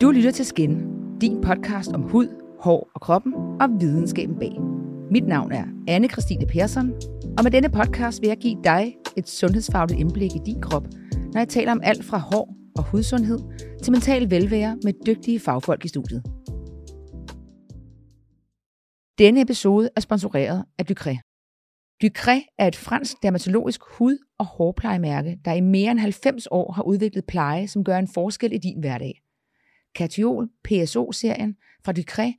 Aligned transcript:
Du 0.00 0.10
lytter 0.10 0.30
til 0.30 0.46
Skin, 0.46 0.78
din 1.20 1.40
podcast 1.40 1.92
om 1.92 2.02
hud, 2.02 2.28
hår 2.60 2.90
og 2.94 3.00
kroppen 3.00 3.34
og 3.34 3.68
videnskaben 3.80 4.38
bag. 4.38 4.52
Mit 5.10 5.26
navn 5.26 5.52
er 5.52 5.64
anne 5.88 6.08
Christine 6.08 6.46
Persson, 6.46 6.92
og 7.38 7.44
med 7.44 7.50
denne 7.50 7.68
podcast 7.68 8.20
vil 8.20 8.28
jeg 8.28 8.36
give 8.36 8.56
dig 8.64 8.96
et 9.16 9.28
sundhedsfagligt 9.28 10.00
indblik 10.00 10.30
i 10.34 10.38
din 10.46 10.62
krop, 10.62 10.86
når 11.32 11.38
jeg 11.38 11.48
taler 11.48 11.72
om 11.72 11.80
alt 11.84 12.04
fra 12.04 12.18
hår 12.18 12.54
og 12.76 12.84
hudsundhed 12.90 13.38
til 13.82 13.92
mental 13.92 14.30
velvære 14.30 14.78
med 14.84 14.92
dygtige 15.06 15.40
fagfolk 15.40 15.84
i 15.84 15.88
studiet. 15.88 16.22
Denne 19.18 19.40
episode 19.40 19.90
er 19.96 20.00
sponsoreret 20.00 20.64
af 20.78 20.84
Ducré. 20.90 21.14
Ducré 22.04 22.54
er 22.58 22.66
et 22.66 22.76
fransk 22.76 23.22
dermatologisk 23.22 23.80
hud- 23.98 24.26
og 24.38 24.46
hårplejemærke, 24.46 25.38
der 25.44 25.52
i 25.52 25.60
mere 25.60 25.90
end 25.90 26.00
90 26.00 26.46
år 26.50 26.72
har 26.72 26.82
udviklet 26.82 27.24
pleje, 27.28 27.68
som 27.68 27.84
gør 27.84 27.98
en 27.98 28.08
forskel 28.14 28.52
i 28.52 28.58
din 28.58 28.80
hverdag 28.80 29.22
katiol, 29.94 30.48
PSO-serien 30.64 31.56
fra 31.84 31.92
Ducré 31.98 32.32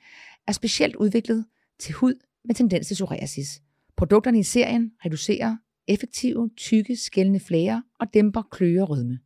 er 0.48 0.52
specielt 0.52 0.96
udviklet 0.96 1.46
til 1.80 1.94
hud 1.94 2.14
med 2.46 2.56
tendens 2.56 2.88
til 2.88 2.96
psoriasis. 2.96 3.62
Produkterne 3.98 4.40
i 4.40 4.44
serien 4.44 4.92
reducerer 5.06 5.58
effektive, 5.88 6.50
tykke, 6.58 6.96
skældende 6.96 7.40
flager 7.40 7.82
og 8.00 8.14
dæmper 8.14 8.42
kløe 8.52 8.82
og 8.82 8.90
rødme. 8.90 9.20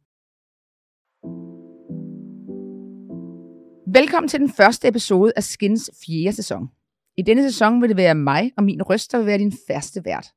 Velkommen 3.88 4.28
til 4.30 4.40
den 4.40 4.50
første 4.50 4.88
episode 4.88 5.34
af 5.36 5.44
Skins 5.44 5.90
fjerde 6.06 6.36
sæson. 6.36 6.70
I 7.18 7.22
denne 7.22 7.52
sæson 7.52 7.82
vil 7.82 7.90
det 7.90 7.98
være 7.98 8.16
mig 8.16 8.52
og 8.58 8.64
min 8.64 8.84
røst, 8.84 9.12
der 9.12 9.18
vil 9.18 9.28
være 9.28 9.38
din 9.38 9.54
faste 9.68 10.06
vært. 10.06 10.28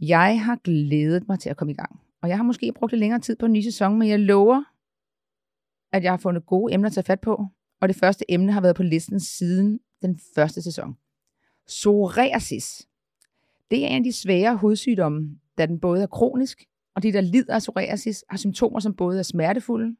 Jeg 0.00 0.44
har 0.44 0.56
glædet 0.56 1.28
mig 1.28 1.38
til 1.38 1.50
at 1.50 1.56
komme 1.56 1.72
i 1.72 1.76
gang, 1.76 2.00
og 2.22 2.28
jeg 2.28 2.36
har 2.36 2.44
måske 2.44 2.72
brugt 2.72 2.92
lidt 2.92 3.00
længere 3.00 3.20
tid 3.20 3.36
på 3.36 3.46
en 3.46 3.52
ny 3.52 3.60
sæson, 3.60 3.98
men 3.98 4.08
jeg 4.08 4.20
lover, 4.20 4.62
at 5.92 6.02
jeg 6.02 6.12
har 6.12 6.16
fundet 6.16 6.46
gode 6.46 6.74
emner 6.74 6.88
at 6.88 6.92
tage 6.92 7.04
fat 7.04 7.20
på, 7.20 7.46
og 7.80 7.88
det 7.88 7.96
første 7.96 8.24
emne 8.28 8.52
har 8.52 8.60
været 8.60 8.76
på 8.76 8.82
listen 8.82 9.20
siden 9.20 9.80
den 10.02 10.20
første 10.34 10.62
sæson. 10.62 10.96
Psoriasis. 11.66 12.88
Det 13.70 13.84
er 13.84 13.88
en 13.88 13.96
af 13.96 14.04
de 14.04 14.12
svære 14.12 14.56
hudsygdomme, 14.56 15.38
da 15.58 15.66
den 15.66 15.80
både 15.80 16.02
er 16.02 16.06
kronisk, 16.06 16.64
og 16.94 17.02
de, 17.02 17.12
der 17.12 17.20
lider 17.20 17.54
af 17.54 17.60
psoriasis, 17.60 18.24
har 18.30 18.38
symptomer, 18.38 18.80
som 18.80 18.94
både 18.94 19.18
er 19.18 19.22
smertefulde, 19.22 19.96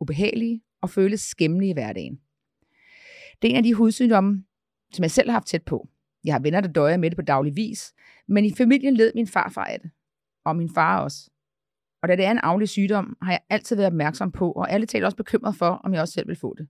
ubehagelige 0.00 0.62
og 0.80 0.90
føles 0.90 1.20
skæmmende 1.20 1.68
i 1.68 1.72
hverdagen. 1.72 2.20
Det 3.42 3.48
er 3.48 3.50
en 3.50 3.56
af 3.56 3.62
de 3.62 3.74
hudsygdomme, 3.74 4.44
som 4.92 5.02
jeg 5.02 5.10
selv 5.10 5.28
har 5.28 5.32
haft 5.32 5.46
tæt 5.46 5.62
på. 5.62 5.88
Jeg 6.24 6.34
har 6.34 6.40
venner, 6.40 6.60
der 6.60 6.72
døjer 6.72 6.96
med 6.96 7.10
det 7.10 7.16
på 7.16 7.22
daglig 7.22 7.56
vis, 7.56 7.92
men 8.26 8.44
i 8.44 8.54
familien 8.54 8.94
led 8.94 9.12
min 9.14 9.26
farfar 9.26 9.64
af 9.64 9.80
det, 9.80 9.90
og 10.44 10.56
min 10.56 10.70
far 10.74 11.00
også. 11.00 11.30
Og 12.02 12.08
da 12.08 12.16
det 12.16 12.24
er 12.24 12.30
en 12.30 12.38
aflig 12.38 12.68
sygdom, 12.68 13.16
har 13.22 13.32
jeg 13.32 13.40
altid 13.50 13.76
været 13.76 13.86
opmærksom 13.86 14.32
på, 14.32 14.52
og 14.52 14.72
alle 14.72 14.86
taler 14.86 15.06
også 15.06 15.16
bekymret 15.16 15.56
for, 15.56 15.80
om 15.84 15.94
jeg 15.94 16.00
også 16.00 16.14
selv 16.14 16.28
vil 16.28 16.36
få 16.36 16.54
det. 16.58 16.68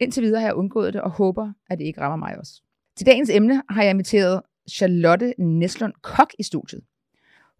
Indtil 0.00 0.22
videre 0.22 0.40
har 0.40 0.48
jeg 0.48 0.54
undgået 0.54 0.94
det, 0.94 1.02
og 1.02 1.10
håber, 1.10 1.52
at 1.70 1.78
det 1.78 1.84
ikke 1.84 2.00
rammer 2.00 2.26
mig 2.26 2.38
også. 2.38 2.62
Til 2.96 3.06
dagens 3.06 3.30
emne 3.30 3.62
har 3.70 3.82
jeg 3.82 3.90
inviteret 3.90 4.42
Charlotte 4.70 5.34
Neslund 5.38 5.92
Kok 6.02 6.32
i 6.38 6.42
studiet. 6.42 6.82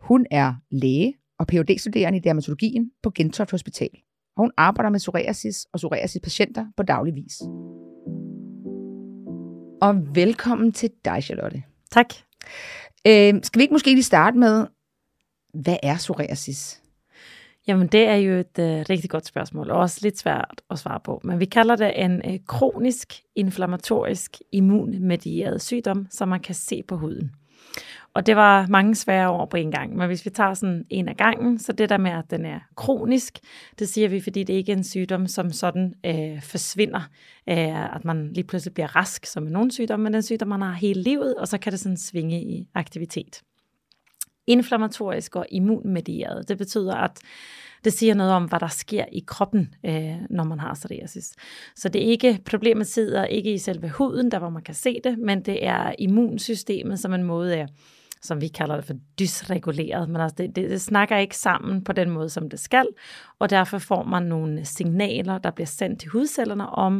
Hun 0.00 0.26
er 0.30 0.54
læge 0.70 1.14
og 1.38 1.46
phd 1.46 1.78
studerende 1.78 2.18
i 2.18 2.20
dermatologien 2.20 2.90
på 3.02 3.10
Gentoft 3.10 3.50
Hospital. 3.50 3.90
Og 4.36 4.42
hun 4.42 4.52
arbejder 4.56 4.90
med 4.90 5.00
psoriasis 5.00 5.64
og 5.72 5.78
psoriasis-patienter 5.78 6.66
på 6.76 6.82
daglig 6.82 7.14
vis. 7.14 7.40
Og 9.82 10.14
velkommen 10.14 10.72
til 10.72 10.90
dig, 11.04 11.22
Charlotte. 11.22 11.62
Tak. 11.90 12.14
Øh, 13.06 13.34
skal 13.42 13.58
vi 13.58 13.62
ikke 13.62 13.74
måske 13.74 13.90
lige 13.90 14.02
starte 14.02 14.38
med, 14.38 14.66
hvad 15.54 15.76
er 15.82 15.96
psoriasis? 15.96 16.82
Jamen, 17.68 17.86
det 17.86 18.08
er 18.08 18.14
jo 18.14 18.32
et 18.32 18.58
uh, 18.58 18.64
rigtig 18.64 19.10
godt 19.10 19.26
spørgsmål, 19.26 19.70
og 19.70 19.78
også 19.78 19.98
lidt 20.02 20.18
svært 20.18 20.62
at 20.70 20.78
svare 20.78 21.00
på. 21.04 21.20
Men 21.24 21.40
vi 21.40 21.44
kalder 21.44 21.76
det 21.76 22.04
en 22.04 22.22
uh, 22.26 22.36
kronisk, 22.46 23.14
inflammatorisk, 23.34 24.36
immunmedieret 24.52 25.62
sygdom, 25.62 26.06
som 26.10 26.28
man 26.28 26.40
kan 26.40 26.54
se 26.54 26.82
på 26.88 26.96
huden. 26.96 27.30
Og 28.14 28.26
det 28.26 28.36
var 28.36 28.66
mange 28.66 28.94
svære 28.94 29.30
ord 29.30 29.50
på 29.50 29.56
en 29.56 29.70
gang, 29.70 29.96
men 29.96 30.06
hvis 30.06 30.24
vi 30.24 30.30
tager 30.30 30.54
sådan 30.54 30.84
en 30.90 31.08
af 31.08 31.16
gangen, 31.16 31.58
så 31.58 31.72
det 31.72 31.88
der 31.88 31.98
med, 31.98 32.10
at 32.10 32.30
den 32.30 32.44
er 32.44 32.60
kronisk, 32.76 33.38
det 33.78 33.88
siger 33.88 34.08
vi, 34.08 34.20
fordi 34.20 34.42
det 34.44 34.54
ikke 34.54 34.72
er 34.72 34.76
en 34.76 34.84
sygdom, 34.84 35.26
som 35.26 35.50
sådan 35.50 35.94
øh, 36.06 36.42
forsvinder, 36.42 37.00
øh, 37.48 37.94
at 37.96 38.04
man 38.04 38.32
lige 38.32 38.44
pludselig 38.44 38.74
bliver 38.74 38.96
rask, 38.96 39.26
som 39.26 39.46
en 39.46 39.52
nogen 39.52 39.70
sygdom, 39.70 40.00
men 40.00 40.12
den 40.12 40.22
sygdom, 40.22 40.48
man 40.48 40.62
har 40.62 40.72
hele 40.72 41.02
livet, 41.02 41.34
og 41.34 41.48
så 41.48 41.58
kan 41.58 41.72
det 41.72 41.80
sådan 41.80 41.96
svinge 41.96 42.42
i 42.42 42.68
aktivitet 42.74 43.42
inflammatorisk 44.48 45.36
og 45.36 45.46
immunmedieret. 45.50 46.48
Det 46.48 46.58
betyder, 46.58 46.94
at 46.94 47.20
det 47.84 47.92
siger 47.92 48.14
noget 48.14 48.32
om, 48.32 48.44
hvad 48.44 48.60
der 48.60 48.68
sker 48.68 49.04
i 49.12 49.24
kroppen, 49.26 49.74
øh, 49.86 50.16
når 50.30 50.44
man 50.44 50.60
har 50.60 50.74
psoriasis. 50.74 51.34
Så 51.76 51.88
det 51.88 52.02
er 52.02 52.06
ikke, 52.06 52.38
problemet 52.44 52.86
sidder 52.86 53.24
ikke 53.24 53.52
i 53.52 53.58
selve 53.58 53.88
huden, 53.88 54.30
der 54.30 54.38
hvor 54.38 54.50
man 54.50 54.62
kan 54.62 54.74
se 54.74 55.00
det, 55.04 55.18
men 55.18 55.42
det 55.42 55.66
er 55.66 55.94
immunsystemet 55.98 56.98
som 56.98 57.14
en 57.14 57.22
måde 57.22 57.56
af, 57.56 57.66
som 58.22 58.40
vi 58.40 58.48
kalder 58.48 58.76
det 58.76 58.84
for 58.84 58.94
dysreguleret, 59.18 60.08
men 60.08 60.20
altså 60.20 60.34
det, 60.38 60.56
det, 60.56 60.70
det 60.70 60.80
snakker 60.80 61.16
ikke 61.16 61.36
sammen 61.36 61.84
på 61.84 61.92
den 61.92 62.10
måde, 62.10 62.28
som 62.28 62.50
det 62.50 62.60
skal, 62.60 62.86
og 63.38 63.50
derfor 63.50 63.78
får 63.78 64.02
man 64.02 64.22
nogle 64.22 64.64
signaler, 64.64 65.38
der 65.38 65.50
bliver 65.50 65.66
sendt 65.66 66.00
til 66.00 66.08
hudcellerne 66.08 66.66
om, 66.66 66.98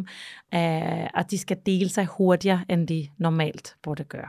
øh, 0.55 1.05
at 1.05 1.27
de 1.31 1.39
skal 1.39 1.57
dele 1.67 1.89
sig 1.89 2.07
hurtigere, 2.07 2.65
end 2.69 2.89
de 2.89 3.09
normalt 3.19 3.77
burde 3.83 4.05
gøre. 4.05 4.29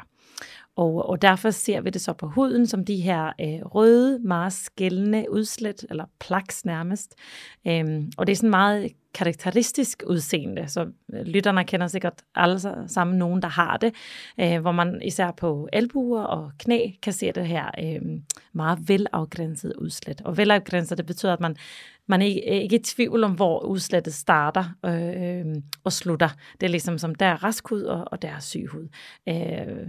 Og, 0.75 1.09
og 1.09 1.21
derfor 1.21 1.49
ser 1.49 1.81
vi 1.81 1.89
det 1.89 2.01
så 2.01 2.13
på 2.13 2.27
huden 2.27 2.67
som 2.67 2.85
de 2.85 2.95
her 2.95 3.25
øh, 3.25 3.65
røde, 3.65 4.19
meget 4.19 4.53
skældende 4.53 5.25
udslæt, 5.31 5.85
eller 5.89 6.05
plaks 6.19 6.65
nærmest. 6.65 7.15
Øhm, 7.67 8.11
og 8.17 8.27
det 8.27 8.31
er 8.31 8.35
sådan 8.35 8.49
meget 8.49 8.91
karakteristisk 9.13 10.03
udseende, 10.07 10.67
så 10.67 10.87
øh, 11.13 11.21
lytterne 11.21 11.63
kender 11.63 11.87
sikkert 11.87 12.21
alle 12.35 12.59
sammen 12.87 13.17
nogen, 13.17 13.41
der 13.41 13.47
har 13.47 13.77
det, 13.77 13.95
øh, 14.39 14.61
hvor 14.61 14.71
man 14.71 15.01
især 15.05 15.31
på 15.31 15.67
albuer 15.73 16.21
og 16.21 16.51
knæ 16.59 16.89
kan 17.01 17.13
se 17.13 17.31
det 17.31 17.47
her 17.47 17.71
øh, 17.83 18.01
meget 18.53 18.79
velafgrænsede 18.89 19.81
udslæt. 19.81 20.21
Og 20.21 20.37
velafgrænset, 20.37 20.97
det 20.97 21.05
betyder, 21.05 21.33
at 21.33 21.39
man 21.39 21.55
man 22.07 22.21
er 22.21 22.25
ikke, 22.25 22.75
er 22.75 22.79
i 22.79 22.83
tvivl 22.83 23.23
om, 23.23 23.31
hvor 23.31 23.65
udslættet 23.65 24.13
starter 24.13 24.65
øh, 24.85 25.39
øhm, 25.39 25.63
og 25.83 25.93
slutter. 25.93 26.29
Det 26.61 26.65
er 26.65 26.71
ligesom 26.71 26.97
som 26.97 27.15
der 27.15 27.25
er 27.25 27.43
rask 27.43 27.69
hud, 27.69 27.81
og, 27.81 28.05
og 28.11 28.21
der 28.21 28.27
er 28.27 28.39
syg 28.39 28.67
hud. 28.71 28.87
Øh, 29.29 29.87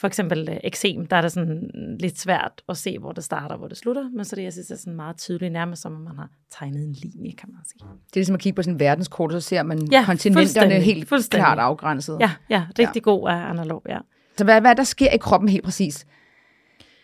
for 0.00 0.06
eksempel 0.06 0.48
øh, 0.50 0.56
eksem, 0.64 1.06
der 1.06 1.16
er 1.16 1.20
det 1.20 1.32
sådan 1.32 1.70
lidt 2.00 2.18
svært 2.18 2.62
at 2.68 2.76
se, 2.76 2.98
hvor 2.98 3.12
det 3.12 3.24
starter 3.24 3.54
og 3.54 3.58
hvor 3.58 3.68
det 3.68 3.76
slutter, 3.76 4.10
men 4.16 4.24
så 4.24 4.36
det, 4.36 4.42
jeg 4.42 4.52
synes, 4.52 4.70
er 4.70 4.76
sådan 4.76 4.94
meget 4.94 5.16
tydeligt, 5.16 5.52
nærmest 5.52 5.82
som 5.82 5.94
om 5.94 6.00
man 6.00 6.16
har 6.16 6.28
tegnet 6.50 6.84
en 6.84 6.92
linje, 6.92 7.32
kan 7.32 7.48
man 7.48 7.60
sige. 7.64 7.80
Det 7.80 8.16
er 8.16 8.20
ligesom 8.20 8.34
at 8.34 8.40
kigge 8.40 8.56
på 8.56 8.62
sådan 8.62 8.74
en 8.74 8.80
verdenskort, 8.80 9.32
så 9.32 9.40
ser 9.40 9.62
man 9.62 9.88
ja, 9.92 10.04
kontinenterne 10.06 10.74
helt 10.74 11.12
klart 11.30 11.58
afgrænset. 11.58 12.16
Ja, 12.20 12.30
ja 12.50 12.66
rigtig 12.78 13.00
ja. 13.00 13.10
god 13.10 13.28
af 13.28 13.34
analog, 13.34 13.82
ja. 13.88 13.98
Så 14.36 14.44
hvad, 14.44 14.60
hvad 14.60 14.76
der 14.76 14.84
sker 14.84 15.10
i 15.10 15.16
kroppen 15.16 15.48
helt 15.48 15.64
præcis? 15.64 16.06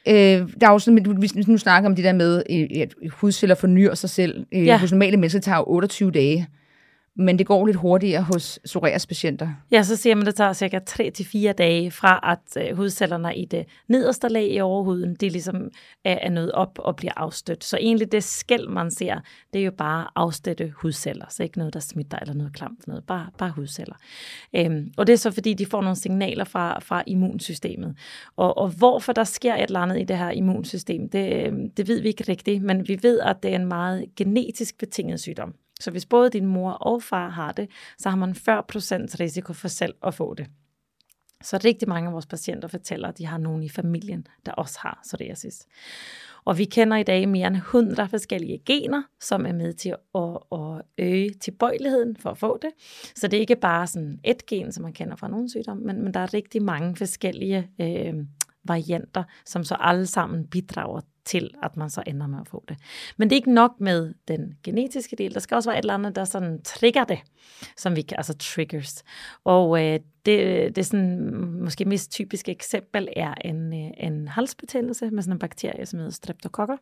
Øh, 0.09 0.15
der 0.15 0.67
er 0.67 0.73
jo 0.73 0.78
sådan, 0.78 1.17
hvis 1.19 1.49
nu 1.49 1.59
snakker 1.59 1.89
om 1.89 1.97
det 1.97 2.05
der 2.05 2.13
med, 2.13 2.43
at 2.83 2.95
hudceller 3.11 3.55
fornyer 3.55 3.95
sig 3.95 4.11
selv. 4.11 4.47
Øh, 4.53 4.67
ja. 4.67 4.78
Hos 4.78 4.93
normale 4.93 5.17
mennesker 5.17 5.41
tager 5.41 5.59
jo 5.59 5.65
28 5.67 6.11
dage 6.11 6.49
men 7.19 7.38
det 7.38 7.47
går 7.47 7.66
lidt 7.66 7.77
hurtigere 7.77 8.22
hos 8.22 8.59
psoriasispatienter. 8.65 9.49
Ja, 9.71 9.82
så 9.82 9.97
siger 9.97 10.15
man, 10.15 10.22
at 10.22 10.27
det 10.27 10.34
tager 10.34 10.53
cirka 10.53 10.81
3-4 10.91 11.53
dage 11.53 11.91
fra, 11.91 12.21
at 12.32 12.69
øh, 12.69 12.77
hudcellerne 12.77 13.37
i 13.37 13.44
det 13.44 13.66
nederste 13.88 14.28
lag 14.28 14.50
i 14.50 14.60
overhuden, 14.60 15.15
det 15.15 15.32
ligesom 15.32 15.71
er, 16.04 16.19
er 16.22 16.31
nået 16.31 16.53
op 16.53 16.78
og 16.78 16.97
bliver 16.97 17.12
afstødt. 17.16 17.65
Så 17.65 17.77
egentlig 17.77 18.12
det 18.12 18.25
skæld, 18.25 18.69
man 18.69 18.91
ser, 18.91 19.21
det 19.53 19.60
er 19.60 19.65
jo 19.65 19.71
bare 19.71 20.06
afstøtte 20.15 20.72
hudceller, 20.77 21.27
så 21.28 21.43
ikke 21.43 21.59
noget, 21.59 21.75
der 21.75 21.81
smitter 21.81 22.19
eller 22.19 22.34
noget 22.34 22.53
klamt, 22.53 22.87
noget, 22.87 23.04
bare, 23.04 23.27
bare 23.38 23.50
hudceller. 23.50 23.97
Øhm, 24.56 24.93
og 24.97 25.06
det 25.06 25.12
er 25.12 25.16
så, 25.16 25.31
fordi 25.31 25.54
de 25.54 25.66
får 25.66 25.81
nogle 25.81 25.97
signaler 25.97 26.44
fra, 26.44 26.78
fra 26.78 27.03
immunsystemet. 27.06 27.97
Og, 28.37 28.59
og 28.59 28.69
hvorfor 28.69 29.12
der 29.12 29.25
sker 29.25 29.54
et 29.54 29.62
eller 29.62 29.81
andet 29.81 30.00
i 30.00 30.04
det 30.04 30.19
her 30.19 30.31
immunsystem, 30.31 31.09
det, 31.09 31.47
øhm, 31.47 31.71
det 31.71 31.88
ved 31.88 32.00
vi 32.00 32.09
ikke 32.09 32.25
rigtigt, 32.28 32.62
men 32.62 32.88
vi 32.88 32.98
ved, 33.03 33.21
at 33.21 33.43
det 33.43 33.50
er 33.50 33.56
en 33.56 33.66
meget 33.66 34.04
genetisk 34.16 34.78
betinget 34.78 35.21
sygdom. 35.21 35.54
Så 35.81 35.91
hvis 35.91 36.07
både 36.07 36.31
din 36.31 36.47
mor 36.47 36.71
og 36.71 37.03
far 37.03 37.29
har 37.29 37.53
det, 37.53 37.71
så 37.99 38.11
har 38.11 38.17
man 38.17 38.31
40% 38.31 38.35
risiko 39.21 39.53
for 39.53 39.69
selv 39.69 39.95
at 40.03 40.15
få 40.15 40.34
det. 40.34 40.47
Så 41.43 41.61
rigtig 41.65 41.89
mange 41.89 42.07
af 42.07 42.13
vores 42.13 42.27
patienter 42.27 42.69
fortæller, 42.69 43.09
at 43.09 43.19
de 43.19 43.27
har 43.27 43.39
nogen 43.39 43.63
i 43.63 43.69
familien, 43.69 44.27
der 44.47 44.53
også 44.53 44.78
har 44.83 45.01
psoriasis. 45.03 45.67
Og 46.45 46.59
vi 46.59 46.65
kender 46.65 46.97
i 46.97 47.03
dag 47.03 47.28
mere 47.28 47.47
end 47.47 47.57
100 47.57 48.09
forskellige 48.09 48.59
gener, 48.67 49.03
som 49.21 49.47
er 49.47 49.53
med 49.53 49.73
til 49.73 49.95
at, 50.15 50.39
at 50.53 50.83
øge 50.99 51.31
tilbøjeligheden 51.31 52.17
for 52.17 52.31
at 52.31 52.39
få 52.39 52.59
det. 52.63 52.71
Så 53.15 53.29
det 53.29 53.37
er 53.37 53.41
ikke 53.41 53.57
bare 53.57 53.87
sådan 53.87 54.21
et 54.25 54.47
gen, 54.47 54.72
som 54.72 54.83
man 54.83 54.93
kender 54.93 55.17
fra 55.17 55.29
nogle 55.29 55.51
sygdomme, 55.51 55.84
men, 55.84 56.03
men 56.03 56.15
der 56.15 56.21
er 56.21 56.34
rigtig 56.34 56.63
mange 56.63 56.97
forskellige 56.97 57.71
øh, 57.81 58.15
varianter, 58.65 59.25
som 59.45 59.65
så 59.65 59.77
alle 59.81 60.07
sammen 60.07 60.47
bidrager 60.47 61.01
til, 61.27 61.51
at 61.63 61.77
man 61.77 61.91
så 61.91 62.03
ender 62.07 62.27
med 62.27 62.39
at 62.41 62.49
få 62.49 62.65
det. 62.69 62.77
Men 63.17 63.31
det 63.31 63.37
er 63.37 63.39
ikke 63.39 63.55
nok 63.55 63.73
med 63.81 64.15
den 64.28 64.55
genetiske 64.63 65.17
del. 65.17 65.34
Der 65.34 65.41
skal 65.41 65.55
også 65.55 65.71
være 65.71 65.78
et 65.78 65.83
eller 65.83 65.95
andet, 65.95 66.17
der 66.17 66.25
sådan 66.25 66.63
trigger 66.63 67.05
det, 67.05 67.19
som 67.77 67.97
vi 67.97 68.03
kan, 68.03 68.17
altså 68.17 68.34
triggers. 68.34 69.05
Og 69.45 69.84
øh, 69.84 70.01
det, 70.27 70.77
det 70.77 70.78
er 70.78 70.83
sådan, 70.83 71.34
måske 71.63 71.84
mest 71.84 72.11
typiske 72.11 72.53
eksempel 72.53 73.09
er 73.17 73.34
en, 73.45 73.73
øh, 73.73 73.91
en 73.97 74.28
halsbetændelse 74.28 75.11
med 75.11 75.23
sådan 75.23 75.33
en 75.33 75.39
bakterie, 75.39 75.87
som 75.87 75.99
hedder 75.99 76.13
streptokokker 76.13 76.77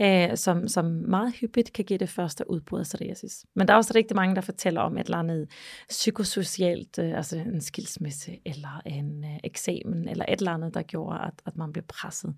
øh, 0.00 0.36
som, 0.36 0.68
som 0.68 0.84
meget 0.84 1.34
hyppigt 1.34 1.72
kan 1.72 1.84
give 1.84 1.98
det 1.98 2.08
første 2.08 2.50
udbrud 2.50 2.80
af 2.80 2.84
psoriasis. 2.84 3.46
Men 3.54 3.68
der 3.68 3.74
er 3.74 3.78
også 3.78 3.92
rigtig 3.94 4.16
mange, 4.16 4.34
der 4.34 4.40
fortæller 4.40 4.80
om 4.80 4.98
et 4.98 5.04
eller 5.04 5.18
andet 5.18 5.48
psykosocialt, 5.88 6.98
øh, 6.98 7.16
altså 7.16 7.36
en 7.36 7.60
skilsmisse, 7.60 8.38
eller 8.46 8.82
en 8.86 9.24
øh, 9.24 9.38
eksamen, 9.44 10.08
eller 10.08 10.24
et 10.28 10.38
eller 10.38 10.52
andet, 10.52 10.74
der 10.74 10.82
gjorde, 10.82 11.18
at, 11.18 11.34
at 11.46 11.56
man 11.56 11.72
blev 11.72 11.84
presset. 11.88 12.34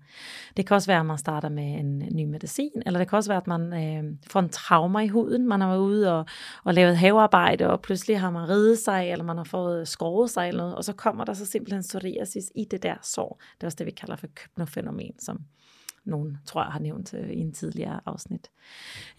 Det 0.57 0.67
kan 0.67 0.75
også 0.75 0.87
være, 0.87 0.99
at 0.99 1.05
man 1.05 1.17
starter 1.17 1.49
med 1.49 1.79
en 1.79 1.99
ny 2.11 2.25
medicin, 2.25 2.81
eller 2.85 2.99
det 2.99 3.09
kan 3.09 3.17
også 3.17 3.29
være, 3.29 3.41
at 3.41 3.47
man 3.47 3.73
øh, 3.73 4.17
får 4.29 4.39
en 4.39 4.49
trauma 4.49 4.99
i 4.99 5.07
huden. 5.07 5.47
Man 5.47 5.61
har 5.61 5.67
været 5.67 5.79
ude 5.79 6.19
og, 6.19 6.25
og 6.63 6.73
lavet 6.73 6.97
havearbejde, 6.97 7.69
og 7.69 7.81
pludselig 7.81 8.19
har 8.19 8.29
man 8.29 8.49
ridet 8.49 8.79
sig, 8.79 9.11
eller 9.11 9.25
man 9.25 9.37
har 9.37 9.43
fået 9.43 9.87
skåret 9.87 10.29
sig, 10.29 10.47
eller 10.47 10.63
noget, 10.63 10.75
og 10.75 10.83
så 10.83 10.93
kommer 10.93 11.25
der 11.25 11.33
så 11.33 11.45
simpelthen 11.45 11.83
psoriasis 11.83 12.51
i 12.55 12.65
det 12.71 12.83
der 12.83 12.95
sår. 13.03 13.41
Det 13.55 13.63
er 13.63 13.67
også 13.67 13.75
det, 13.75 13.85
vi 13.85 13.91
kalder 13.91 14.15
for 14.15 14.27
købnofænomen, 14.35 15.19
som 15.19 15.39
nogen 16.07 16.37
tror 16.45 16.63
jeg 16.63 16.71
har 16.71 16.79
nævnt 16.79 17.13
øh, 17.13 17.29
i 17.29 17.39
en 17.39 17.51
tidligere 17.51 17.99
afsnit. 18.05 18.51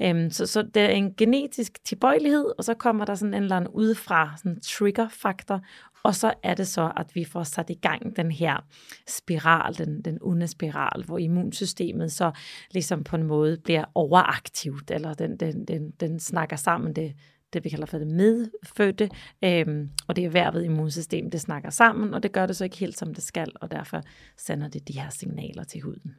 Øhm, 0.03 0.31
så, 0.31 0.47
så 0.47 0.63
det 0.63 0.83
er 0.83 0.89
en 0.89 1.15
genetisk 1.15 1.85
tilbøjelighed, 1.85 2.53
og 2.59 2.65
så 2.65 2.75
kommer 2.75 3.05
der 3.05 3.15
sådan 3.15 3.35
en 3.35 3.43
eller 3.43 3.57
anden 3.57 3.71
udefra 3.75 4.35
sådan 4.37 4.61
trigger-faktor, 4.61 5.61
og 6.05 6.15
så 6.15 6.35
er 6.43 6.55
det 6.55 6.69
så, 6.69 6.93
at 6.97 7.15
vi 7.15 7.25
får 7.25 7.43
sat 7.43 7.71
i 7.71 7.75
gang 7.75 8.17
den 8.17 8.33
her 8.33 8.67
spiral, 9.09 9.79
den, 9.79 10.03
den 10.03 10.19
onde 10.21 10.47
spiral, 10.47 11.05
hvor 11.05 11.19
immunsystemet 11.19 12.13
så 12.13 12.33
ligesom 12.71 13.05
på 13.05 13.17
en 13.17 13.23
måde 13.23 13.59
bliver 13.65 13.85
overaktivt, 13.95 14.91
eller 14.91 15.15
den, 15.15 15.37
den, 15.37 15.65
den, 15.65 15.91
den 15.91 16.21
snakker 16.21 16.57
sammen 16.57 16.93
det 16.93 17.15
det, 17.53 17.65
vi 17.65 17.69
kalder 17.69 17.87
for 17.87 17.99
det 17.99 18.07
medfødte, 18.07 19.11
øhm, 19.45 19.91
og 20.07 20.17
det 20.17 20.23
er 20.23 20.27
erhvervet 20.27 20.65
immunsystem, 20.65 21.31
det 21.31 21.41
snakker 21.41 21.71
sammen, 21.71 22.15
og 22.15 22.23
det 22.23 22.33
gør 22.33 22.47
det 22.47 22.57
så 22.57 22.65
ikke 22.65 22.77
helt, 22.77 22.99
som 22.99 23.15
det 23.15 23.25
skal, 23.25 23.53
og 23.55 23.71
derfor 23.71 24.03
sender 24.37 24.69
det 24.69 24.89
de 24.89 25.01
her 25.01 25.11
signaler 25.11 25.65
til 25.65 25.81
huden. 25.81 26.15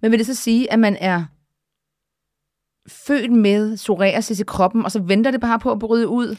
Men 0.00 0.10
vil 0.10 0.18
det 0.18 0.26
så 0.26 0.34
sige, 0.34 0.72
at 0.72 0.78
man 0.78 0.96
er 1.00 1.24
født 2.88 3.32
med 3.32 3.76
psoriasis 3.76 4.40
i 4.40 4.44
kroppen, 4.44 4.84
og 4.84 4.92
så 4.92 5.00
venter 5.00 5.30
det 5.30 5.40
bare 5.40 5.58
på 5.58 5.72
at 5.72 5.78
bryde 5.78 6.08
ud? 6.08 6.36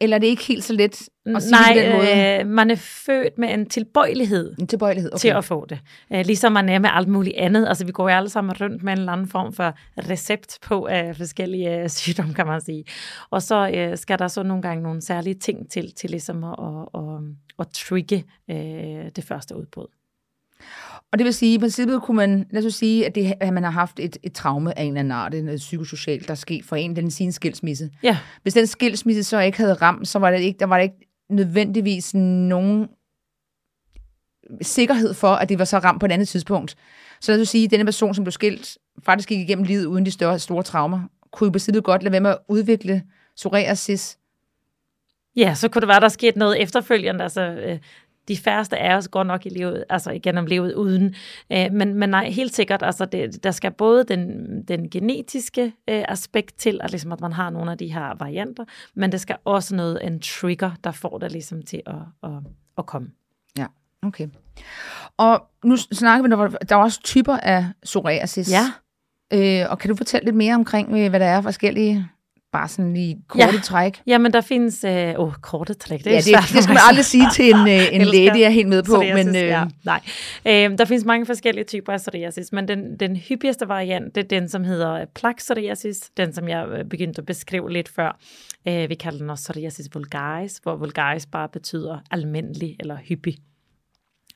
Eller 0.00 0.16
er 0.16 0.18
det 0.18 0.26
ikke 0.26 0.42
helt 0.42 0.64
så 0.64 0.72
let 0.72 1.08
at 1.26 1.42
sige 1.42 1.50
Nej, 1.50 1.72
på 1.72 1.78
den 1.78 1.96
måde? 1.96 2.40
Øh, 2.40 2.46
man 2.46 2.70
er 2.70 2.74
født 2.76 3.38
med 3.38 3.54
en 3.54 3.68
tilbøjelighed 3.68 4.54
En 4.58 4.66
tilbøjelighed, 4.66 5.10
okay. 5.12 5.20
til 5.20 5.28
at 5.28 5.44
få 5.44 5.66
det. 5.66 5.78
Øh, 6.12 6.26
ligesom 6.26 6.52
man 6.52 6.68
er 6.68 6.78
med 6.78 6.90
alt 6.92 7.08
muligt 7.08 7.36
andet. 7.36 7.68
Altså, 7.68 7.86
vi 7.86 7.92
går 7.92 8.10
jo 8.10 8.16
alle 8.16 8.28
sammen 8.28 8.56
rundt 8.60 8.82
med 8.82 8.92
en 8.92 8.98
eller 8.98 9.12
anden 9.12 9.28
form 9.28 9.52
for 9.52 9.74
recept 10.10 10.58
på 10.62 10.88
øh, 10.88 11.16
forskellige 11.16 11.82
øh, 11.82 11.88
sygdomme, 11.98 12.34
kan 12.34 12.46
man 12.46 12.60
sige. 12.60 12.84
Og 13.30 13.42
så 13.42 13.70
øh, 13.74 13.98
skal 13.98 14.18
der 14.18 14.28
så 14.28 14.42
nogle 14.42 14.62
gange 14.62 14.82
nogle 14.82 15.02
særlige 15.02 15.34
ting 15.34 15.70
til, 15.70 15.92
til 15.94 16.10
ligesom 16.10 16.44
at, 16.44 16.54
at, 16.58 17.00
at, 17.00 17.20
at 17.58 17.66
trigge 17.68 18.24
øh, 18.50 19.10
det 19.16 19.24
første 19.24 19.56
udbrud. 19.56 20.01
Og 21.12 21.18
det 21.18 21.24
vil 21.24 21.34
sige, 21.34 21.54
i 21.54 21.58
princippet 21.58 22.02
kunne 22.02 22.16
man, 22.16 22.46
lad 22.50 22.66
os 22.66 22.74
sige, 22.74 23.06
at, 23.06 23.14
det, 23.14 23.34
at 23.40 23.52
man 23.52 23.62
har 23.62 23.70
haft 23.70 24.00
et, 24.00 24.16
et 24.22 24.32
traume 24.32 24.78
af 24.78 24.82
en 24.82 24.88
eller 24.88 25.00
anden 25.00 25.12
art, 25.12 25.32
noget 25.32 25.58
psykosocialt, 25.58 26.26
der 26.26 26.30
er 26.30 26.36
sket 26.36 26.64
for 26.64 26.76
en, 26.76 26.96
den 26.96 27.10
sin 27.10 27.32
skilsmisse. 27.32 27.90
Ja. 28.02 28.18
Hvis 28.42 28.54
den 28.54 28.66
skilsmisse 28.66 29.24
så 29.24 29.40
ikke 29.40 29.58
havde 29.58 29.74
ramt, 29.74 30.08
så 30.08 30.18
var 30.18 30.30
det 30.30 30.40
ikke, 30.40 30.58
der 30.58 30.66
var 30.66 30.76
det 30.76 30.82
ikke 30.82 31.08
nødvendigvis 31.30 32.14
nogen 32.14 32.88
sikkerhed 34.62 35.14
for, 35.14 35.28
at 35.28 35.48
det 35.48 35.58
var 35.58 35.64
så 35.64 35.78
ramt 35.78 36.00
på 36.00 36.06
et 36.06 36.12
andet 36.12 36.28
tidspunkt. 36.28 36.76
Så 37.20 37.32
lad 37.32 37.40
os 37.40 37.48
sige, 37.48 37.64
at 37.64 37.70
denne 37.70 37.84
person, 37.84 38.14
som 38.14 38.24
blev 38.24 38.32
skilt, 38.32 38.78
faktisk 39.02 39.28
gik 39.28 39.40
igennem 39.40 39.64
livet 39.64 39.84
uden 39.84 40.06
de 40.06 40.10
større, 40.10 40.38
store 40.38 40.62
traumer, 40.62 41.00
kunne 41.32 41.48
i 41.48 41.50
princippet 41.50 41.84
godt 41.84 42.02
lade 42.02 42.12
være 42.12 42.20
med 42.20 42.30
at 42.30 42.38
udvikle 42.48 43.02
psoriasis. 43.36 44.18
Ja, 45.36 45.54
så 45.54 45.68
kunne 45.68 45.80
det 45.80 45.88
være, 45.88 46.00
der 46.00 46.08
skete 46.08 46.38
noget 46.38 46.62
efterfølgende. 46.62 47.24
Altså, 47.24 47.40
øh, 47.40 47.78
de 48.28 48.36
færreste 48.36 48.78
af 48.78 48.96
os 48.96 49.08
går 49.08 49.22
nok 49.22 49.46
i 49.46 49.48
livet, 49.48 49.84
altså 49.90 50.10
igennem 50.10 50.46
livet 50.46 50.74
uden. 50.74 51.14
Øh, 51.52 51.72
men, 51.72 51.94
men 51.94 52.08
nej, 52.08 52.30
helt 52.30 52.54
sikkert, 52.54 52.82
altså 52.82 53.04
det, 53.04 53.44
der 53.44 53.50
skal 53.50 53.70
både 53.70 54.04
den, 54.04 54.28
den 54.68 54.90
genetiske 54.90 55.62
øh, 55.64 56.04
aspekt 56.08 56.58
til, 56.58 56.80
at, 56.82 56.90
ligesom, 56.90 57.12
at 57.12 57.20
man 57.20 57.32
har 57.32 57.50
nogle 57.50 57.70
af 57.70 57.78
de 57.78 57.92
her 57.92 58.14
varianter, 58.18 58.64
men 58.94 59.12
det 59.12 59.20
skal 59.20 59.36
også 59.44 59.74
noget, 59.76 59.98
en 60.02 60.20
trigger, 60.20 60.70
der 60.84 60.92
får 60.92 61.18
det 61.18 61.32
ligesom 61.32 61.62
til 61.62 61.82
at, 61.86 61.94
at, 62.22 62.38
at 62.78 62.86
komme. 62.86 63.08
Ja, 63.58 63.66
okay. 64.02 64.28
Og 65.16 65.46
nu 65.64 65.76
snakker 65.76 66.22
vi, 66.22 66.30
der, 66.30 66.48
der 66.48 66.76
er 66.76 66.80
også 66.80 67.02
typer 67.02 67.36
af 67.36 67.66
psoriasis. 67.82 68.52
Ja. 68.52 68.64
Øh, 69.32 69.70
og 69.70 69.78
kan 69.78 69.90
du 69.90 69.96
fortælle 69.96 70.24
lidt 70.24 70.36
mere 70.36 70.54
omkring, 70.54 70.98
øh, 70.98 71.10
hvad 71.10 71.20
der 71.20 71.26
er 71.26 71.40
forskellige 71.40 72.08
bare 72.52 72.68
sådan 72.68 72.94
lige 72.94 73.18
korte 73.28 73.44
Ja. 73.54 73.60
træk. 73.64 74.00
Jamen, 74.06 74.32
der 74.32 74.40
findes... 74.40 74.84
Øh, 74.84 75.14
åh, 75.18 75.32
korte 75.42 75.74
træk, 75.74 75.98
det 75.98 76.06
er 76.06 76.10
Ja, 76.10 76.16
det, 76.16 76.24
svært 76.24 76.42
det 76.52 76.62
skal 76.62 76.74
man 76.74 76.82
aldrig 76.88 77.04
sige 77.04 77.26
til 77.34 77.44
en, 77.54 77.68
øh, 77.68 77.94
en 77.96 78.00
læge, 78.06 78.30
det 78.30 78.36
er 78.36 78.40
jeg 78.40 78.52
helt 78.52 78.68
med 78.68 78.82
på. 78.82 78.92
psoriasis, 78.92 79.26
Men, 79.26 79.36
øh, 79.36 79.42
ja, 79.42 79.64
nej. 79.84 80.00
Øh, 80.46 80.78
der 80.78 80.84
findes 80.84 81.04
mange 81.04 81.26
forskellige 81.26 81.64
typer 81.64 81.92
af 81.92 82.00
psoriasis, 82.00 82.52
men 82.52 82.68
den, 82.68 82.96
den 83.00 83.16
hyppigste 83.16 83.68
variant, 83.68 84.14
det 84.14 84.24
er 84.24 84.28
den, 84.28 84.48
som 84.48 84.64
hedder 84.64 84.92
øh, 84.92 85.06
plak-psoriasis, 85.14 86.10
den, 86.16 86.32
som 86.34 86.48
jeg 86.48 86.66
øh, 86.68 86.84
begyndte 86.84 87.18
at 87.20 87.26
beskrive 87.26 87.70
lidt 87.72 87.88
før. 87.88 88.18
Øh, 88.68 88.88
vi 88.88 88.94
kalder 88.94 89.18
den 89.18 89.30
også 89.30 89.52
psoriasis 89.52 89.88
vulgaris, 89.94 90.60
hvor 90.62 90.76
vulgaris 90.76 91.26
bare 91.26 91.48
betyder 91.48 91.98
almindelig 92.10 92.76
eller 92.80 92.96
hyppig. 93.08 93.36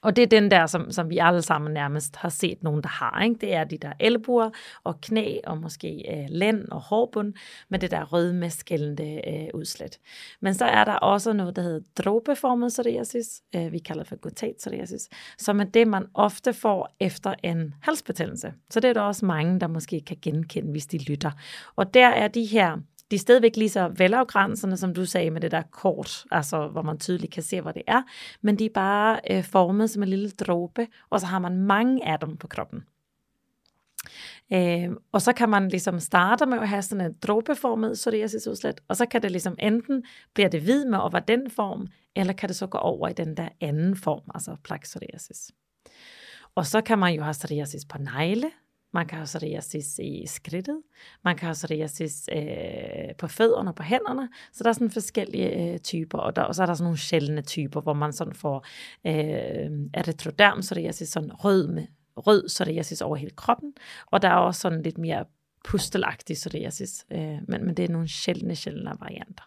Og 0.07 0.17
det 0.17 0.23
er 0.23 0.27
den 0.27 0.51
der, 0.51 0.67
som, 0.67 0.91
som 0.91 1.11
vi 1.11 1.19
alle 1.19 1.43
sammen 1.43 1.73
nærmest 1.75 2.17
har 2.17 2.29
set 2.29 2.63
nogen, 2.63 2.83
der 2.83 2.89
har. 2.89 3.23
Ikke? 3.23 3.37
Det 3.41 3.55
er 3.55 3.65
de 3.65 3.79
der 3.79 3.93
albuer 4.01 4.51
og 4.85 5.01
knæ 5.01 5.39
og 5.47 5.59
måske 5.59 6.05
øh, 6.11 6.27
lænd 6.29 6.69
og 6.69 6.81
hårbund 6.81 7.35
med 7.69 7.79
det 7.79 7.91
der 7.91 8.05
rødmeskældende 8.05 9.21
øh, 9.29 9.49
udslæt. 9.55 9.99
Men 10.41 10.55
så 10.55 10.65
er 10.65 10.85
der 10.85 10.93
også 10.93 11.33
noget, 11.33 11.57
der 11.57 11.63
hedder 11.63 11.81
dråbeformet 12.03 12.69
psoriasis. 12.73 13.43
Øh, 13.57 13.73
vi 13.73 13.79
kalder 13.79 14.03
det 14.03 14.09
for 14.09 14.17
glutat 14.17 14.55
psoriasis, 14.59 15.09
som 15.39 15.61
er 15.61 15.65
det, 15.65 15.89
man 15.89 16.07
ofte 16.15 16.53
får 16.53 16.97
efter 17.01 17.35
en 17.43 17.75
halsbetændelse. 17.83 18.53
Så 18.71 18.81
det 18.81 18.91
er 18.91 18.95
der 18.95 19.01
også 19.01 19.27
mange, 19.27 19.61
der 19.61 19.67
måske 19.67 20.01
kan 20.01 20.17
genkende, 20.23 20.71
hvis 20.71 20.87
de 20.87 20.99
lytter. 20.99 21.31
Og 21.77 21.95
der 21.95 22.09
er 22.09 22.29
de 22.29 22.45
her 22.45 22.77
de 23.11 23.17
er 23.17 23.21
stadigvæk 23.21 23.57
lige 23.57 23.69
så 23.69 23.89
velafgrænsende, 23.89 24.77
som 24.77 24.95
du 24.95 25.05
sagde 25.05 25.31
med 25.31 25.41
det 25.41 25.51
der 25.51 25.63
kort, 25.63 26.25
altså 26.31 26.69
hvor 26.69 26.83
man 26.83 26.99
tydeligt 26.99 27.33
kan 27.33 27.43
se, 27.43 27.61
hvor 27.61 27.73
det 27.73 27.83
er, 27.87 28.03
men 28.43 28.59
de 28.59 28.65
er 28.65 28.71
bare 28.75 29.21
øh, 29.31 29.45
formet 29.45 29.91
som 29.91 30.03
en 30.03 30.09
lille 30.09 30.31
dråbe, 30.31 30.87
og 31.11 31.21
så 31.21 31.27
har 31.27 31.39
man 31.39 31.57
mange 31.57 32.09
af 32.09 32.19
dem 32.19 32.37
på 32.37 32.47
kroppen. 32.47 32.85
Øh, 34.53 34.91
og 35.13 35.23
så 35.23 35.33
kan 35.33 35.49
man 35.49 35.69
ligesom 35.69 36.01
starte 36.01 36.47
med 36.47 36.59
at 36.59 36.69
have 36.69 36.83
sådan 36.83 37.07
en 37.07 37.17
dråbeformet 37.23 37.93
psoriasisudslæt, 37.93 38.81
og 38.89 38.97
så 38.97 39.07
kan 39.07 39.23
det 39.23 39.31
ligesom 39.31 39.57
enten 39.59 40.05
bliver 40.35 40.49
det 40.49 40.61
hvid 40.61 40.85
med 40.85 40.99
over 40.99 41.19
den 41.19 41.51
form, 41.51 41.87
eller 42.17 42.33
kan 42.33 42.49
det 42.49 42.57
så 42.57 42.67
gå 42.67 42.79
over 42.79 43.09
i 43.09 43.13
den 43.13 43.37
der 43.37 43.49
anden 43.61 43.97
form, 43.97 44.31
altså 44.35 44.57
plaque 44.65 44.85
psoriasis. 44.85 45.51
Og 46.55 46.67
så 46.67 46.81
kan 46.81 46.99
man 46.99 47.15
jo 47.15 47.23
have 47.23 47.33
psoriasis 47.33 47.85
på 47.85 47.99
negle, 47.99 48.51
man 48.97 49.07
kan 49.07 49.19
have 49.19 49.27
psoriasis 49.27 49.99
i 49.99 50.27
skridtet, 50.27 50.83
man 51.25 51.37
kan 51.37 51.47
have 51.47 51.55
psoriasis 51.55 52.29
øh, 52.33 53.15
på 53.19 53.27
fødderne 53.27 53.71
og 53.71 53.75
på 53.75 53.83
hænderne, 53.83 54.29
så 54.53 54.65
der 54.65 54.71
er 54.71 54.73
sådan 54.73 54.91
forskellige 54.91 55.51
øh, 55.73 55.79
typer, 55.79 56.19
og, 56.19 56.37
der, 56.37 56.43
og 56.43 56.55
så 56.55 56.63
er 56.63 56.67
der 56.67 56.75
sådan 56.75 56.85
nogle 56.85 56.99
sjældne 56.99 57.43
typer, 57.43 57.81
hvor 57.81 57.93
man 57.93 58.13
sådan 58.13 58.35
får 58.35 58.67
øh, 59.07 59.71
erythroderm 59.95 60.61
psoriasis, 60.61 61.09
sådan 61.09 61.33
rød 61.33 61.69
med 61.69 61.87
rød 62.17 62.49
psoriasis 62.49 63.01
over 63.01 63.17
hele 63.17 63.31
kroppen, 63.37 63.73
og 64.07 64.23
der 64.23 64.29
er 64.29 64.35
også 64.49 64.61
sådan 64.61 64.83
lidt 64.83 64.99
mere 64.99 65.25
pustelagtig 65.65 66.35
psoriasis, 66.37 67.07
øh, 67.13 67.39
men, 67.49 67.65
men 67.65 67.75
det 67.77 67.85
er 67.85 67.89
nogle 67.89 68.09
sjældne, 68.09 68.57
sjældne 68.57 68.93
varianter. 69.01 69.45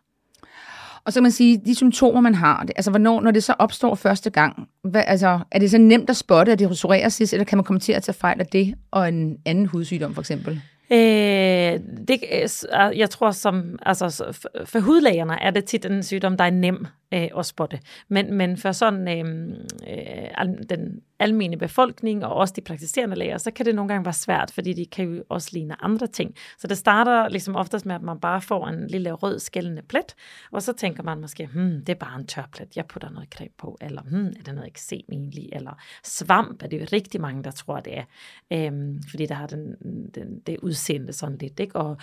Og 1.06 1.14
så 1.14 1.18
kan 1.18 1.24
man 1.24 1.32
sige, 1.32 1.62
de 1.66 1.76
symptomer, 1.76 2.22
man 2.22 2.36
har, 2.36 2.64
det, 2.64 2.72
altså 2.76 2.92
hvornår, 2.92 3.22
når 3.22 3.32
det 3.32 3.44
så 3.44 3.54
opstår 3.60 3.96
første 3.96 4.30
gang, 4.30 4.68
hvad, 4.84 5.04
altså, 5.08 5.40
er 5.52 5.60
det 5.60 5.72
så 5.72 5.78
nemt 5.78 6.10
at 6.10 6.16
spotte, 6.16 6.52
at 6.52 6.60
det 6.60 6.66
er 6.66 6.70
psoriasis, 6.70 7.34
eller 7.34 7.44
kan 7.44 7.58
man 7.58 7.66
komme 7.66 7.80
til 7.80 7.94
at 7.94 8.04
tage 8.04 8.16
fejl 8.16 8.40
af 8.40 8.46
det, 8.46 8.76
og 8.92 9.08
en 9.08 9.38
anden 9.46 9.66
hudsygdom 9.66 10.14
for 10.14 10.22
eksempel? 10.22 10.62
Øh, 10.92 11.80
det, 12.08 12.24
øh, 12.32 12.98
jeg 12.98 13.10
tror, 13.10 13.32
som, 13.32 13.80
altså, 13.86 14.32
for, 14.32 14.50
for 14.66 14.80
hudlægerne 14.80 15.42
er 15.42 15.52
det 15.52 15.66
tit 15.66 15.86
en 15.86 16.04
sygdom, 16.04 16.38
der 16.38 16.44
er 16.44 16.50
nem 16.50 16.86
øh, 17.14 17.28
at 17.38 17.46
spotte. 17.46 17.80
Men, 18.08 18.34
men 18.34 18.58
for 18.58 18.72
sådan 18.72 19.08
øh, 19.08 19.50
øh, 19.90 20.48
den 20.70 21.00
almene 21.20 21.58
befolkning, 21.58 22.26
og 22.26 22.34
også 22.34 22.54
de 22.58 22.62
praktiserende 22.62 23.16
læger, 23.16 23.38
så 23.38 23.52
kan 23.52 23.66
det 23.66 23.76
nogle 23.76 23.90
gange 23.90 24.06
være 24.06 24.14
svært, 24.14 24.52
fordi 24.52 24.74
de 24.74 24.86
kan 24.86 25.06
jo 25.06 25.24
også 25.30 25.50
ligne 25.54 25.84
andre 25.84 26.08
ting. 26.08 26.36
Så 26.58 26.68
det 26.68 26.78
starter 26.78 27.30
ligesom 27.30 27.56
oftest 27.56 27.86
med, 27.86 27.96
at 27.96 28.02
man 28.02 28.20
bare 28.20 28.42
får 28.42 28.68
en 28.68 28.88
lille 28.88 29.12
rød 29.12 29.40
skældende 29.40 29.82
plet, 29.82 30.16
og 30.52 30.62
så 30.62 30.74
tænker 30.74 31.04
man 31.04 31.22
måske, 31.22 31.50
hmm, 31.54 31.86
det 31.86 31.90
er 31.90 32.00
bare 32.00 32.20
en 32.20 32.28
tørplet, 32.28 32.76
jeg 32.76 32.86
putter 32.86 33.10
noget 33.10 33.30
creme 33.30 33.50
på, 33.58 33.78
eller 33.82 34.02
hmm, 34.02 34.28
er 34.28 34.44
det 34.46 34.56
noget 34.56 34.68
eksem 34.68 35.02
egentlig, 35.12 35.50
eller 35.52 35.82
svamp 36.04 36.64
er 36.64 36.68
det 36.68 36.80
jo 36.82 36.86
rigtig 36.94 37.22
mange, 37.22 37.44
der 37.44 37.52
tror, 37.52 37.80
det 37.80 37.98
er, 37.98 38.04
øhm, 38.52 39.02
fordi 39.10 39.26
der 39.26 39.36
har 39.36 39.48
den, 39.48 39.76
den, 40.16 40.40
det 40.40 40.58
udseende 40.58 41.14
sådan 41.14 41.38
lidt, 41.38 41.60
ikke? 41.60 41.76
Og 41.76 41.98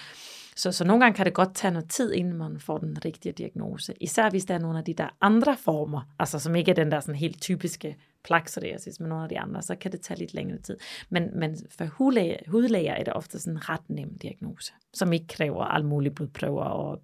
så, 0.56 0.72
så 0.72 0.84
nogle 0.84 1.04
gange 1.04 1.16
kan 1.16 1.26
det 1.26 1.34
godt 1.34 1.54
tage 1.54 1.70
noget 1.70 1.90
tid, 1.90 2.12
inden 2.12 2.34
man 2.34 2.60
får 2.60 2.78
den 2.78 3.04
rigtige 3.04 3.32
diagnose. 3.32 3.94
Især 4.00 4.30
hvis 4.30 4.44
der 4.44 4.54
er 4.54 4.58
nogle 4.58 4.78
af 4.78 4.84
de 4.84 4.94
der 4.94 5.08
andre 5.20 5.56
former, 5.56 6.00
altså 6.18 6.38
som 6.38 6.54
ikke 6.54 6.70
er 6.70 6.74
den 6.74 6.90
der 6.90 7.00
sådan 7.00 7.14
helt 7.14 7.40
typiske 7.40 7.96
plakpsoriasis, 8.26 9.00
men 9.00 9.08
nogle 9.08 9.22
af 9.22 9.28
de 9.28 9.38
andre, 9.38 9.62
så 9.62 9.74
kan 9.74 9.92
det 9.92 10.00
tage 10.00 10.18
lidt 10.18 10.34
længere 10.34 10.58
tid. 10.58 10.76
Men, 11.10 11.30
men 11.38 11.56
for 11.78 11.84
hudlæger, 11.84 12.36
hudlæger 12.48 12.92
er 12.92 13.04
det 13.04 13.12
ofte 13.12 13.38
sådan 13.40 13.52
en 13.52 13.68
ret 13.68 13.90
nem 13.90 14.18
diagnose, 14.22 14.72
som 14.94 15.12
ikke 15.12 15.26
kræver 15.26 15.64
alle 15.64 15.86
mulige 15.86 16.14
blodprøver 16.14 16.64
og 16.64 17.02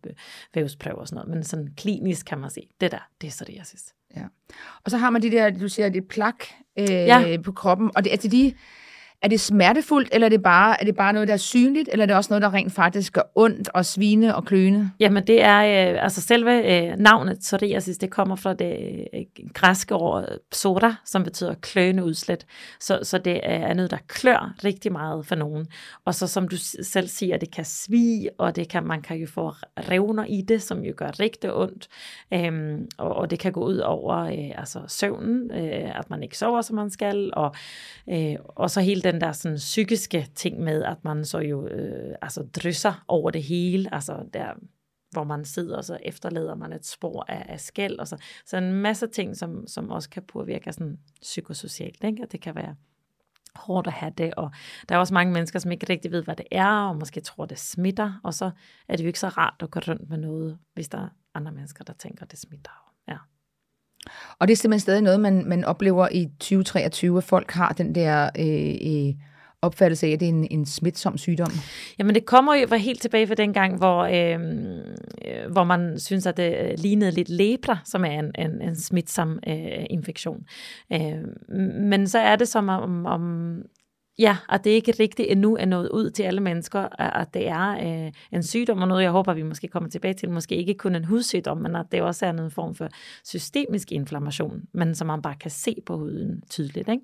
vævsprøver 0.55 0.97
og 0.99 1.09
sådan 1.09 1.17
noget, 1.17 1.31
men 1.35 1.45
sådan 1.45 1.69
klinisk 1.76 2.26
kan 2.26 2.38
man 2.38 2.50
sige, 2.50 2.69
det 2.81 2.93
der, 2.93 3.09
det 3.21 3.26
er 3.26 3.31
psoriasis. 3.31 3.95
Ja. 4.17 4.25
Og 4.85 4.91
så 4.91 4.97
har 4.97 5.11
man 5.11 5.23
de 5.23 5.31
der, 5.31 5.50
du 5.50 5.69
siger, 5.69 5.88
det 5.88 6.09
plak 6.09 6.45
øh, 6.79 6.91
Ja. 6.91 7.37
på 7.45 7.52
kroppen, 7.52 7.91
og 7.97 8.05
det, 8.05 8.11
altså 8.11 8.29
de, 8.29 8.55
er 9.23 9.29
det 9.29 9.41
smertefuldt, 9.41 10.09
eller 10.12 10.26
er 10.26 10.29
det, 10.29 10.43
bare, 10.43 10.81
er 10.81 10.85
det 10.85 10.97
bare 10.97 11.12
noget, 11.12 11.29
der 11.29 11.35
er 11.35 11.38
synligt, 11.38 11.88
eller 11.93 12.02
er 12.02 12.07
det 12.07 12.17
også 12.17 12.31
noget, 12.31 12.43
der 12.43 12.55
rent 12.55 12.73
faktisk 12.73 13.12
gør 13.12 13.23
ondt 13.35 13.69
og 13.75 13.87
svine 13.87 14.37
og 14.37 14.45
kløne? 14.45 14.91
Jamen 15.00 15.26
det 15.26 15.43
er, 15.43 15.59
øh, 15.59 16.05
altså 16.05 16.21
selve 16.21 16.83
øh, 16.91 16.97
navnet 16.99 17.38
psoriasis, 17.38 17.99
det 17.99 18.11
kommer 18.11 18.37
fra 18.37 18.55
det 18.55 19.07
øh, 19.14 19.21
græske 19.55 19.95
ord 19.95 20.25
øh, 20.31 20.38
psora, 20.50 20.95
som 21.05 21.25
betyder 21.25 21.55
kløne 21.55 22.05
udslet. 22.05 22.47
Så, 22.81 22.99
så 23.02 23.19
det 23.19 23.41
er 23.43 23.75
noget, 23.75 23.91
der 23.91 23.97
klør 24.09 24.55
rigtig 24.64 24.93
meget 24.93 25.26
for 25.26 25.35
nogen. 25.35 25.67
Og 26.05 26.14
så 26.14 26.26
som 26.26 26.49
du 26.49 26.57
selv 26.83 27.09
siger, 27.09 27.37
det 27.37 27.55
kan 27.55 27.64
svige, 27.64 28.31
og 28.38 28.57
det 28.57 28.69
kan, 28.69 28.85
man 28.85 29.02
kan 29.02 29.17
jo 29.17 29.26
få 29.26 29.52
revner 29.91 30.25
i 30.25 30.43
det, 30.49 30.62
som 30.62 30.85
jo 30.85 30.93
gør 30.97 31.21
rigtig 31.21 31.55
ondt. 31.55 31.88
Øhm, 32.35 32.88
og, 32.99 33.17
og 33.17 33.31
det 33.31 33.38
kan 33.38 33.52
gå 33.52 33.64
ud 33.64 33.79
over 33.79 34.17
øh, 34.17 34.59
altså 34.59 34.81
søvnen, 34.88 35.50
øh, 35.50 35.99
at 35.99 36.11
man 36.11 36.23
ikke 36.23 36.38
sover, 36.38 36.62
som 36.62 36.76
man 36.76 36.91
skal, 36.91 37.31
og, 37.33 37.55
øh, 38.09 38.35
og 38.49 38.71
så 38.71 38.81
hele 38.81 39.02
den 39.02 39.12
den 39.12 39.21
der 39.21 39.33
sådan, 39.33 39.57
psykiske 39.57 40.28
ting 40.35 40.61
med, 40.61 40.83
at 40.83 41.04
man 41.04 41.25
så 41.25 41.38
jo 41.38 41.66
øh, 41.66 42.14
altså 42.23 42.42
drysser 42.42 43.04
over 43.09 43.31
det 43.31 43.42
hele, 43.42 43.95
altså 43.95 44.25
der 44.35 44.52
hvor 45.11 45.25
man 45.25 45.45
sidder, 45.45 45.76
og 45.76 45.85
så 45.85 45.99
efterlader 46.02 46.54
man 46.54 46.73
et 46.73 46.87
spor 46.87 47.25
af, 47.28 47.47
af 47.49 47.61
skæld, 47.61 47.99
og 47.99 48.09
så, 48.09 48.16
så 48.47 48.57
en 48.57 48.73
masse 48.73 49.07
ting, 49.07 49.37
som, 49.37 49.66
som 49.66 49.90
også 49.90 50.11
kan 50.11 50.23
påvirke 50.23 50.73
sådan 50.73 50.99
psykosocialt, 51.23 52.04
ikke? 52.04 52.23
og 52.23 52.33
det 52.33 52.40
kan 52.40 52.54
være 52.54 52.76
hårdt 53.54 53.87
at 53.87 53.92
have 53.92 54.12
det, 54.19 54.35
og 54.35 54.50
der 54.88 54.95
er 54.95 54.99
også 54.99 55.14
mange 55.14 55.33
mennesker, 55.33 55.59
som 55.59 55.73
ikke 55.73 55.87
rigtig 55.90 56.11
ved, 56.11 56.23
hvad 56.23 56.37
det 56.37 56.47
er, 56.50 56.88
og 56.88 56.97
måske 56.97 57.21
tror, 57.21 57.47
det 57.47 57.59
smitter, 57.59 58.21
og 58.25 58.35
så 58.35 58.50
er 58.88 58.97
det 58.97 59.04
jo 59.04 59.07
ikke 59.07 59.21
så 59.21 59.28
rart 59.28 59.62
at 59.62 59.71
gå 59.71 59.81
rundt 59.88 60.09
med 60.09 60.19
noget, 60.19 60.59
hvis 60.75 60.88
der 60.88 60.99
er 60.99 61.09
andre 61.35 61.52
mennesker, 61.52 61.85
der 61.85 61.92
tænker, 61.92 62.26
det 62.26 62.38
smitter. 62.38 62.92
Og 64.43 64.49
det 64.49 64.53
er 64.53 64.57
simpelthen 64.57 64.81
stadig 64.81 65.03
noget, 65.03 65.21
man, 65.21 65.45
man 65.47 65.65
oplever 65.65 66.09
i 66.13 66.29
2023, 66.41 67.19
at 67.19 67.25
folk 67.25 67.51
har 67.51 67.73
den 67.73 67.95
der 67.95 68.31
øh, 68.39 69.09
øh, 69.09 69.15
opfattelse 69.63 70.07
af, 70.07 70.11
at 70.11 70.21
det 70.21 70.27
er 70.27 70.33
en, 70.33 70.47
en 70.51 70.67
smitsom 70.67 71.19
sygdom? 71.19 71.51
Jamen 71.99 72.15
det 72.15 72.27
kommer 72.27 72.55
jo 72.55 72.77
helt 72.77 73.01
tilbage 73.01 73.27
fra 73.27 73.35
den 73.35 73.53
gang, 73.53 73.77
hvor, 73.77 74.03
øhm, 74.03 74.77
øh, 75.25 75.53
hvor 75.53 75.65
man 75.65 75.99
synes, 75.99 76.27
at 76.27 76.37
det 76.37 76.57
øh, 76.61 76.75
lignede 76.79 77.11
lidt 77.11 77.29
lepra, 77.29 77.79
som 77.85 78.05
er 78.05 78.19
en, 78.19 78.31
en, 78.39 78.63
en 78.63 78.77
smitsom 78.77 79.39
øh, 79.49 79.85
infektion. 79.91 80.45
Øh, 80.93 81.59
men 81.81 82.09
så 82.09 82.19
er 82.19 82.37
det 82.37 82.49
som 82.49 82.69
om, 82.69 83.07
om 83.07 83.55
Ja, 84.19 84.37
og 84.49 84.64
det 84.64 84.71
ikke 84.71 84.92
rigtigt 85.00 85.31
endnu 85.31 85.57
er 85.57 85.64
nået 85.64 85.88
ud 85.88 86.11
til 86.11 86.23
alle 86.23 86.40
mennesker, 86.40 87.00
at 87.00 87.35
det 87.35 87.49
er 87.49 87.71
øh, 88.07 88.12
en 88.33 88.42
sygdom, 88.42 88.83
og 88.83 88.88
noget 88.88 89.02
jeg 89.02 89.11
håber, 89.11 89.35
vi 89.35 89.42
måske 89.42 89.69
kommer 89.69 89.90
tilbage 89.90 90.14
til, 90.14 90.31
måske 90.31 90.57
ikke 90.57 90.75
kun 90.75 90.95
en 90.95 91.04
hudsygdom, 91.04 91.59
men 91.59 91.76
at 91.76 91.87
det 91.92 92.02
også 92.02 92.26
er 92.26 92.31
en 92.31 92.50
form 92.50 92.75
for 92.75 92.88
systemisk 93.25 93.92
inflammation, 93.92 94.62
men 94.73 94.95
som 94.95 95.07
man 95.07 95.23
bare 95.23 95.35
kan 95.35 95.50
se 95.50 95.76
på 95.87 95.99
huden 95.99 96.42
tydeligt. 96.50 96.88
Ikke? 96.88 97.02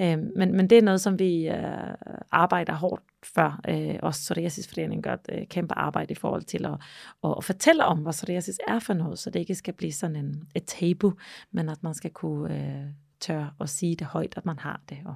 Øh, 0.00 0.18
men, 0.36 0.56
men 0.56 0.70
det 0.70 0.78
er 0.78 0.82
noget, 0.82 1.00
som 1.00 1.18
vi 1.18 1.48
øh, 1.48 1.94
arbejder 2.32 2.72
hårdt 2.72 3.02
for. 3.22 3.60
Øh, 3.68 3.98
også 4.02 4.20
Psoriasisforeningen 4.20 5.02
gør 5.02 5.14
et 5.14 5.28
øh, 5.32 5.46
kæmpe 5.46 5.74
arbejde 5.74 6.12
i 6.12 6.14
forhold 6.14 6.42
til 6.42 6.66
at, 6.66 6.76
at, 7.24 7.34
at 7.36 7.44
fortælle 7.44 7.84
om, 7.84 7.98
hvad 7.98 8.12
psoriasis 8.12 8.58
er 8.68 8.78
for 8.78 8.94
noget, 8.94 9.18
så 9.18 9.30
det 9.30 9.40
ikke 9.40 9.54
skal 9.54 9.74
blive 9.74 9.92
sådan 9.92 10.16
en, 10.16 10.42
et 10.54 10.64
tabu, 10.64 11.12
men 11.52 11.68
at 11.68 11.82
man 11.82 11.94
skal 11.94 12.10
kunne 12.10 12.54
øh, 12.54 12.84
tør 13.20 13.54
at 13.60 13.68
sige 13.68 13.96
det 13.96 14.06
højt, 14.06 14.34
at 14.36 14.46
man 14.46 14.58
har 14.58 14.80
det, 14.88 14.98
og 15.04 15.14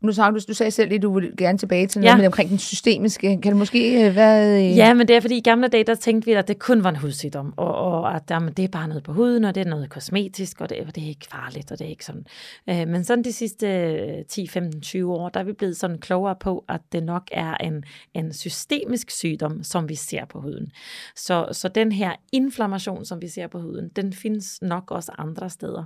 nu 0.00 0.12
sagde 0.12 0.32
du, 0.32 0.38
du 0.48 0.54
sagde 0.54 0.70
selv 0.70 0.92
at 0.92 1.02
du 1.02 1.14
vil 1.18 1.32
gerne 1.38 1.58
tilbage 1.58 1.86
til 1.86 2.00
noget 2.00 2.12
ja. 2.12 2.16
med 2.16 2.26
omkring 2.26 2.50
den 2.50 2.58
systemiske. 2.58 3.28
Kan 3.42 3.52
det 3.52 3.56
måske 3.56 4.06
øh, 4.06 4.16
være... 4.16 4.64
Øh... 4.70 4.76
Ja, 4.76 4.94
men 4.94 5.08
det 5.08 5.16
er 5.16 5.20
fordi 5.20 5.36
i 5.36 5.40
gamle 5.40 5.68
dage, 5.68 5.84
der 5.84 5.94
tænkte 5.94 6.26
vi, 6.26 6.32
at 6.32 6.48
det 6.48 6.58
kun 6.58 6.84
var 6.84 6.90
en 6.90 6.96
hudsygdom, 6.96 7.54
og, 7.56 7.74
og 7.74 8.14
at 8.14 8.22
jamen, 8.30 8.52
det 8.52 8.64
er 8.64 8.68
bare 8.68 8.88
noget 8.88 9.02
på 9.02 9.12
huden, 9.12 9.44
og 9.44 9.54
det 9.54 9.66
er 9.66 9.70
noget 9.70 9.90
kosmetisk, 9.90 10.60
og 10.60 10.68
det, 10.68 10.78
og 10.86 10.94
det 10.94 11.04
er 11.04 11.08
ikke 11.08 11.26
farligt, 11.30 11.72
og 11.72 11.78
det 11.78 11.84
er 11.84 11.88
ikke 11.88 12.04
sådan. 12.04 12.26
Øh, 12.68 12.88
men 12.88 13.04
sådan 13.04 13.24
de 13.24 13.32
sidste 13.32 14.24
10, 14.28 14.46
15, 14.46 14.80
20 14.80 15.12
år, 15.14 15.28
der 15.28 15.40
er 15.40 15.44
vi 15.44 15.52
blevet 15.52 15.76
sådan 15.76 15.98
klogere 15.98 16.36
på, 16.40 16.64
at 16.68 16.80
det 16.92 17.02
nok 17.02 17.28
er 17.32 17.56
en, 17.56 17.84
en 18.14 18.32
systemisk 18.32 19.10
sygdom, 19.10 19.62
som 19.62 19.88
vi 19.88 19.94
ser 19.94 20.24
på 20.24 20.40
huden. 20.40 20.70
Så, 21.16 21.48
så 21.52 21.68
den 21.68 21.92
her 21.92 22.12
inflammation, 22.32 23.04
som 23.04 23.22
vi 23.22 23.28
ser 23.28 23.46
på 23.46 23.60
huden, 23.60 23.88
den 23.96 24.12
findes 24.12 24.62
nok 24.62 24.90
også 24.90 25.12
andre 25.18 25.50
steder. 25.50 25.84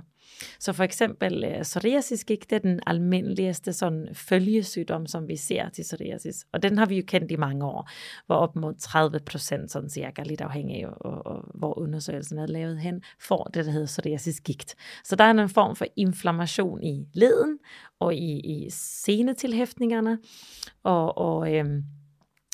Så 0.59 0.73
for 0.73 0.83
eksempel 0.83 1.43
øh, 1.43 1.61
psoriasisgigt, 1.61 2.49
det 2.49 2.55
er 2.55 2.59
den 2.59 2.79
almindeligste 2.87 3.73
sådan 3.73 4.07
følgesygdom, 4.13 5.07
som 5.07 5.27
vi 5.27 5.35
ser 5.35 5.69
til 5.69 5.83
psoriasis. 5.83 6.45
Og 6.53 6.63
den 6.63 6.77
har 6.77 6.85
vi 6.85 6.97
jo 6.97 7.03
kendt 7.07 7.31
i 7.31 7.35
mange 7.35 7.65
år, 7.65 7.89
hvor 8.25 8.35
op 8.35 8.55
mod 8.55 8.73
30 8.79 9.19
procent, 9.19 9.71
sådan 9.71 9.89
cirka, 9.89 10.23
lidt 10.23 10.41
afhængig 10.41 10.83
af, 10.83 10.87
og, 10.87 11.25
og, 11.25 11.51
hvor 11.53 11.79
undersøgelsen 11.79 12.37
er 12.37 12.47
lavet 12.47 12.79
hen, 12.79 13.03
får 13.19 13.43
det, 13.53 13.65
der 13.65 13.71
hedder 13.71 13.87
psoriasisgigt. 13.87 14.75
Så 15.03 15.15
der 15.15 15.23
er 15.23 15.31
en 15.31 15.49
form 15.49 15.75
for 15.75 15.85
inflammation 15.95 16.83
i 16.83 17.07
leden 17.13 17.57
og 17.99 18.15
i, 18.15 18.39
i 18.39 18.69
senetilhæftningerne, 18.69 20.17
og, 20.83 21.17
og 21.17 21.53
øhm, 21.53 21.83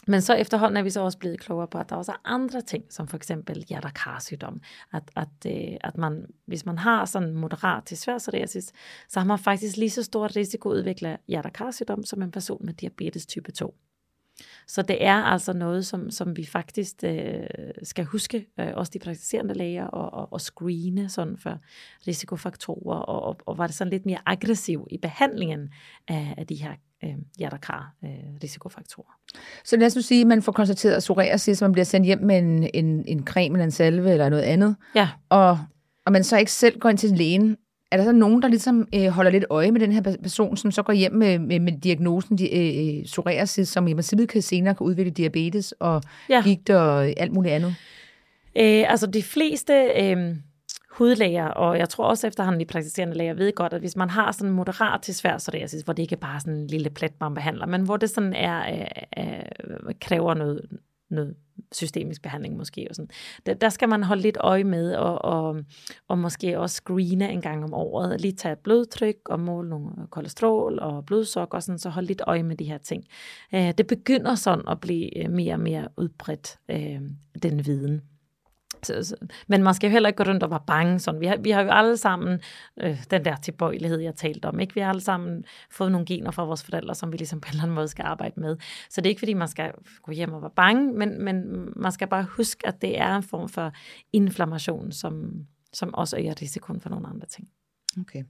men 0.07 0.21
så 0.21 0.33
efterhånden 0.33 0.77
er 0.77 0.81
vi 0.81 0.89
så 0.89 1.01
også 1.01 1.17
blevet 1.17 1.39
klogere 1.39 1.67
på, 1.67 1.77
at 1.77 1.89
der 1.89 1.95
også 1.95 2.11
er 2.11 2.21
andre 2.25 2.61
ting, 2.61 2.83
som 2.89 3.07
for 3.07 3.17
eksempel 3.17 3.65
hjertekarsygdom. 3.69 4.61
At, 4.93 5.03
at, 5.15 5.27
øh, 5.47 5.77
at 5.81 5.97
man, 5.97 6.25
hvis 6.45 6.65
man 6.65 6.77
har 6.77 7.05
sådan 7.05 7.33
moderat 7.33 7.83
til 7.83 7.97
svær 7.97 8.17
psoriasis, 8.17 8.71
så 9.09 9.19
har 9.19 9.27
man 9.27 9.39
faktisk 9.39 9.77
lige 9.77 9.89
så 9.89 10.03
stor 10.03 10.35
risiko 10.35 10.69
at 10.69 10.73
udvikle 10.73 11.17
hjertekarsygdom 11.27 12.03
som 12.03 12.21
en 12.21 12.31
person 12.31 12.65
med 12.65 12.73
diabetes 12.73 13.25
type 13.25 13.51
2. 13.51 13.75
Så 14.67 14.81
det 14.81 15.05
er 15.05 15.15
altså 15.15 15.53
noget, 15.53 15.85
som, 15.85 16.11
som 16.11 16.37
vi 16.37 16.45
faktisk 16.45 16.95
øh, 17.03 17.43
skal 17.83 18.05
huske, 18.05 18.47
øh, 18.59 18.71
også 18.73 18.91
de 18.93 18.99
praktiserende 18.99 19.53
læger, 19.53 19.85
og, 19.85 20.13
og, 20.13 20.33
og 20.33 20.41
screene 20.41 21.09
sådan 21.09 21.37
for 21.37 21.59
risikofaktorer, 22.07 22.99
og, 22.99 23.23
og, 23.23 23.37
og 23.45 23.57
var 23.57 23.67
det 23.67 23.75
sådan 23.75 23.91
lidt 23.91 24.05
mere 24.05 24.19
aggressiv 24.25 24.87
i 24.91 24.97
behandlingen 24.97 25.69
af, 26.07 26.35
af 26.37 26.47
de 26.47 26.55
her 26.55 26.73
øh, 27.03 27.09
hjertekar 27.37 27.93
øh, 28.03 28.09
risikofaktorer. 28.43 29.19
Så 29.63 29.77
lad 29.77 29.87
os 29.87 29.95
nu 29.95 30.01
sige, 30.01 30.21
at 30.21 30.27
man 30.27 30.41
får 30.41 30.51
konstateret 30.51 30.99
psoriasis, 30.99 31.61
man 31.61 31.71
bliver 31.71 31.85
sendt 31.85 32.05
hjem 32.05 32.19
med 32.19 32.37
en, 32.37 32.69
en, 32.73 33.03
en 33.07 33.25
creme 33.25 33.55
eller 33.55 33.65
en 33.65 33.71
salve 33.71 34.11
eller 34.11 34.29
noget 34.29 34.43
andet, 34.43 34.75
ja. 34.95 35.09
og, 35.29 35.59
og 36.05 36.11
man 36.11 36.23
så 36.23 36.37
ikke 36.37 36.51
selv 36.51 36.79
går 36.79 36.89
ind 36.89 36.97
til 36.97 37.09
lægen. 37.09 37.57
Er 37.91 37.97
der 37.97 38.03
så 38.03 38.11
nogen, 38.11 38.41
der 38.41 38.47
ligesom 38.47 38.87
øh, 38.95 39.07
holder 39.07 39.31
lidt 39.31 39.45
øje 39.49 39.71
med 39.71 39.79
den 39.81 39.91
her 39.91 40.01
person, 40.01 40.57
som 40.57 40.71
så 40.71 40.83
går 40.83 40.93
hjem 40.93 41.13
med, 41.13 41.39
med, 41.39 41.59
med 41.59 41.81
diagnosen 41.81 42.37
de, 42.37 42.55
øh, 42.99 43.05
psoriasis, 43.05 43.69
som 43.69 43.87
i 43.87 43.93
princippet 43.93 44.29
kan 44.29 44.41
senere 44.41 44.75
kan 44.75 44.85
udvikle 44.85 45.11
diabetes 45.11 45.73
og 45.79 46.01
ja. 46.29 46.41
gigt 46.43 46.69
og 46.69 47.05
alt 47.05 47.33
muligt 47.33 47.53
andet? 47.53 47.75
Øh, 48.57 48.91
altså 48.91 49.07
de 49.07 49.23
fleste... 49.23 49.73
Øh 49.73 50.35
hudlæger, 50.97 51.47
og 51.47 51.77
jeg 51.77 51.89
tror 51.89 52.05
også 52.05 52.27
efterhånden 52.27 52.59
de 52.59 52.65
praktiserende 52.65 53.17
læger 53.17 53.33
ved 53.33 53.55
godt, 53.55 53.73
at 53.73 53.79
hvis 53.79 53.95
man 53.95 54.09
har 54.09 54.31
sådan 54.31 54.53
moderat 54.53 55.01
til 55.01 55.15
svær 55.15 55.37
psoriasis, 55.37 55.81
hvor 55.81 55.93
det 55.93 56.03
ikke 56.03 56.15
er 56.15 56.19
bare 56.19 56.39
sådan 56.39 56.53
en 56.53 56.67
lille 56.67 56.89
plet, 56.89 57.13
man 57.19 57.33
behandler, 57.33 57.65
men 57.65 57.81
hvor 57.81 57.97
det 57.97 58.09
sådan 58.09 58.33
er, 58.33 58.73
øh, 58.73 59.25
øh, 59.25 59.93
kræver 60.01 60.33
noget, 60.33 60.61
noget 61.09 61.35
systemisk 61.71 62.21
behandling 62.21 62.57
måske. 62.57 62.87
Og 62.89 62.95
sådan. 62.95 63.09
Der, 63.45 63.53
der 63.53 63.69
skal 63.69 63.89
man 63.89 64.03
holde 64.03 64.21
lidt 64.21 64.37
øje 64.39 64.63
med, 64.63 64.95
og, 64.95 65.25
og, 65.25 65.59
og 66.07 66.17
måske 66.17 66.59
også 66.59 66.75
screene 66.75 67.31
en 67.31 67.41
gang 67.41 67.63
om 67.63 67.73
året. 67.73 68.21
Lige 68.21 68.33
tage 68.33 68.55
blodtryk 68.55 69.15
og 69.25 69.39
måle 69.39 69.69
nogle 69.69 69.91
kolesterol 70.09 70.79
og 70.79 71.05
blodsukker, 71.05 71.55
og 71.57 71.63
sådan, 71.63 71.79
så 71.79 71.89
holde 71.89 72.07
lidt 72.07 72.21
øje 72.27 72.43
med 72.43 72.55
de 72.55 72.65
her 72.65 72.77
ting. 72.77 73.03
Øh, 73.53 73.73
det 73.77 73.87
begynder 73.87 74.35
sådan 74.35 74.67
at 74.67 74.79
blive 74.79 75.17
øh, 75.17 75.31
mere 75.31 75.53
og 75.53 75.59
mere 75.59 75.87
udbredt, 75.97 76.57
øh, 76.69 77.01
den 77.43 77.65
viden. 77.65 78.01
Men 79.47 79.63
man 79.63 79.73
skal 79.73 79.87
jo 79.87 79.91
heller 79.91 80.09
ikke 80.09 80.23
gå 80.23 80.29
rundt 80.29 80.43
og 80.43 80.49
være 80.49 80.63
bange. 80.67 80.99
Sådan. 80.99 81.21
Vi, 81.21 81.25
har, 81.25 81.37
vi 81.37 81.51
har 81.51 81.61
jo 81.61 81.69
alle 81.69 81.97
sammen 81.97 82.39
øh, 82.81 83.03
den 83.11 83.25
der 83.25 83.35
tilbøjelighed, 83.35 83.99
jeg 83.99 84.15
talte 84.15 84.45
om. 84.45 84.59
Ikke? 84.59 84.73
Vi 84.73 84.81
har 84.81 84.89
alle 84.89 85.01
sammen 85.01 85.43
fået 85.71 85.91
nogle 85.91 86.05
gener 86.05 86.31
fra 86.31 86.43
vores 86.43 86.63
forældre, 86.63 86.95
som 86.95 87.11
vi 87.11 87.17
ligesom 87.17 87.41
på 87.41 87.47
en 87.47 87.51
eller 87.51 87.63
anden 87.63 87.75
måde 87.75 87.87
skal 87.87 88.05
arbejde 88.05 88.39
med. 88.39 88.57
Så 88.89 89.01
det 89.01 89.05
er 89.05 89.09
ikke, 89.09 89.19
fordi 89.19 89.33
man 89.33 89.47
skal 89.47 89.71
gå 90.03 90.11
hjem 90.11 90.33
og 90.33 90.41
være 90.41 90.51
bange, 90.55 90.93
men, 90.93 91.23
men 91.23 91.67
man 91.75 91.91
skal 91.91 92.07
bare 92.07 92.23
huske, 92.23 92.67
at 92.67 92.81
det 92.81 92.99
er 92.99 93.15
en 93.15 93.23
form 93.23 93.49
for 93.49 93.71
inflammation, 94.13 94.91
som, 94.91 95.31
som 95.73 95.93
også 95.93 96.17
øger 96.17 96.33
risikoen 96.41 96.81
for 96.81 96.89
nogle 96.89 97.07
andre 97.07 97.27
ting. 97.27 97.47
Okay. 98.01 98.23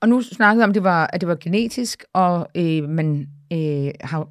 Og 0.00 0.08
nu 0.08 0.22
snakkede 0.22 0.64
om, 0.64 0.70
at 0.70 0.74
det 0.74 0.82
var, 0.82 1.06
at 1.12 1.20
det 1.20 1.28
var 1.28 1.36
genetisk, 1.40 2.04
og 2.12 2.48
øh, 2.54 2.88
man 2.88 3.28
øh, 3.52 3.90
har 4.00 4.28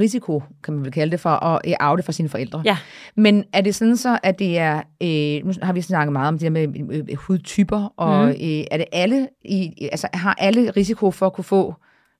risiko, 0.00 0.42
kan 0.64 0.74
man 0.74 0.84
vel 0.84 0.92
kalde 0.92 1.10
det, 1.10 1.20
for 1.20 1.30
at 1.30 1.60
øh, 1.66 1.74
arve 1.80 1.96
det 1.96 2.04
fra 2.04 2.12
sine 2.12 2.28
forældre. 2.28 2.62
Ja. 2.64 2.76
Men 3.16 3.44
er 3.52 3.60
det 3.60 3.74
sådan 3.74 3.96
så, 3.96 4.18
at 4.22 4.38
det 4.38 4.58
er, 4.58 4.76
øh, 4.76 5.46
nu 5.46 5.52
har 5.62 5.72
vi 5.72 5.80
snakket 5.80 6.12
meget 6.12 6.28
om 6.28 6.34
det 6.34 6.42
der 6.42 6.50
med 6.50 6.68
øh, 6.90 7.04
øh 7.08 7.16
hudtyper, 7.16 7.92
og 7.96 8.24
mm. 8.24 8.30
øh, 8.30 8.64
er 8.70 8.76
det 8.76 8.86
alle, 8.92 9.28
i, 9.44 9.88
altså 9.92 10.08
har 10.12 10.34
alle 10.38 10.70
risiko 10.70 11.10
for 11.10 11.26
at 11.26 11.32
kunne 11.32 11.44
få, 11.44 11.74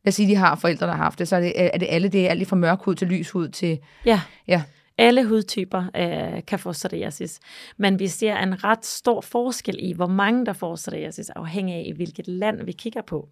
lad 0.05 0.11
os 0.11 0.15
sige, 0.15 0.29
de 0.29 0.37
har 0.37 0.55
forældre, 0.55 0.87
der 0.87 0.93
har 0.93 1.03
haft 1.03 1.19
det, 1.19 1.29
så 1.29 1.37
er 1.37 1.41
det, 1.41 1.53
er 1.75 1.79
det 1.79 1.87
alle, 1.91 2.09
det 2.09 2.27
er 2.27 2.31
alt 2.31 2.49
fra 2.49 2.57
mørk 2.57 2.79
hud 2.83 2.95
til 2.95 3.09
lys 3.09 3.31
hud 3.31 3.49
til... 3.49 3.79
Ja. 4.07 4.21
ja. 4.49 4.63
Alle 4.99 5.25
hudtyper 5.25 5.85
øh, 5.97 6.45
kan 6.47 6.59
få 6.59 6.73
psoriasis, 6.73 7.41
men 7.77 7.99
vi 7.99 8.09
ser 8.09 8.37
en 8.37 8.65
ret 8.65 8.85
stor 8.85 9.21
forskel 9.21 9.77
i, 9.79 9.93
hvor 9.93 10.07
mange 10.07 10.47
der 10.47 10.53
får 10.53 10.77
psoriasis, 10.77 11.31
afhængig 11.31 11.75
af, 11.75 11.85
i 11.87 11.93
hvilket 11.93 12.29
land 12.29 12.65
vi 12.65 12.73
kigger 12.73 13.03
på. 13.03 13.29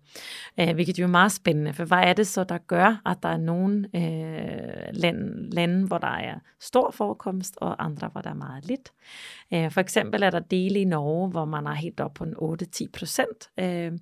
Øh, 0.61 0.75
hvilket 0.75 0.99
jo 0.99 1.05
er 1.05 1.09
meget 1.09 1.33
spændende, 1.33 1.73
for 1.73 1.85
hvad 1.85 1.99
er 1.99 2.13
det 2.13 2.27
så, 2.27 2.45
der 2.45 2.59
gør, 2.59 3.03
at 3.07 3.17
der 3.23 3.29
er 3.29 3.37
nogle 3.37 3.89
øh, 3.95 4.83
lande, 4.93 5.51
lande, 5.51 5.87
hvor 5.87 5.99
der 5.99 6.17
er 6.17 6.35
stor 6.61 6.91
forekomst, 6.91 7.55
og 7.57 7.85
andre, 7.85 8.09
hvor 8.09 8.21
der 8.21 8.31
er 8.31 8.35
meget 8.35 8.67
lidt. 8.67 8.93
Øh, 9.53 9.71
for 9.71 9.81
eksempel 9.81 10.23
er 10.23 10.31
der 10.31 10.41
dele 10.41 10.81
i 10.81 10.85
Norge, 10.85 11.29
hvor 11.29 11.45
man 11.45 11.67
er 11.67 11.73
helt 11.73 12.01
op 12.01 12.15
på 12.15 12.25
en 12.25 12.35
8-10 12.83 12.87
procent, 12.93 13.51
øh, 13.61 13.93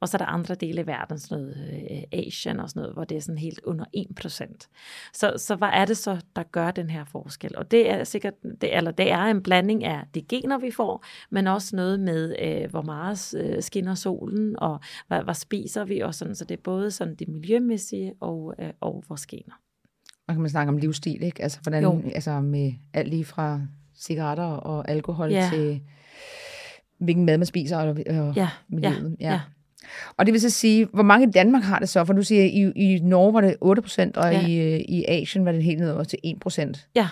og 0.00 0.08
så 0.08 0.16
er 0.16 0.18
der 0.18 0.26
andre 0.26 0.54
dele 0.54 0.82
i 0.82 0.86
verden, 0.86 1.18
sådan 1.18 1.38
noget 1.38 1.56
øh, 1.90 2.02
Asien 2.26 2.60
og 2.60 2.68
sådan 2.68 2.80
noget, 2.80 2.94
hvor 2.94 3.04
det 3.04 3.16
er 3.16 3.20
sådan 3.20 3.38
helt 3.38 3.60
under 3.64 3.84
1 3.94 4.06
procent. 4.16 4.68
Så, 5.12 5.34
så 5.36 5.56
hvad 5.56 5.70
er 5.72 5.84
det 5.84 5.96
så, 5.96 6.20
der 6.36 6.42
gør 6.42 6.70
den 6.70 6.90
her 6.90 7.04
forskel? 7.12 7.56
Og 7.56 7.70
det 7.70 7.90
er 7.90 8.04
sikkert, 8.04 8.34
det, 8.60 8.76
eller 8.76 8.90
det 8.90 9.10
er 9.12 9.22
en 9.22 9.42
blanding 9.42 9.84
af 9.84 10.00
de 10.14 10.22
gener, 10.22 10.58
vi 10.58 10.70
får, 10.70 11.04
men 11.30 11.46
også 11.46 11.76
noget 11.76 12.00
med, 12.00 12.36
øh, 12.42 12.70
hvor 12.70 12.82
meget 12.82 13.34
øh, 13.36 13.62
skinner 13.62 13.94
solen, 13.94 14.58
og 14.58 14.80
hvad, 15.08 15.22
hvad 15.22 15.34
spiser 15.34 15.84
vi, 15.84 16.00
og 16.00 16.14
sådan, 16.14 16.34
så 16.34 16.44
det 16.44 16.56
er 16.56 16.62
både 16.62 16.90
sådan 16.90 17.14
det 17.14 17.28
miljømæssige 17.28 18.14
og, 18.20 18.54
øh, 18.58 18.70
og 18.80 19.04
vores 19.08 19.26
gener. 19.26 19.60
Og 20.28 20.34
kan 20.34 20.40
man 20.40 20.50
snakke 20.50 20.70
om 20.70 20.76
livsstil, 20.76 21.22
ikke? 21.22 21.42
Altså, 21.42 21.58
hvordan, 21.62 21.82
jo. 21.82 22.02
altså 22.14 22.40
med 22.40 22.72
alt 22.94 23.08
lige 23.08 23.24
fra 23.24 23.60
cigaretter 23.96 24.44
og 24.44 24.90
alkohol 24.90 25.30
ja. 25.30 25.50
til 25.52 25.80
hvilken 26.98 27.24
mad 27.24 27.38
man 27.38 27.46
spiser 27.46 27.76
og, 27.76 27.88
og 27.88 28.34
ja. 28.36 28.48
miljøet. 28.68 29.16
Ja. 29.20 29.30
ja. 29.32 29.40
Og 30.16 30.26
det 30.26 30.32
vil 30.32 30.40
så 30.40 30.50
sige, 30.50 30.88
hvor 30.92 31.02
mange 31.02 31.26
i 31.26 31.30
Danmark 31.30 31.62
har 31.62 31.78
det 31.78 31.88
så? 31.88 32.04
For 32.04 32.12
du 32.12 32.22
siger, 32.22 32.44
i, 32.44 32.72
i 32.76 32.98
Norge 32.98 33.34
var 33.34 33.40
det 33.40 33.56
8 33.60 33.82
procent, 33.82 34.16
og 34.16 34.32
ja. 34.32 34.46
i, 34.46 34.76
i 34.80 35.04
Asien 35.08 35.44
var 35.44 35.52
det 35.52 35.62
helt 35.62 35.80
ned 35.80 36.04
til 36.04 36.18
1 36.24 36.40
procent. 36.40 36.86
Ja, 36.94 37.08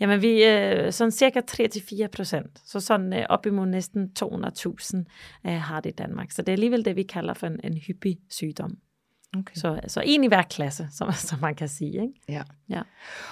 Jamen 0.00 0.22
vi 0.22 0.42
er 0.42 0.90
sådan 0.90 1.10
cirka 1.10 1.40
3-4 1.50 2.06
procent. 2.06 2.60
Så 2.64 2.80
sådan 2.80 3.12
øh, 3.12 3.26
op 3.28 3.46
imod 3.46 3.66
næsten 3.66 4.10
200.000 4.22 4.96
øh, 5.46 5.52
har 5.52 5.80
det 5.80 5.90
i 5.90 5.94
Danmark. 5.94 6.30
Så 6.30 6.42
det 6.42 6.48
er 6.48 6.52
alligevel 6.52 6.84
det, 6.84 6.96
vi 6.96 7.02
kalder 7.02 7.34
for 7.34 7.46
en, 7.46 7.60
en 7.64 7.78
hyppig 7.78 8.18
sygdom. 8.30 8.76
Okay. 9.38 9.54
Så, 9.54 9.80
så 9.86 10.02
en 10.04 10.24
i 10.24 10.28
hver 10.28 10.42
klasse, 10.42 10.88
som, 10.92 11.12
som 11.28 11.38
man 11.40 11.54
kan 11.54 11.68
sige. 11.68 11.92
Ikke? 11.92 12.14
Ja. 12.28 12.42
ja. 12.68 12.82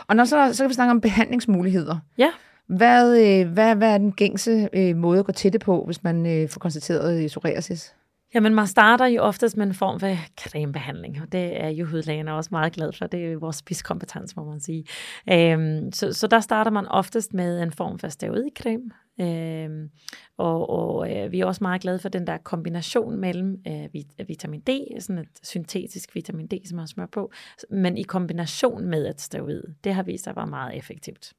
Og 0.06 0.16
når 0.16 0.24
så, 0.24 0.50
så 0.52 0.64
kan 0.64 0.68
vi 0.68 0.74
snakke 0.74 0.90
om 0.90 1.00
behandlingsmuligheder. 1.00 1.98
Ja. 2.18 2.30
Hvad, 2.66 3.18
øh, 3.18 3.52
hvad, 3.52 3.76
hvad 3.76 3.94
er 3.94 3.98
den 3.98 4.12
gængse 4.12 4.68
øh, 4.72 4.96
måde 4.96 5.18
at 5.18 5.26
gå 5.26 5.32
til 5.32 5.52
det 5.52 5.60
på, 5.60 5.84
hvis 5.86 6.02
man 6.02 6.26
øh, 6.26 6.48
får 6.48 6.58
konstateret 6.58 7.30
psoriasis? 7.30 7.94
Jamen, 8.34 8.54
man 8.54 8.66
starter 8.66 9.06
jo 9.06 9.22
oftest 9.22 9.56
med 9.56 9.66
en 9.66 9.74
form 9.74 10.00
for 10.00 10.14
cremebehandling, 10.40 11.22
og 11.22 11.32
det 11.32 11.64
er 11.64 11.68
jo 11.68 11.86
hudlægerne 11.86 12.34
også 12.34 12.48
meget 12.52 12.72
glad 12.72 12.92
for. 12.92 13.06
Det 13.06 13.24
er 13.24 13.30
jo 13.30 13.38
vores 13.38 13.56
spidskompetence, 13.56 14.34
må 14.36 14.44
man 14.44 14.60
sige. 14.60 14.84
Øhm, 15.32 15.92
så, 15.92 16.12
så 16.12 16.26
der 16.26 16.40
starter 16.40 16.70
man 16.70 16.86
oftest 16.86 17.34
med 17.34 17.62
en 17.62 17.72
form 17.72 17.98
for 17.98 18.08
steroidcreme, 18.08 18.90
øhm, 19.20 19.90
og, 20.36 20.70
og 20.70 21.16
øh, 21.16 21.32
vi 21.32 21.40
er 21.40 21.46
også 21.46 21.64
meget 21.64 21.80
glade 21.80 21.98
for 21.98 22.08
den 22.08 22.26
der 22.26 22.38
kombination 22.38 23.16
mellem 23.16 23.62
øh, 23.68 24.28
vitamin 24.28 24.60
D, 24.60 24.70
sådan 25.00 25.18
et 25.18 25.28
syntetisk 25.42 26.14
vitamin 26.14 26.46
D, 26.46 26.52
som 26.66 26.76
man 26.76 26.86
smør 26.86 27.06
på, 27.06 27.32
men 27.70 27.98
i 27.98 28.02
kombination 28.02 28.84
med 28.84 29.10
et 29.10 29.20
steroid. 29.20 29.62
Det 29.84 29.94
har 29.94 30.02
vist 30.02 30.24
sig 30.24 30.30
at 30.30 30.36
være 30.36 30.46
meget 30.46 30.76
effektivt. 30.76 31.32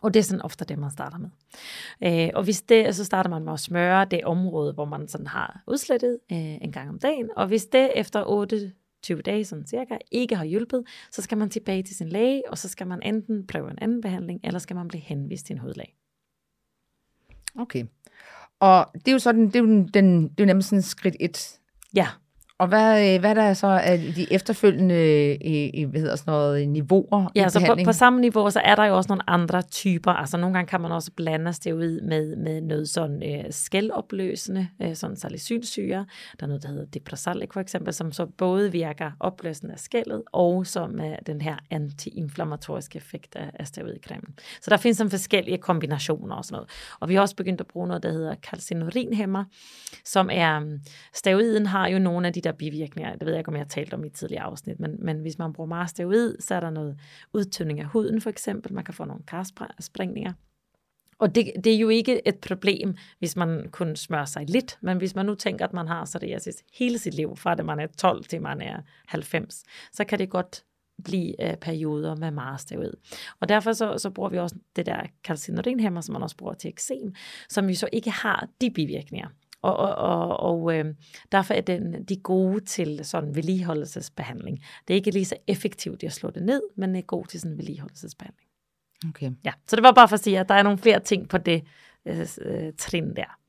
Og 0.00 0.14
det 0.14 0.20
er 0.20 0.24
sådan 0.24 0.42
ofte 0.42 0.64
det, 0.64 0.78
man 0.78 0.90
starter 0.90 1.18
med. 1.18 1.30
Øh, 2.02 2.30
og 2.34 2.44
hvis 2.44 2.62
det, 2.62 2.96
så 2.96 3.04
starter 3.04 3.30
man 3.30 3.44
med 3.44 3.52
at 3.52 3.60
smøre 3.60 4.04
det 4.04 4.24
område, 4.24 4.72
hvor 4.72 4.84
man 4.84 5.08
sådan 5.08 5.26
har 5.26 5.62
udslettet 5.66 6.18
øh, 6.32 6.38
en 6.38 6.72
gang 6.72 6.88
om 6.88 6.98
dagen. 6.98 7.30
Og 7.36 7.46
hvis 7.46 7.66
det 7.66 7.90
efter 7.96 8.24
8 8.26 8.72
20 9.02 9.22
dage, 9.22 9.44
sådan 9.44 9.66
cirka, 9.66 9.98
ikke 10.10 10.36
har 10.36 10.44
hjulpet, 10.44 10.84
så 11.10 11.22
skal 11.22 11.38
man 11.38 11.50
tilbage 11.50 11.82
til 11.82 11.96
sin 11.96 12.08
læge, 12.08 12.42
og 12.50 12.58
så 12.58 12.68
skal 12.68 12.86
man 12.86 13.02
enten 13.02 13.46
prøve 13.46 13.70
en 13.70 13.78
anden 13.80 14.00
behandling, 14.00 14.40
eller 14.44 14.58
skal 14.58 14.76
man 14.76 14.88
blive 14.88 15.00
henvist 15.00 15.46
til 15.46 15.54
en 15.54 15.58
hudlæge. 15.58 15.94
Okay. 17.58 17.84
Og 18.60 18.86
det 18.94 19.08
er 19.08 19.12
jo 19.12 19.18
sådan, 19.18 19.46
det 19.46 19.56
er 19.56 19.60
jo, 19.60 19.66
den, 19.66 20.28
det 20.28 20.40
er 20.40 20.44
jo 20.44 20.46
nemlig 20.46 20.64
sådan 20.64 20.82
skridt 20.82 21.16
et. 21.20 21.60
Ja. 21.94 22.06
Og 22.60 22.68
hvad, 22.68 23.14
øh, 23.14 23.20
hvad 23.20 23.34
der 23.34 23.42
er 23.42 23.54
så 23.54 23.66
af 23.66 23.98
de 23.98 24.32
efterfølgende 24.32 25.36
i, 25.36 25.84
hvad 25.84 26.00
hedder 26.00 26.16
sådan 26.16 26.32
noget, 26.32 26.68
niveauer 26.68 27.32
Ja, 27.36 27.48
så 27.48 27.60
på, 27.66 27.76
på 27.84 27.92
samme 27.92 28.20
niveau, 28.20 28.50
så 28.50 28.60
er 28.64 28.74
der 28.74 28.84
jo 28.84 28.96
også 28.96 29.08
nogle 29.08 29.30
andre 29.30 29.62
typer. 29.62 30.10
Altså 30.10 30.36
nogle 30.36 30.54
gange 30.54 30.68
kan 30.68 30.80
man 30.80 30.92
også 30.92 31.10
blande 31.16 31.52
steroid 31.52 32.00
med, 32.00 32.36
med 32.36 32.60
noget 32.60 32.88
sådan 32.88 33.22
øh, 33.22 33.44
skældopløsende, 33.50 34.68
øh, 34.82 34.94
sådan 34.94 35.16
salicylsyre. 35.16 36.06
Der 36.40 36.44
er 36.44 36.46
noget, 36.46 36.62
der 36.62 36.68
hedder 36.68 36.84
Deprasalic 36.84 37.52
for 37.52 37.60
eksempel, 37.60 37.92
som 37.92 38.12
så 38.12 38.26
både 38.26 38.72
virker 38.72 39.10
opløsende 39.20 39.72
af 39.72 39.78
skældet, 39.78 40.22
og 40.32 40.66
som 40.66 41.00
er 41.00 41.16
den 41.26 41.40
her 41.40 41.56
antiinflammatoriske 41.70 42.96
effekt 42.96 43.36
af, 43.36 43.50
af 43.54 43.66
steroidcremen. 43.66 44.34
Så 44.62 44.70
der 44.70 44.76
findes 44.76 44.96
some 44.96 45.10
forskellige 45.10 45.58
kombinationer 45.58 46.36
og 46.36 46.44
sådan 46.44 46.54
noget. 46.54 46.70
Og 47.00 47.08
vi 47.08 47.14
har 47.14 47.20
også 47.20 47.36
begyndt 47.36 47.60
at 47.60 47.66
bruge 47.66 47.86
noget, 47.86 48.02
der 48.02 48.12
hedder 48.12 48.34
calcineurinhæmmer, 48.34 49.44
som 50.04 50.28
er, 50.32 50.78
steroiden 51.14 51.66
har 51.66 51.88
jo 51.88 51.98
nogle 51.98 52.26
af 52.26 52.32
de 52.32 52.40
der 52.40 52.49
der 52.50 52.56
bivirkninger. 52.56 53.12
Det 53.12 53.26
ved 53.26 53.32
jeg 53.32 53.40
ikke, 53.40 53.48
om 53.48 53.54
jeg 53.54 53.60
har 53.60 53.68
talt 53.68 53.94
om 53.94 54.04
i 54.04 54.10
tidligere 54.10 54.42
afsnit, 54.42 54.80
men, 54.80 54.96
men 54.98 55.20
hvis 55.20 55.38
man 55.38 55.52
bruger 55.52 55.68
meget 55.68 55.90
steroid, 55.90 56.36
så 56.40 56.54
er 56.54 56.60
der 56.60 56.70
noget 56.70 57.00
udtynding 57.32 57.80
af 57.80 57.86
huden 57.86 58.20
for 58.20 58.30
eksempel. 58.30 58.72
Man 58.72 58.84
kan 58.84 58.94
få 58.94 59.04
nogle 59.04 59.22
karsprængninger. 59.26 60.32
Og 61.18 61.34
det, 61.34 61.52
det 61.64 61.74
er 61.74 61.78
jo 61.78 61.88
ikke 61.88 62.28
et 62.28 62.38
problem, 62.38 62.96
hvis 63.18 63.36
man 63.36 63.68
kun 63.70 63.96
smører 63.96 64.24
sig 64.24 64.50
lidt, 64.50 64.78
men 64.80 64.98
hvis 64.98 65.14
man 65.14 65.26
nu 65.26 65.34
tænker, 65.34 65.64
at 65.64 65.72
man 65.72 65.88
har 65.88 66.04
psoriasis 66.04 66.64
hele 66.72 66.98
sit 66.98 67.14
liv, 67.14 67.36
fra 67.36 67.54
det 67.54 67.64
man 67.64 67.80
er 67.80 67.86
12 67.86 68.24
til 68.24 68.42
man 68.42 68.60
er 68.60 68.80
90, 69.06 69.62
så 69.92 70.04
kan 70.04 70.18
det 70.18 70.30
godt 70.30 70.64
blive 71.04 71.50
øh, 71.50 71.56
perioder 71.56 72.16
med 72.16 72.30
meget 72.30 72.60
steroid. 72.60 72.92
Og 73.40 73.48
derfor 73.48 73.72
så, 73.72 73.98
så 73.98 74.10
bruger 74.10 74.30
vi 74.30 74.38
også 74.38 74.56
det 74.76 74.86
der 74.86 75.02
calcineurinhæmmer, 75.24 76.00
som 76.00 76.12
man 76.12 76.22
også 76.22 76.36
bruger 76.36 76.54
til 76.54 76.68
eksem, 76.68 77.14
som 77.48 77.68
jo 77.68 77.74
så 77.74 77.88
ikke 77.92 78.10
har 78.10 78.48
de 78.60 78.70
bivirkninger. 78.70 79.28
Og, 79.62 79.76
og, 79.76 79.94
og, 79.94 80.40
og 80.40 80.78
øh, 80.78 80.94
derfor 81.32 81.54
er 81.54 81.60
den, 81.60 82.04
de 82.04 82.16
gode 82.16 82.60
til 82.60 83.04
sådan 83.04 83.34
vedligeholdelsesbehandling. 83.34 84.58
Det 84.88 84.94
er 84.94 84.96
ikke 84.96 85.10
lige 85.10 85.24
så 85.24 85.36
effektivt 85.46 86.04
at 86.04 86.12
slå 86.12 86.30
det 86.30 86.42
ned, 86.42 86.62
men 86.76 86.96
er 86.96 87.00
god 87.00 87.26
til 87.26 87.40
sådan 87.40 87.56
vedligeholdelsesbehandling. 87.56 88.48
Okay. 89.08 89.30
Ja, 89.44 89.52
så 89.66 89.76
det 89.76 89.82
var 89.82 89.92
bare 89.92 90.08
for 90.08 90.14
at 90.14 90.20
sige, 90.20 90.38
at 90.38 90.48
der 90.48 90.54
er 90.54 90.62
nogle 90.62 90.78
flere 90.78 91.00
ting 91.00 91.28
på 91.28 91.38
det 91.38 91.64
øh, 92.06 92.26
øh, 92.42 92.72
trin 92.78 93.16
der. 93.16 93.40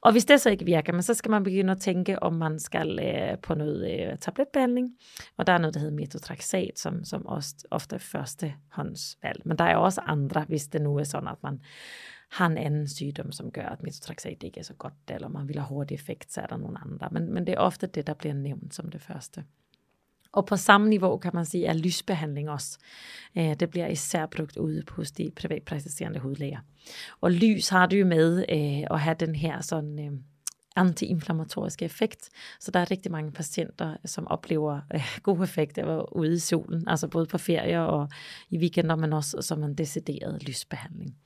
Og 0.00 0.12
hvis 0.12 0.24
det 0.24 0.40
så 0.40 0.50
ikke 0.50 0.64
virker, 0.64 1.00
så 1.00 1.14
skal 1.14 1.30
man 1.30 1.44
begynde 1.44 1.70
at 1.72 1.80
tænke, 1.80 2.22
om 2.22 2.32
man 2.32 2.58
skal 2.58 2.98
øh, 2.98 3.38
på 3.38 3.54
noget 3.54 4.00
øh, 4.00 4.18
tabletbehandling. 4.18 4.90
Og 5.36 5.46
der 5.46 5.52
er 5.52 5.58
noget, 5.58 5.74
der 5.74 5.80
hedder 5.80 5.94
metotrexat, 5.94 6.78
som, 6.78 7.04
som 7.04 7.26
også 7.26 7.54
ofte 7.70 7.94
er 7.94 7.98
førstehåndsvalg. 7.98 9.42
Men 9.44 9.58
der 9.58 9.64
er 9.64 9.76
også 9.76 10.00
andre, 10.00 10.44
hvis 10.48 10.66
det 10.66 10.82
nu 10.82 10.96
er 10.96 11.04
sådan, 11.04 11.28
at 11.28 11.42
man 11.42 11.60
har 12.34 12.46
en 12.46 12.58
anden 12.58 12.88
sygdom, 12.88 13.32
som 13.32 13.50
gør, 13.50 13.66
at 13.66 13.82
metotrexat 13.82 14.42
ikke 14.42 14.60
er 14.60 14.64
så 14.64 14.74
godt, 14.74 14.94
eller 15.08 15.28
man 15.28 15.48
vil 15.48 15.58
have 15.58 15.68
hurtig 15.68 15.94
effekt, 15.94 16.32
så 16.32 16.40
er 16.40 16.46
der 16.46 16.56
nogle 16.56 16.78
andre. 16.78 17.08
Men, 17.12 17.32
men 17.34 17.46
det 17.46 17.52
er 17.52 17.58
ofte 17.58 17.86
det, 17.86 18.06
der 18.06 18.14
bliver 18.14 18.34
nævnt 18.34 18.74
som 18.74 18.90
det 18.90 19.02
første. 19.02 19.44
Og 20.32 20.46
på 20.46 20.56
samme 20.56 20.88
niveau 20.88 21.18
kan 21.18 21.30
man 21.34 21.44
sige, 21.44 21.68
at 21.68 21.76
lysbehandling 21.76 22.50
også. 22.50 22.78
Øh, 23.38 23.54
det 23.60 23.70
bliver 23.70 23.86
især 23.86 24.26
brugt 24.26 24.56
ude 24.56 24.82
hos 24.88 25.12
de 25.12 25.30
privatpraktiserende 25.36 26.18
hudlæger. 26.18 26.58
Og 27.20 27.32
lys 27.32 27.68
har 27.68 27.86
du 27.86 27.96
jo 27.96 28.06
med 28.06 28.44
øh, 28.48 28.86
at 28.90 29.00
have 29.00 29.16
den 29.20 29.34
her 29.34 29.60
sådan... 29.60 29.98
Øh, 29.98 30.12
antiinflammatoriske 30.76 31.84
effekt. 31.84 32.30
Så 32.60 32.70
der 32.70 32.80
er 32.80 32.90
rigtig 32.90 33.12
mange 33.12 33.32
patienter, 33.32 33.96
som 34.04 34.26
oplever 34.26 34.80
øh, 34.94 35.18
god 35.22 35.42
effekt 35.42 35.78
af 35.78 35.98
at 35.98 36.04
ude 36.12 36.34
i 36.34 36.38
solen, 36.38 36.88
altså 36.88 37.08
både 37.08 37.26
på 37.26 37.38
ferier 37.38 37.80
og 37.80 38.08
i 38.50 38.58
weekender, 38.58 38.96
men 38.96 39.12
også 39.12 39.42
som 39.42 39.62
en 39.62 39.74
decideret 39.74 40.42
lysbehandling. 40.48 41.16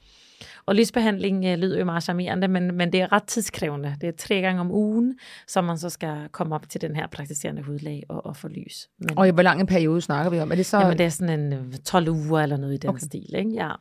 Og 0.66 0.74
lysbehandling 0.74 1.44
øh, 1.44 1.58
lyder 1.58 1.78
jo 1.78 1.84
meget 1.84 2.02
charmerende, 2.02 2.48
men, 2.48 2.74
men 2.74 2.92
det 2.92 3.00
er 3.00 3.12
ret 3.12 3.24
tidskrævende. 3.24 3.96
Det 4.00 4.08
er 4.08 4.12
tre 4.12 4.40
gange 4.40 4.60
om 4.60 4.70
ugen, 4.70 5.18
så 5.46 5.60
man 5.60 5.78
så 5.78 5.90
skal 5.90 6.28
komme 6.32 6.54
op 6.54 6.68
til 6.68 6.80
den 6.80 6.96
her 6.96 7.06
praktiserende 7.06 7.62
hudlæge 7.62 8.02
og, 8.08 8.26
og 8.26 8.36
få 8.36 8.48
lys. 8.48 8.88
Men, 8.98 9.18
og 9.18 9.28
i 9.28 9.30
hvor 9.30 9.42
lang 9.42 9.60
en 9.60 9.66
periode 9.66 10.00
snakker 10.00 10.30
vi 10.30 10.40
om? 10.40 10.52
Er 10.52 10.56
det 10.56 10.66
så... 10.66 10.78
Jamen, 10.78 10.98
det 10.98 11.06
er 11.06 11.10
sådan 11.10 11.52
en 11.52 11.72
12 11.84 12.08
øh, 12.08 12.14
uger 12.14 12.40
eller 12.40 12.56
noget 12.56 12.74
i 12.74 12.76
den 12.76 12.90
okay. 12.90 12.98
stil, 12.98 13.34
ikke? 13.34 13.50
Ja. 13.50 13.72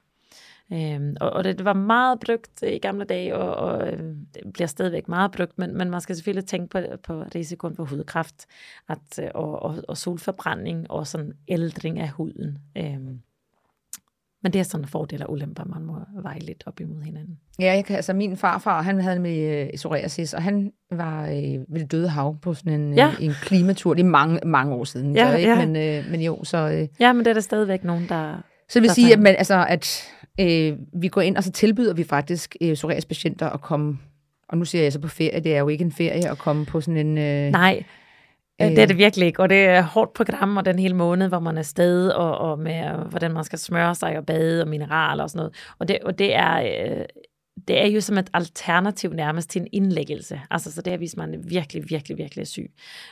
Øhm, 0.73 1.15
og, 1.21 1.29
og 1.29 1.43
det, 1.43 1.65
var 1.65 1.73
meget 1.73 2.19
brugt 2.19 2.63
i 2.63 2.77
gamle 2.77 3.05
dage, 3.05 3.35
og, 3.35 3.55
og 3.55 3.87
øh, 3.87 3.99
det 4.33 4.53
bliver 4.53 4.67
stadigvæk 4.67 5.07
meget 5.07 5.31
brugt, 5.31 5.57
men, 5.57 5.77
men 5.77 5.89
man 5.89 6.01
skal 6.01 6.15
selvfølgelig 6.15 6.45
tænke 6.47 6.67
på, 6.67 6.79
på 7.03 7.23
risikoen 7.35 7.75
for 7.75 7.85
hudkræft 7.85 8.45
at, 8.89 9.19
øh, 9.19 9.29
og, 9.35 9.61
og, 9.61 9.75
og 9.87 9.97
solforbrænding 9.97 10.91
og 10.91 11.07
sådan 11.07 11.33
ældring 11.47 11.99
af 11.99 12.09
huden. 12.09 12.57
Øhm, 12.77 13.21
men 14.43 14.53
det 14.53 14.59
er 14.59 14.63
sådan 14.63 14.85
fordele 14.85 15.27
og 15.27 15.31
ulemper, 15.31 15.63
man 15.65 15.81
må 15.81 15.93
veje 16.21 16.39
lidt 16.39 16.63
op 16.65 16.79
imod 16.79 17.01
hinanden. 17.01 17.37
Ja, 17.59 17.73
jeg 17.73 17.85
kan, 17.85 17.95
altså 17.95 18.13
min 18.13 18.37
farfar, 18.37 18.81
han 18.81 19.01
havde 19.01 19.19
med 19.19 19.63
uh, 19.63 19.69
psoriasis, 19.75 20.33
og 20.33 20.43
han 20.43 20.71
var 20.91 21.23
uh, 21.23 21.73
ved 21.73 21.79
det 21.79 21.91
døde 21.91 22.09
hav 22.09 22.37
på 22.41 22.53
sådan 22.53 22.81
en, 22.81 22.93
ja. 22.93 23.07
uh, 23.07 23.25
en 23.25 23.31
klimatur. 23.41 23.93
Det 23.93 24.03
er 24.03 24.07
mange, 24.07 24.39
mange 24.45 24.73
år 24.73 24.83
siden, 24.83 25.15
ja, 25.15 25.31
så, 25.31 25.37
ikke? 25.37 25.49
Ja. 25.49 25.65
Men, 25.65 25.99
uh, 26.05 26.11
men 26.11 26.21
jo, 26.21 26.43
så... 26.43 26.67
Uh, 26.67 27.01
ja, 27.01 27.13
men 27.13 27.25
det 27.25 27.29
er 27.29 27.33
der 27.33 27.41
stadigvæk 27.41 27.83
nogen, 27.83 28.05
der... 28.09 28.41
Så 28.69 28.79
det 28.79 28.81
vil 28.81 28.89
sige, 28.89 29.13
at, 29.13 29.19
man, 29.19 29.35
altså, 29.37 29.65
at 29.69 30.11
uh, 30.41 30.77
vi 31.01 31.07
går 31.07 31.21
ind, 31.21 31.37
og 31.37 31.43
så 31.43 31.51
tilbyder 31.51 31.93
vi 31.93 32.03
faktisk 32.03 32.55
uh, 32.61 32.73
psoriasispatienter 32.73 33.49
at 33.49 33.61
komme... 33.61 33.97
Og 34.49 34.57
nu 34.57 34.65
siger 34.65 34.83
jeg 34.83 34.93
så 34.93 34.99
på 34.99 35.07
ferie, 35.07 35.39
det 35.39 35.55
er 35.55 35.59
jo 35.59 35.67
ikke 35.67 35.83
en 35.83 35.91
ferie 35.91 36.29
at 36.29 36.37
komme 36.37 36.65
på 36.65 36.81
sådan 36.81 37.07
en... 37.07 37.17
Uh, 37.17 37.51
Nej, 37.51 37.83
Det 38.59 38.79
er 38.79 38.85
det 38.85 38.97
virkelig 38.97 39.27
ikke, 39.27 39.41
og 39.41 39.49
det 39.49 39.65
er 39.65 39.81
hårdt 39.81 40.13
program, 40.13 40.57
og 40.57 40.65
den 40.65 40.79
hele 40.79 40.93
måned, 40.93 41.27
hvor 41.27 41.39
man 41.39 41.57
er 41.57 41.61
sted, 41.61 42.09
og, 42.09 42.37
og 42.37 42.59
med, 42.59 42.89
hvordan 43.09 43.31
man 43.31 43.43
skal 43.43 43.59
smøre 43.59 43.95
sig 43.95 44.17
og 44.17 44.25
bade, 44.25 44.61
og 44.61 44.67
mineraler 44.67 45.23
og 45.23 45.29
sådan 45.29 45.39
noget. 45.39 45.55
Og 45.79 45.87
det, 45.87 45.99
og 45.99 46.19
det 46.19 46.35
er... 46.35 46.61
Øh, 46.61 47.05
det 47.67 47.81
er 47.81 47.85
jo 47.85 48.01
som 48.01 48.17
et 48.17 48.29
alternativ 48.33 49.13
nærmest 49.13 49.49
til 49.49 49.61
en 49.61 49.67
indlæggelse. 49.71 50.41
Altså, 50.51 50.71
så 50.71 50.81
det 50.81 50.93
er, 50.93 50.97
hvis 50.97 51.17
man 51.17 51.43
virkelig, 51.49 51.89
virkelig, 51.89 52.17
virkelig 52.17 52.41
er 52.41 52.45
syg. 52.45 52.71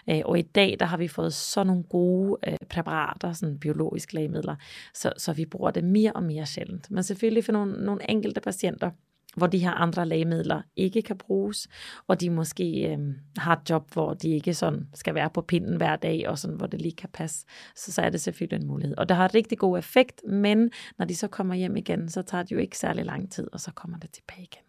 Øh, 0.10 0.22
og 0.26 0.40
i 0.40 0.42
dag, 0.42 0.78
der 0.80 0.86
har 0.86 0.98
vi 0.98 1.08
fået 1.08 1.34
sådan 1.34 1.68
nogle 1.68 1.84
gode 1.84 2.38
øh, 2.48 2.58
præparater, 2.70 3.34
sådan 3.34 3.60
biologiske 3.60 4.16
lægemidler, 4.16 4.56
så, 4.94 5.14
så 5.18 5.34
vi 5.34 5.46
bruger 5.46 5.72
det 5.72 5.84
mere 5.84 6.12
og 6.14 6.24
mere 6.24 6.46
sjældent. 6.46 6.92
Men 6.92 7.04
selvfølgelig 7.04 7.46
for 7.46 7.52
nogle, 7.52 7.86
nogle 7.86 8.10
enkelte 8.10 8.42
patienter, 8.42 8.92
hvor 9.36 9.48
de 9.48 9.58
her 9.58 9.72
andre 9.72 10.06
lægemidler 10.06 10.62
ikke 10.76 11.02
kan 11.02 11.18
bruges, 11.18 11.68
og 12.08 12.22
de 12.22 12.30
måske 12.30 12.88
øh, 12.92 13.00
har 13.38 13.56
et 13.56 13.70
job, 13.70 13.94
hvor 13.94 14.14
de 14.14 14.30
ikke 14.30 14.54
sådan 14.54 14.88
skal 14.94 15.16
være 15.16 15.30
på 15.30 15.42
pinden 15.42 15.78
hver 15.78 15.96
dag, 15.96 16.30
og 16.30 16.40
sådan, 16.40 16.56
hvor 16.56 16.68
det 16.68 16.82
lige 16.82 16.96
kan 16.96 17.10
passe, 17.14 17.46
så, 17.76 17.92
så 17.92 18.02
er 18.02 18.10
det 18.10 18.22
selvfølgelig 18.22 18.62
en 18.62 18.68
mulighed. 18.68 18.98
Og 18.98 19.10
det 19.10 19.18
har 19.18 19.36
rigtig 19.36 19.58
god 19.58 19.78
effekt, 19.78 20.22
men 20.28 20.72
når 20.98 21.06
de 21.06 21.16
så 21.16 21.28
kommer 21.28 21.56
hjem 21.56 21.78
igen, 21.78 22.10
så 22.10 22.22
tager 22.22 22.44
det 22.44 22.52
jo 22.52 22.58
ikke 22.58 22.78
særlig 22.78 23.06
lang 23.06 23.32
tid, 23.32 23.48
og 23.54 23.60
så 23.60 23.72
kommer 23.72 23.98
det 23.98 24.12
tilbage 24.12 24.42
igen 24.42 24.66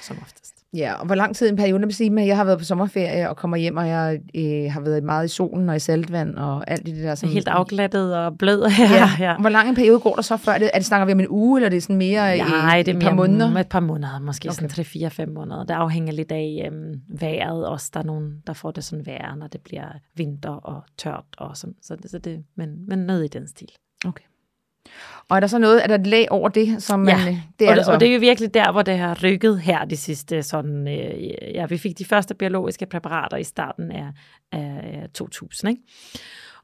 som 0.00 0.18
oftest. 0.22 0.59
Ja, 0.76 0.94
og 0.94 1.06
hvor 1.06 1.14
lang 1.14 1.36
tid 1.36 1.48
en 1.48 1.56
periode, 1.56 1.82
vil 1.82 1.94
sige, 1.94 2.20
at 2.20 2.26
jeg 2.26 2.36
har 2.36 2.44
været 2.44 2.58
på 2.58 2.64
sommerferie 2.64 3.30
og 3.30 3.36
kommer 3.36 3.56
hjem, 3.56 3.76
og 3.76 3.88
jeg 3.88 4.20
øh, 4.34 4.72
har 4.72 4.80
været 4.80 5.04
meget 5.04 5.24
i 5.24 5.28
solen 5.28 5.68
og 5.68 5.76
i 5.76 5.78
saltvand 5.78 6.36
og 6.36 6.70
alt 6.70 6.86
det 6.86 6.96
der. 6.96 7.14
Som, 7.14 7.28
Helt 7.28 7.48
afglattet 7.48 8.16
og 8.16 8.38
blød. 8.38 8.70
Ja, 8.78 9.10
ja. 9.18 9.36
Hvor 9.36 9.48
lang 9.48 9.68
en 9.68 9.74
periode 9.74 10.00
går 10.00 10.14
der 10.14 10.22
så 10.22 10.36
før 10.36 10.58
det? 10.58 10.70
Er 10.74 10.78
det 10.78 10.86
snakker 10.86 11.06
vi 11.06 11.12
om 11.12 11.20
en 11.20 11.28
uge, 11.28 11.58
eller 11.58 11.66
er 11.66 11.70
det 11.70 11.82
sådan 11.82 11.96
mere 11.96 12.36
Nej, 12.36 12.76
i, 12.76 12.82
det 12.82 12.92
er 12.92 12.96
et 12.96 13.02
par 13.02 13.14
måneder? 13.14 13.56
et 13.56 13.68
par 13.68 13.80
måneder, 13.80 14.18
måske 14.18 14.48
okay. 14.48 14.68
sådan 14.68 15.28
3-4-5 15.28 15.32
måneder. 15.32 15.64
Det 15.64 15.74
afhænger 15.74 16.12
lidt 16.12 16.32
af 16.32 16.70
øhm, 16.72 17.00
vejret 17.20 17.66
også. 17.66 17.90
Der 17.94 18.00
er 18.00 18.04
nogen, 18.04 18.42
der 18.46 18.52
får 18.52 18.70
det 18.70 18.84
sådan 18.84 19.06
værre, 19.06 19.36
når 19.36 19.46
det 19.46 19.60
bliver 19.60 19.88
vinter 20.16 20.50
og 20.50 20.82
tørt 20.98 21.24
og 21.38 21.56
sådan. 21.56 21.74
Så 21.82 21.96
det, 21.96 22.10
så 22.10 22.18
det, 22.18 22.44
men, 22.56 22.68
men 22.88 22.98
noget 22.98 23.24
i 23.24 23.28
den 23.28 23.46
stil. 23.48 23.68
Okay. 24.06 24.24
Og 25.28 25.36
er 25.36 25.40
der 25.40 25.46
så 25.46 25.58
noget, 25.58 25.82
er 25.82 25.86
der 25.86 25.94
et 25.94 26.06
lag 26.06 26.26
over 26.30 26.48
det, 26.48 26.82
som 26.82 27.00
man... 27.00 27.16
Ja, 27.16 27.40
det 27.58 27.66
er 27.66 27.70
og, 27.70 27.76
det, 27.76 27.88
og 27.88 28.00
det 28.00 28.08
er 28.08 28.14
jo 28.14 28.20
virkelig 28.20 28.54
der, 28.54 28.72
hvor 28.72 28.82
det 28.82 28.98
har 28.98 29.24
rykket 29.24 29.60
her 29.60 29.84
de 29.84 29.96
sidste 29.96 30.42
sådan... 30.42 30.88
Øh, 30.88 31.26
ja, 31.54 31.66
vi 31.66 31.78
fik 31.78 31.98
de 31.98 32.04
første 32.04 32.34
biologiske 32.34 32.86
præparater 32.86 33.36
i 33.36 33.44
starten 33.44 33.92
af, 33.92 34.06
af 34.52 35.06
2000, 35.14 35.70
ikke? 35.70 35.82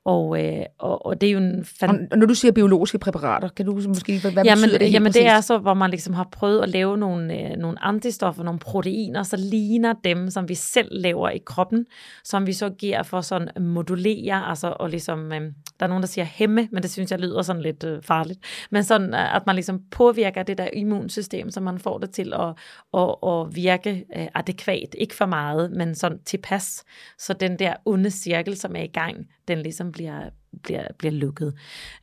Og, 0.07 0.45
øh, 0.45 0.64
og, 0.79 1.07
og 1.07 1.21
det 1.21 1.27
er 1.27 1.31
jo 1.33 1.38
en... 1.38 1.64
Fan... 1.64 2.09
Og 2.11 2.19
når 2.19 2.27
du 2.27 2.35
siger 2.35 2.53
biologiske 2.53 2.99
præparater, 2.99 3.49
kan 3.49 3.66
du 3.66 3.73
måske... 3.88 4.21
Hvad 4.21 4.33
jamen, 4.45 4.62
betyder 4.62 4.79
det 4.79 4.92
Jamen 4.92 5.12
det 5.12 5.27
er 5.27 5.40
så, 5.40 5.59
hvor 5.59 5.75
man 5.75 5.90
ligesom 5.90 6.14
har 6.14 6.29
prøvet 6.33 6.62
at 6.62 6.69
lave 6.69 6.99
nogle, 6.99 7.40
øh, 7.40 7.57
nogle 7.57 7.85
antistoffer, 7.85 8.42
nogle 8.42 8.59
proteiner, 8.59 9.23
så 9.23 9.37
ligner 9.37 9.95
dem, 10.05 10.31
som 10.31 10.49
vi 10.49 10.55
selv 10.55 10.88
laver 10.90 11.31
i 11.31 11.38
kroppen, 11.47 11.87
som 12.25 12.47
vi 12.47 12.53
så 12.53 12.71
giver 12.71 13.03
for 13.03 13.21
sådan 13.21 13.49
modulere, 13.61 14.49
altså 14.49 14.75
og 14.81 14.90
ligesom... 14.90 15.33
Øh, 15.33 15.40
der 15.81 15.87
er 15.87 15.88
nogen, 15.88 16.03
der 16.03 16.09
siger 16.09 16.25
hæmme, 16.25 16.69
men 16.73 16.83
det 16.83 16.90
synes 16.90 17.11
jeg 17.11 17.21
lyder 17.21 17.42
sådan 17.42 17.62
lidt 17.62 17.85
øh, 17.85 18.03
farligt. 18.03 18.40
Men 18.71 18.85
sådan, 18.85 19.14
øh, 19.14 19.37
at 19.37 19.42
man 19.47 19.55
ligesom 19.55 19.81
påvirker 19.90 20.42
det 20.42 20.59
der 20.59 20.69
immunsystem, 20.73 21.51
så 21.51 21.61
man 21.61 21.79
får 21.79 21.99
det 21.99 22.11
til 22.11 22.33
at, 22.33 22.49
at, 22.95 23.14
at 23.29 23.57
virke 23.57 24.05
øh, 24.16 24.27
adekvat. 24.35 24.95
Ikke 24.99 25.14
for 25.14 25.27
meget, 25.27 25.71
men 25.73 25.95
sådan 25.95 26.19
tilpas. 26.25 26.85
Så 27.19 27.33
den 27.33 27.59
der 27.59 27.75
onde 27.85 28.11
cirkel, 28.11 28.57
som 28.57 28.77
er 28.77 28.83
i 28.83 28.87
gang, 28.87 29.27
den 29.49 29.59
ligesom 29.59 29.92
bliver, 29.97 30.31
bliver, 30.63 30.87
bliver 30.99 31.13
lukket. 31.13 31.55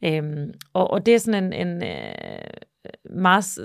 Øhm, 0.03 0.53
og, 0.73 0.91
og 0.91 1.05
det 1.05 1.13
er 1.13 1.17
sådan 1.17 1.43
en, 1.43 1.67
en 1.67 1.83
øh, 1.83 3.15
meget 3.15 3.59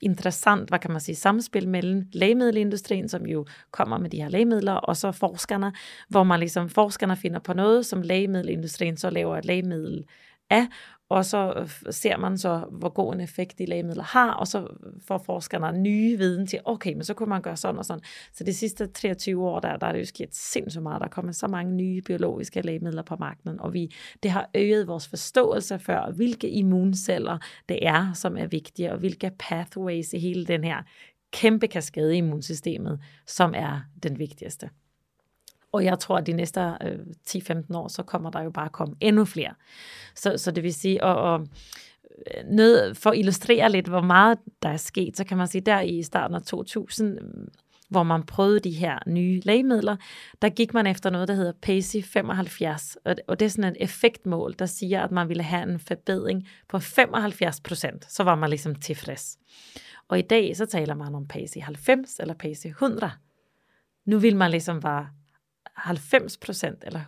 interessant, 0.00 0.68
hvad 0.68 0.78
kan 0.78 0.90
man 0.90 1.00
sige, 1.00 1.16
samspil 1.16 1.68
mellem 1.68 2.06
lægemiddelindustrien, 2.12 3.08
som 3.08 3.26
jo 3.26 3.46
kommer 3.70 3.98
med 3.98 4.10
de 4.10 4.22
her 4.22 4.28
lægemidler, 4.28 4.72
og 4.72 4.96
så 4.96 5.12
forskerne, 5.12 5.72
hvor 6.08 6.22
man 6.22 6.40
ligesom, 6.40 6.68
forskerne 6.68 7.16
finder 7.16 7.38
på 7.38 7.52
noget, 7.52 7.86
som 7.86 8.02
lægemiddelindustrien 8.02 8.96
så 8.96 9.10
laver 9.10 9.38
et 9.38 9.44
lægemiddel 9.44 10.04
af, 10.50 10.66
og 11.10 11.24
så 11.24 11.52
øh, 11.56 11.92
ser 11.92 12.16
man 12.16 12.38
så, 12.38 12.64
hvor 12.70 12.88
god 12.88 13.14
en 13.14 13.20
effekt 13.20 13.58
de 13.58 13.66
lægemidler 13.66 14.02
har, 14.02 14.30
og 14.30 14.46
så 14.46 14.58
øh, 14.58 14.92
får 15.06 15.18
forskerne 15.18 15.78
nye 15.78 16.18
viden 16.18 16.46
til, 16.46 16.60
okay, 16.64 16.92
men 16.92 17.04
så 17.04 17.14
kunne 17.14 17.28
man 17.28 17.42
gøre 17.42 17.56
sådan 17.56 17.78
og 17.78 17.84
sådan. 17.84 18.02
Så 18.32 18.44
de 18.44 18.54
sidste 18.54 18.86
23 18.86 19.48
år, 19.48 19.60
der, 19.60 19.76
der 19.76 19.86
er 19.86 19.92
det 19.92 20.00
jo 20.00 20.04
sket 20.04 20.34
sindssygt 20.34 20.82
meget. 20.82 21.00
Der 21.00 21.06
er 21.06 21.10
kommet 21.10 21.36
så 21.36 21.46
mange 21.46 21.72
nye 21.72 22.02
biologiske 22.02 22.60
lægemidler 22.60 23.02
på 23.02 23.16
markedet, 23.16 23.60
og 23.60 23.74
vi, 23.74 23.94
det 24.22 24.30
har 24.30 24.50
øget 24.54 24.86
vores 24.86 25.08
forståelse 25.08 25.78
for, 25.78 26.12
hvilke 26.12 26.50
immunceller 26.50 27.38
det 27.68 27.86
er, 27.86 28.12
som 28.12 28.36
er 28.36 28.46
vigtige, 28.46 28.92
og 28.92 28.98
hvilke 28.98 29.30
pathways 29.38 30.12
i 30.12 30.18
hele 30.18 30.46
den 30.46 30.64
her 30.64 30.82
kæmpe 31.32 31.66
kaskade 31.66 32.14
i 32.14 32.18
immunsystemet, 32.18 33.00
som 33.26 33.54
er 33.56 33.80
den 34.02 34.18
vigtigste. 34.18 34.70
Og 35.72 35.84
jeg 35.84 35.98
tror, 35.98 36.18
at 36.18 36.26
de 36.26 36.32
næste 36.32 36.60
øh, 36.60 36.98
10-15 37.28 37.76
år, 37.76 37.88
så 37.88 38.02
kommer 38.02 38.30
der 38.30 38.42
jo 38.42 38.50
bare 38.50 38.68
komme 38.68 38.94
endnu 39.00 39.24
flere. 39.24 39.54
Så, 40.14 40.38
så 40.38 40.50
det 40.50 40.62
vil 40.62 40.74
sige, 40.74 41.04
og, 41.04 41.16
og 41.16 41.40
øh, 42.26 42.44
noget, 42.50 42.96
for 42.96 43.10
at 43.10 43.18
illustrere 43.18 43.70
lidt, 43.70 43.88
hvor 43.88 44.00
meget 44.00 44.38
der 44.62 44.68
er 44.68 44.76
sket, 44.76 45.16
så 45.16 45.24
kan 45.24 45.36
man 45.36 45.46
sige, 45.46 45.62
der 45.62 45.80
i 45.80 46.02
starten 46.02 46.34
af 46.34 46.42
2000, 46.42 47.18
øh, 47.18 47.46
hvor 47.88 48.02
man 48.02 48.22
prøvede 48.22 48.60
de 48.60 48.70
her 48.70 48.98
nye 49.06 49.40
lægemidler, 49.44 49.96
der 50.42 50.48
gik 50.48 50.74
man 50.74 50.86
efter 50.86 51.10
noget, 51.10 51.28
der 51.28 51.34
hedder 51.34 51.52
PACI 51.62 52.02
75, 52.02 52.96
og 53.28 53.40
det 53.40 53.46
er 53.46 53.50
sådan 53.50 53.72
et 53.72 53.76
effektmål, 53.80 54.54
der 54.58 54.66
siger, 54.66 55.02
at 55.02 55.10
man 55.10 55.28
ville 55.28 55.42
have 55.42 55.62
en 55.62 55.78
forbedring 55.78 56.48
på 56.68 56.78
75 56.78 57.60
procent, 57.60 58.12
så 58.12 58.22
var 58.22 58.34
man 58.34 58.50
ligesom 58.50 58.74
tilfreds. 58.74 59.38
Og 60.08 60.18
i 60.18 60.22
dag, 60.22 60.56
så 60.56 60.66
taler 60.66 60.94
man 60.94 61.14
om 61.14 61.26
PACI 61.26 61.58
90 61.58 62.18
eller 62.18 62.34
PACI 62.34 62.68
100. 62.68 63.12
Nu 64.06 64.18
vil 64.18 64.36
man 64.36 64.50
ligesom 64.50 64.80
bare 64.80 65.08
90% 65.80 66.78
eller 66.82 67.00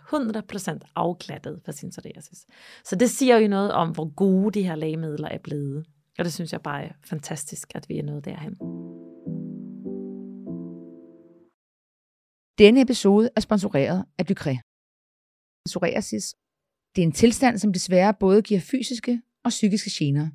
100% 0.83 0.93
afglattet 0.97 1.61
for 1.65 1.73
sin 1.73 1.91
psoriasis. 1.91 2.47
Så 2.85 2.97
det 2.97 3.11
siger 3.11 3.37
jo 3.37 3.49
noget 3.49 3.73
om, 3.73 3.91
hvor 3.91 4.15
gode 4.15 4.53
de 4.53 4.63
her 4.63 4.75
lægemidler 4.75 5.29
er 5.29 5.39
blevet. 5.39 5.87
Og 6.19 6.25
det 6.25 6.33
synes 6.33 6.53
jeg 6.53 6.63
bare 6.63 6.85
er 6.85 6.93
fantastisk, 7.05 7.73
at 7.75 7.89
vi 7.89 7.99
er 7.99 8.03
nået 8.03 8.25
derhen. 8.25 8.55
Denne 12.59 12.81
episode 12.81 13.31
er 13.37 13.41
sponsoreret 13.41 14.05
af 14.19 14.25
Ducré. 14.31 14.59
Psoriasis 15.67 16.35
det 16.97 17.03
er 17.03 17.07
en 17.07 17.13
tilstand, 17.13 17.59
som 17.59 17.73
desværre 17.73 18.15
både 18.15 18.43
giver 18.43 18.61
fysiske 18.61 19.21
og 19.45 19.49
psykiske 19.49 19.91
gener, 19.99 20.29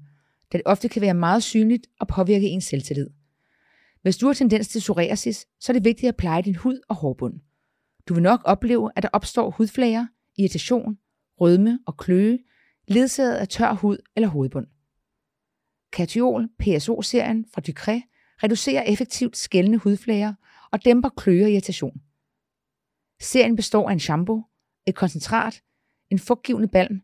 da 0.51 0.57
det 0.57 0.65
ofte 0.65 0.89
kan 0.89 1.01
være 1.01 1.13
meget 1.13 1.43
synligt 1.43 1.87
og 1.99 2.07
påvirke 2.07 2.47
ens 2.47 2.63
selvtillid. 2.63 3.09
Hvis 4.01 4.17
du 4.17 4.25
har 4.25 4.33
tendens 4.33 4.67
til 4.67 4.79
psoriasis, 4.79 5.45
så 5.59 5.71
er 5.71 5.73
det 5.73 5.85
vigtigt 5.85 6.09
at 6.09 6.15
pleje 6.15 6.41
din 6.41 6.55
hud 6.55 6.79
og 6.89 6.95
hårbund. 6.95 7.39
Du 8.07 8.13
vil 8.13 8.23
nok 8.23 8.41
opleve, 8.45 8.91
at 8.95 9.03
der 9.03 9.09
opstår 9.13 9.49
hudflager, 9.49 10.07
irritation, 10.37 10.97
rødme 11.41 11.79
og 11.85 11.97
kløe, 11.97 12.39
ledsaget 12.87 13.35
af 13.35 13.47
tør 13.47 13.73
hud 13.73 13.97
eller 14.15 14.27
hovedbund. 14.27 14.67
Katiol, 15.91 16.47
PSO-serien 16.59 17.45
fra 17.53 17.61
Ducré 17.67 18.01
reducerer 18.43 18.83
effektivt 18.83 19.37
skældende 19.37 19.77
hudflager 19.77 20.33
og 20.71 20.85
dæmper 20.85 21.09
kløe 21.09 21.43
og 21.43 21.51
irritation. 21.51 22.01
Serien 23.21 23.55
består 23.55 23.89
af 23.89 23.93
en 23.93 23.99
shampoo, 23.99 24.43
et 24.87 24.95
koncentrat, 24.95 25.63
en 26.09 26.19
fugtgivende 26.19 26.67
balm 26.67 27.01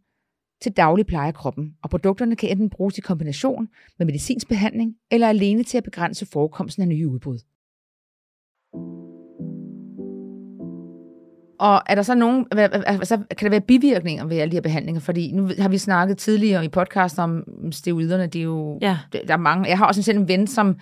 til 0.61 0.71
daglig 0.71 1.05
pleje 1.05 1.27
af 1.27 1.33
kroppen, 1.33 1.77
og 1.83 1.89
produkterne 1.89 2.35
kan 2.35 2.49
enten 2.49 2.69
bruges 2.69 2.97
i 2.97 3.01
kombination 3.01 3.69
med 3.97 4.05
medicinsk 4.05 4.47
behandling 4.47 4.95
eller 5.11 5.29
alene 5.29 5.63
til 5.63 5.77
at 5.77 5.83
begrænse 5.83 6.25
forekomsten 6.25 6.81
af 6.81 6.87
nye 6.87 7.07
udbrud. 7.07 7.39
Og 11.63 11.81
er 11.85 11.95
der 11.95 12.01
så 12.01 12.15
nogen, 12.15 12.45
altså, 12.51 13.17
kan 13.37 13.45
der 13.45 13.49
være 13.49 13.61
bivirkninger 13.61 14.25
ved 14.25 14.37
alle 14.37 14.51
de 14.51 14.55
her 14.55 14.61
behandlinger? 14.61 15.01
Fordi 15.01 15.31
nu 15.31 15.49
har 15.59 15.69
vi 15.69 15.77
snakket 15.77 16.17
tidligere 16.17 16.65
i 16.65 16.67
podcast 16.67 17.19
om 17.19 17.43
steroiderne, 17.71 18.27
det 18.27 18.39
er 18.39 18.43
jo, 18.43 18.77
ja. 18.81 18.97
der 19.27 19.33
er 19.33 19.37
mange. 19.37 19.69
Jeg 19.69 19.77
har 19.77 19.85
også 19.85 20.03
selv 20.03 20.17
en 20.17 20.27
ven, 20.27 20.47
som 20.47 20.75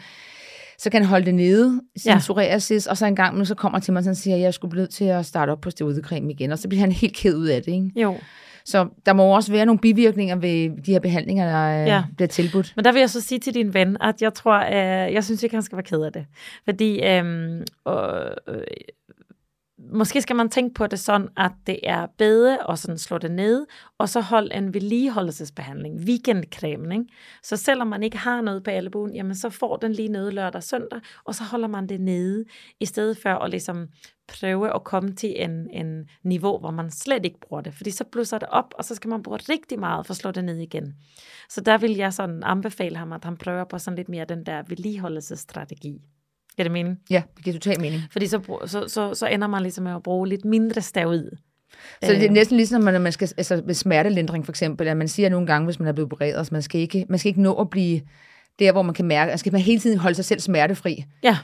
så 0.78 0.90
kan 0.90 1.06
holde 1.06 1.26
det 1.26 1.36
nede, 1.36 1.82
sin 1.98 2.12
ja. 2.12 2.18
psoriasis, 2.18 2.88
og 2.88 2.98
så 2.98 3.06
en 3.06 3.16
gang, 3.16 3.48
så 3.48 3.56
kommer 3.56 3.80
til 3.80 3.94
mig 3.94 4.08
og 4.10 4.16
siger, 4.16 4.36
at 4.36 4.42
jeg 4.42 4.54
skulle 4.54 4.70
blive 4.70 4.82
nødt 4.82 4.92
til 4.92 5.06
at 5.06 5.26
starte 5.26 5.50
op 5.50 5.62
på 5.62 5.70
steroidecreme 5.70 6.32
igen, 6.32 6.52
og 6.52 6.60
så 6.60 6.68
bliver 6.68 6.80
han 6.80 6.92
helt 6.92 7.16
ked 7.16 7.36
ud 7.36 7.48
af 7.48 7.62
det, 7.64 7.72
ikke? 7.72 7.92
Jo. 7.96 8.18
Så 8.66 8.88
der 9.06 9.14
må 9.14 9.36
også 9.36 9.52
være 9.52 9.66
nogle 9.66 9.80
bivirkninger 9.80 10.36
ved 10.36 10.84
de 10.86 10.92
her 10.92 11.00
behandlinger, 11.00 11.46
der 11.46 11.68
ja. 11.84 12.04
bliver 12.16 12.28
tilbudt. 12.28 12.74
Men 12.76 12.86
der 12.86 12.92
vil 12.92 13.00
jeg 13.00 13.10
så 13.10 13.22
sige 13.22 13.40
til 13.40 13.54
din 13.54 13.74
ven, 13.74 13.98
at 14.02 14.22
jeg 14.22 14.34
tror, 14.34 14.60
øh, 14.60 15.14
jeg 15.14 15.24
synes 15.24 15.44
ikke, 15.44 15.56
han 15.56 15.64
skal 15.64 15.76
være 15.76 15.84
ked 15.84 16.02
af 16.02 16.12
det. 16.12 16.26
Fordi 16.66 17.04
øh, 17.04 17.26
øh, 17.88 18.62
måske 19.92 20.22
skal 20.22 20.36
man 20.36 20.50
tænke 20.50 20.74
på 20.74 20.88
det 20.88 21.00
sådan, 21.00 21.28
at 21.38 21.52
det 21.68 21.80
er 21.84 22.08
bede, 22.18 22.60
og 22.66 22.78
sådan 22.78 22.98
slå 22.98 23.18
det 23.18 23.32
ned, 23.32 23.66
og 23.98 24.10
så 24.10 24.22
hold 24.22 24.52
en 24.54 24.74
vedligeholdelsesbehandling, 24.74 25.96
weekendcremen. 25.96 26.92
Ikke? 26.92 27.06
Så 27.44 27.58
selvom 27.58 27.88
man 27.88 28.04
ikke 28.04 28.18
har 28.18 28.42
noget 28.42 28.64
på 28.64 28.72
albuen, 28.72 29.16
jamen 29.16 29.36
så 29.36 29.50
får 29.50 29.76
den 29.76 29.92
lige 29.92 30.10
noget 30.10 30.34
lørdag 30.34 30.56
og 30.56 30.64
søndag, 30.64 31.00
og 31.26 31.36
så 31.36 31.44
holder 31.44 31.68
man 31.68 31.88
det 31.88 32.02
nede, 32.02 32.46
i 32.80 32.86
stedet 32.86 33.18
for 33.18 33.30
at 33.30 33.50
ligesom 33.50 33.88
prøve 34.28 34.76
at 34.76 34.84
komme 34.84 35.12
til 35.12 35.44
en, 35.44 35.70
en 35.70 36.10
niveau, 36.24 36.60
hvor 36.60 36.72
man 36.72 36.92
slet 36.92 37.26
ikke 37.26 37.40
bruger 37.40 37.62
det, 37.62 37.74
fordi 37.74 37.92
så 37.92 38.04
blusser 38.04 38.38
det 38.38 38.50
op, 38.52 38.74
og 38.78 38.86
så 38.86 38.96
skal 38.96 39.10
man 39.10 39.24
bruge 39.24 39.38
rigtig 39.38 39.80
meget 39.80 40.06
for 40.06 40.14
at 40.14 40.18
slå 40.18 40.32
det 40.32 40.46
ned 40.46 40.58
igen. 40.58 40.96
Så 41.50 41.62
der 41.62 41.78
vil 41.78 41.96
jeg 41.96 42.14
sådan 42.14 42.44
anbefale 42.44 42.98
ham, 42.98 43.12
at 43.12 43.24
han 43.24 43.38
prøver 43.38 43.64
på 43.64 43.78
sådan 43.78 43.96
lidt 43.96 44.10
mere 44.10 44.26
den 44.26 44.46
der 44.46 44.64
vedligeholdelsesstrategi. 44.68 46.02
Giver 46.56 46.64
det 46.64 46.72
mening? 46.72 47.00
Ja, 47.10 47.22
det 47.36 47.44
giver 47.44 47.54
totalt 47.54 47.82
mening. 47.82 48.02
Fordi 48.12 48.28
så, 48.28 48.60
så, 48.66 48.88
så, 48.88 49.14
så 49.14 49.28
ender 49.28 49.48
man 49.48 49.62
ligesom 49.62 49.84
med 49.84 49.92
at 49.96 50.04
bruge 50.04 50.28
lidt 50.28 50.46
mindre 50.46 50.82
steroid, 50.82 51.30
Så 52.04 52.12
det 52.12 52.18
er 52.18 52.24
Øh. 52.24 52.32
næsten 52.32 52.58
ligesom, 52.58 52.82
når 52.82 53.00
man 53.00 53.12
skal, 53.12 53.32
altså 53.38 53.62
med 53.66 53.74
smertelindring 53.74 54.46
for 54.46 54.52
eksempel, 54.52 54.88
at 54.88 54.98
man 54.98 55.08
siger 55.08 55.30
nogle 55.30 55.48
gange, 55.48 55.66
hvis 55.66 55.80
man 55.80 55.88
er 55.88 55.92
blevet 55.94 56.14
opereret, 56.14 56.48
så 56.48 56.54
man 56.54 56.62
skal 56.62 56.82
ikke, 56.82 57.06
man 57.10 57.20
skal 57.20 57.30
ikke 57.30 57.42
nå 57.42 57.54
at 57.54 57.70
blive 57.70 58.02
der, 58.60 58.72
hvor 58.72 58.82
man 58.82 58.94
kan 58.94 59.06
mærke, 59.06 59.32
altså 59.32 59.42
skal 59.42 59.52
man 59.52 59.62
hele 59.62 59.80
tiden 59.80 59.98
holde 59.98 60.16
sig 60.16 60.26
selv 60.26 60.40
smertefri. 60.40 61.04
Ja, 61.24 61.38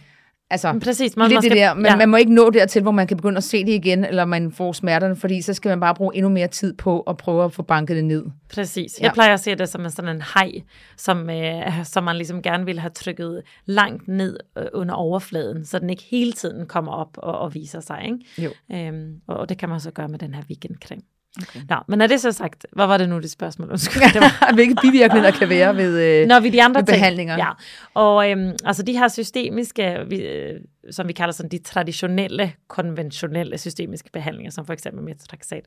Altså, 0.49 0.79
præcis. 0.83 1.17
Man, 1.17 1.29
lidt 1.29 1.43
det 1.43 1.51
der, 1.51 1.73
men 1.73 1.85
ja. 1.85 1.91
ja, 1.91 1.97
man 1.97 2.09
må 2.09 2.17
ikke 2.17 2.33
nå 2.33 2.49
dertil, 2.49 2.81
hvor 2.81 2.91
man 2.91 3.07
kan 3.07 3.17
begynde 3.17 3.37
at 3.37 3.43
se 3.43 3.65
det 3.65 3.71
igen, 3.71 4.05
eller 4.05 4.25
man 4.25 4.51
får 4.51 4.71
smerterne, 4.71 5.15
fordi 5.15 5.41
så 5.41 5.53
skal 5.53 5.69
man 5.69 5.79
bare 5.79 5.95
bruge 5.95 6.15
endnu 6.15 6.29
mere 6.29 6.47
tid 6.47 6.73
på 6.73 7.01
at 7.01 7.17
prøve 7.17 7.43
at 7.45 7.53
få 7.53 7.63
banket 7.63 7.95
det 7.95 8.05
ned. 8.05 8.25
Præcis. 8.53 8.99
Ja. 8.99 9.05
Jeg 9.05 9.13
plejer 9.13 9.33
at 9.33 9.39
se 9.39 9.55
det 9.55 9.69
som 9.69 9.85
en 9.85 9.91
sådan 9.91 10.15
en 10.15 10.23
hej, 10.35 10.51
som, 10.97 11.29
øh, 11.29 11.85
som 11.85 12.03
man 12.03 12.15
ligesom 12.15 12.41
gerne 12.41 12.65
vil 12.65 12.79
have 12.79 12.91
trykket 12.91 13.41
langt 13.65 14.07
ned 14.07 14.37
øh, 14.57 14.65
under 14.73 14.95
overfladen, 14.95 15.65
så 15.65 15.79
den 15.79 15.89
ikke 15.89 16.03
hele 16.03 16.31
tiden 16.31 16.65
kommer 16.67 16.91
op 16.91 17.17
og, 17.17 17.39
og 17.39 17.53
viser 17.53 17.79
sig. 17.79 18.01
Ikke? 18.05 18.19
Jo. 18.37 18.75
Øhm, 18.75 19.21
og, 19.27 19.37
og 19.37 19.49
det 19.49 19.57
kan 19.57 19.69
man 19.69 19.79
så 19.79 19.91
gøre 19.91 20.07
med 20.07 20.19
den 20.19 20.33
her 20.33 20.43
weekendcreme. 20.49 21.01
Okay. 21.41 21.59
Nå, 21.69 21.75
men 21.87 22.01
er 22.01 22.07
det 22.07 22.21
så 22.21 22.31
sagt, 22.31 22.65
hvad 22.71 22.87
var 22.87 22.97
det 22.97 23.09
nu, 23.09 23.19
det 23.19 23.31
spørgsmål? 23.31 23.69
Undskyld, 23.69 24.13
det 24.13 24.21
var, 24.21 24.53
Hvilke 24.55 24.75
bivirkninger 24.81 25.31
der 25.31 25.37
kan 25.37 25.49
være 25.49 25.75
ved, 25.75 26.21
øh, 26.21 26.27
Når 26.27 26.39
vi 26.39 26.49
de 26.49 26.63
andre 26.63 26.81
ved 26.81 26.87
ting, 26.87 26.95
behandlinger. 26.95 27.37
Ja, 27.37 27.51
og 27.93 28.31
øhm, 28.31 28.51
altså 28.65 28.83
de 28.83 28.93
her 28.93 29.07
systemiske, 29.07 30.05
vi, 30.09 30.21
øh, 30.21 30.59
som 30.91 31.07
vi 31.07 31.13
kalder 31.13 31.31
sådan 31.33 31.51
de 31.51 31.57
traditionelle, 31.57 32.53
konventionelle 32.67 33.57
systemiske 33.57 34.09
behandlinger, 34.13 34.51
som 34.51 34.65
for 34.65 34.73
eksempel 34.73 35.03
metotrexat, 35.03 35.65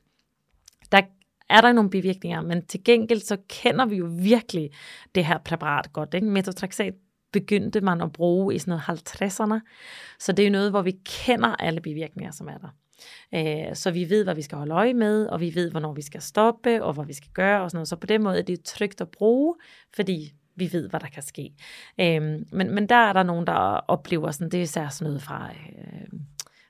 der 0.92 1.00
er 1.50 1.61
der 1.61 1.72
nogle 1.72 1.90
bivirkninger, 1.90 2.40
men 2.40 2.66
til 2.66 2.85
gengæld 2.85 3.20
så 3.20 3.37
kender 3.48 3.87
vi 3.87 3.96
jo 3.96 4.09
virkelig 4.11 4.70
det 5.14 5.24
her 5.24 5.38
præparat 5.38 5.92
godt. 5.92 6.14
Ikke? 6.14 6.26
Metotrexat 6.26 6.94
begyndte 7.33 7.80
man 7.80 8.00
at 8.00 8.12
bruge 8.12 8.54
i 8.54 8.59
sådan 8.59 8.80
noget 8.88 9.22
50'erne, 9.22 9.61
så 10.18 10.33
det 10.33 10.42
er 10.42 10.46
jo 10.46 10.52
noget, 10.52 10.70
hvor 10.70 10.83
vi 10.83 10.96
kender 11.04 11.48
alle 11.48 11.80
bivirkninger, 11.80 12.33
som 12.33 12.48
er 12.48 12.59
der. 12.59 12.68
Øh, 13.34 13.74
Så 13.74 13.90
vi 13.90 14.10
ved, 14.10 14.24
hvad 14.24 14.34
vi 14.34 14.42
skal 14.42 14.58
holde 14.58 14.74
øje 14.74 14.94
med, 14.94 15.26
og 15.26 15.40
vi 15.40 15.54
ved, 15.54 15.70
hvornår 15.70 15.92
vi 15.92 16.02
skal 16.02 16.22
stoppe, 16.22 16.84
og 16.84 16.92
hvad 16.92 17.04
vi 17.06 17.12
skal 17.12 17.30
gøre 17.34 17.62
og 17.62 17.70
sådan 17.70 17.76
noget. 17.76 17.88
Så 17.88 17.96
på 17.96 18.06
den 18.06 18.22
måde 18.22 18.38
er 18.38 18.42
det 18.42 18.62
trygt 18.64 19.00
at 19.00 19.08
bruge, 19.08 19.54
fordi 19.96 20.32
vi 20.56 20.72
ved, 20.72 20.88
hvad 20.88 21.00
der 21.00 21.06
kan 21.06 21.22
ske. 21.22 21.52
Øhm, 22.00 22.46
men, 22.52 22.74
men 22.74 22.88
der 22.88 22.94
er 22.94 23.12
der 23.12 23.22
nogen, 23.22 23.46
der 23.46 23.52
oplever 23.88 24.30
sådan, 24.30 24.50
det 24.50 24.58
er 24.58 24.62
især 24.62 24.88
sådan 24.88 25.10
noget 25.10 25.22
fra 25.22 25.50
øh, 25.50 26.20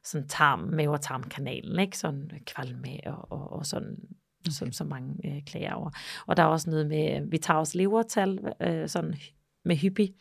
sådan 0.05 0.29
tarm, 0.29 0.59
mave- 0.59 0.93
og 0.93 1.01
tarmkanalen, 1.01 1.79
ikke? 1.79 1.99
Sådan 1.99 2.31
kvalme 2.47 2.89
og, 3.07 3.33
og, 3.33 3.53
og 3.53 3.67
sådan, 3.67 3.97
okay. 4.41 4.51
som, 4.51 4.73
som 4.73 4.87
mange 4.87 5.15
øh, 5.25 5.43
klager 5.47 5.75
over. 5.75 5.91
Og 6.27 6.37
der 6.37 6.43
er 6.43 6.47
også 6.47 6.71
noget 6.71 6.87
med, 6.87 7.21
vi 7.27 7.39
tager 7.39 7.59
også 7.59 7.79
levertal, 7.79 8.53
øh, 8.61 8.89
sådan 8.89 9.15
med 9.65 9.77
hyppig 9.77 10.15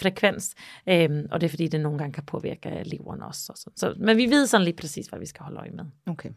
frekvens, 0.00 0.54
øhm, 0.88 1.26
og 1.30 1.40
det 1.40 1.46
er 1.46 1.50
fordi, 1.50 1.68
det 1.68 1.80
nogle 1.80 1.98
gange 1.98 2.12
kan 2.12 2.22
påvirke 2.22 2.82
leveren 2.84 3.22
også. 3.22 3.52
Og 3.52 3.58
sådan. 3.58 3.76
Så, 3.76 3.94
men 3.98 4.16
vi 4.16 4.26
ved 4.26 4.46
sådan 4.46 4.64
lige 4.64 4.76
præcis, 4.76 5.06
hvad 5.06 5.18
vi 5.18 5.26
skal 5.26 5.44
holde 5.44 5.58
øje 5.58 5.70
med. 5.70 5.84
Okay. 6.06 6.30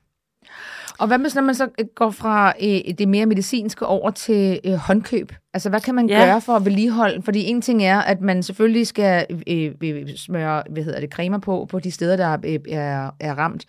Og 0.99 1.07
hvad 1.07 1.17
med, 1.17 1.29
når 1.35 1.41
man 1.41 1.55
så 1.55 1.69
går 1.95 2.09
fra 2.11 2.53
øh, 2.61 2.93
det 2.97 3.07
mere 3.07 3.25
medicinske 3.25 3.85
over 3.85 4.11
til 4.11 4.59
øh, 4.65 4.73
håndkøb? 4.73 5.33
Altså, 5.53 5.69
hvad 5.69 5.81
kan 5.81 5.95
man 5.95 6.09
Ja. 6.09 6.19
ja. 6.19 6.25
gøre 6.25 6.41
for 6.41 6.55
at 6.55 6.65
vedligeholde? 6.65 7.21
Fordi 7.21 7.45
en 7.45 7.61
ting 7.61 7.83
er, 7.83 7.99
at 7.99 8.21
man 8.21 8.43
selvfølgelig 8.43 8.87
skal 8.87 9.25
øh, 9.47 9.71
øh, 9.83 10.15
smøre, 10.15 10.63
hvad 10.69 10.83
hedder 10.83 10.99
det, 10.99 11.09
cremer 11.11 11.37
på, 11.37 11.65
på 11.69 11.79
de 11.79 11.91
steder, 11.91 12.17
der 12.17 12.37
øh, 12.45 12.59
er, 12.69 13.11
er 13.19 13.35
ramt. 13.35 13.65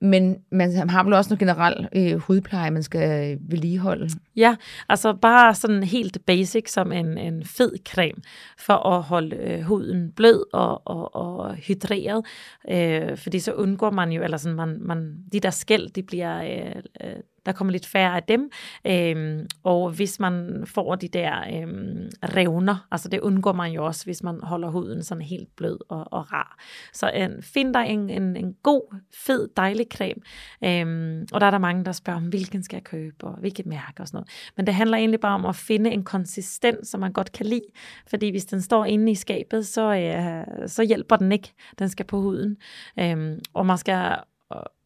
Men 0.00 0.36
man 0.50 0.88
har 0.90 1.04
vel 1.04 1.12
også 1.12 1.30
noget 1.30 1.38
generelt 1.38 1.88
øh, 1.96 2.16
hudpleje, 2.18 2.70
man 2.70 2.82
skal 2.82 3.38
vedligeholde. 3.40 4.10
Ja, 4.36 4.56
altså 4.88 5.12
bare 5.12 5.54
sådan 5.54 5.82
helt 5.82 6.18
basic 6.26 6.72
som 6.72 6.92
en, 6.92 7.18
en 7.18 7.44
fed 7.44 7.72
creme 7.88 8.22
for 8.58 8.74
at 8.74 9.02
holde 9.02 9.36
øh, 9.36 9.60
huden 9.60 10.12
blød 10.12 10.44
og, 10.52 10.82
og, 10.84 11.14
og 11.14 11.54
hydreret, 11.54 12.24
øh, 12.70 13.16
fordi 13.16 13.38
så 13.38 13.52
undgår 13.52 13.90
man 13.90 14.12
jo, 14.12 14.22
eller 14.22 14.36
sådan 14.36 14.56
man, 14.56 14.78
man, 14.80 15.16
de 15.32 15.40
der 15.40 15.50
skæld, 15.50 15.90
de 15.90 16.02
bliver, 16.02 16.42
øh, 16.42 16.82
øh, 17.04 17.16
der 17.46 17.52
kommer 17.52 17.72
lidt 17.72 17.86
færre 17.86 18.16
af 18.16 18.22
dem, 18.22 18.50
Øhm, 18.86 19.46
og 19.64 19.90
hvis 19.90 20.20
man 20.20 20.64
får 20.66 20.94
de 20.94 21.08
der 21.08 21.62
øhm, 21.62 22.10
revner, 22.22 22.86
altså 22.90 23.08
det 23.08 23.20
undgår 23.20 23.52
man 23.52 23.72
jo 23.72 23.86
også, 23.86 24.04
hvis 24.04 24.22
man 24.22 24.40
holder 24.42 24.68
huden 24.68 25.02
sådan 25.02 25.22
helt 25.22 25.56
blød 25.56 25.78
og, 25.88 26.12
og 26.12 26.32
rar. 26.32 26.58
Så 26.92 27.10
øh, 27.16 27.42
find 27.42 27.74
dig 27.74 27.86
en, 27.88 28.10
en, 28.10 28.36
en 28.36 28.54
god, 28.62 28.96
fed, 29.14 29.48
dejlig 29.56 29.86
creme, 29.92 30.22
Øhm, 30.64 31.26
og 31.32 31.40
der 31.40 31.46
er 31.46 31.50
der 31.50 31.58
mange, 31.58 31.84
der 31.84 31.92
spørger, 31.92 32.20
om 32.20 32.28
hvilken 32.28 32.62
skal 32.62 32.76
jeg 32.76 32.84
købe, 32.84 33.26
og 33.26 33.36
hvilket 33.40 33.66
mærke 33.66 34.00
og 34.00 34.08
sådan 34.08 34.16
noget. 34.16 34.28
Men 34.56 34.66
det 34.66 34.74
handler 34.74 34.96
egentlig 34.96 35.20
bare 35.20 35.34
om 35.34 35.46
at 35.46 35.56
finde 35.56 35.90
en 35.90 36.04
konsistens, 36.04 36.88
som 36.88 37.00
man 37.00 37.12
godt 37.12 37.32
kan 37.32 37.46
lide. 37.46 37.66
Fordi 38.06 38.30
hvis 38.30 38.44
den 38.44 38.62
står 38.62 38.84
inde 38.84 39.12
i 39.12 39.14
skabet, 39.14 39.66
så, 39.66 39.94
øh, 39.94 40.68
så 40.68 40.82
hjælper 40.82 41.16
den 41.16 41.32
ikke. 41.32 41.52
Den 41.78 41.88
skal 41.88 42.06
på 42.06 42.20
huden. 42.20 42.56
Øhm, 43.00 43.40
og 43.54 43.66
man 43.66 43.78
skal, 43.78 44.16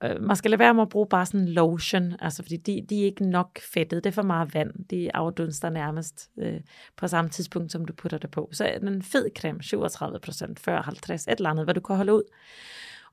øh, 0.05 0.23
man 0.23 0.37
skal 0.37 0.51
lade 0.51 0.59
være 0.59 0.75
med 0.75 0.83
at 0.83 0.89
bruge 0.89 1.07
bare 1.07 1.27
sådan 1.27 1.49
lotion, 1.49 2.17
altså 2.21 2.43
fordi 2.43 2.57
de, 2.57 2.87
de 2.91 3.01
er 3.01 3.05
ikke 3.05 3.31
nok 3.31 3.61
fedtet. 3.75 4.05
Det 4.05 4.11
er 4.11 4.15
for 4.15 4.23
meget 4.23 4.55
vand. 4.55 4.71
De 4.91 5.17
afdunster 5.17 5.71
nærmest 5.71 6.31
øh, 6.39 6.61
på 6.97 7.09
samme 7.09 7.31
tidspunkt, 7.31 7.73
som 7.73 7.85
du 7.85 7.93
putter 7.93 8.19
det 8.19 8.31
på. 8.31 8.49
Så 8.53 8.79
en 8.83 9.03
fed 9.03 9.29
creme, 9.39 9.63
37 9.63 10.19
procent, 10.19 10.61
40, 10.61 10.83
50, 10.83 11.27
et 11.27 11.35
eller 11.37 11.51
andet, 11.51 11.67
hvad 11.67 11.75
du 11.75 11.81
kan 11.81 11.97
holde 11.97 12.15
ud. 12.15 12.23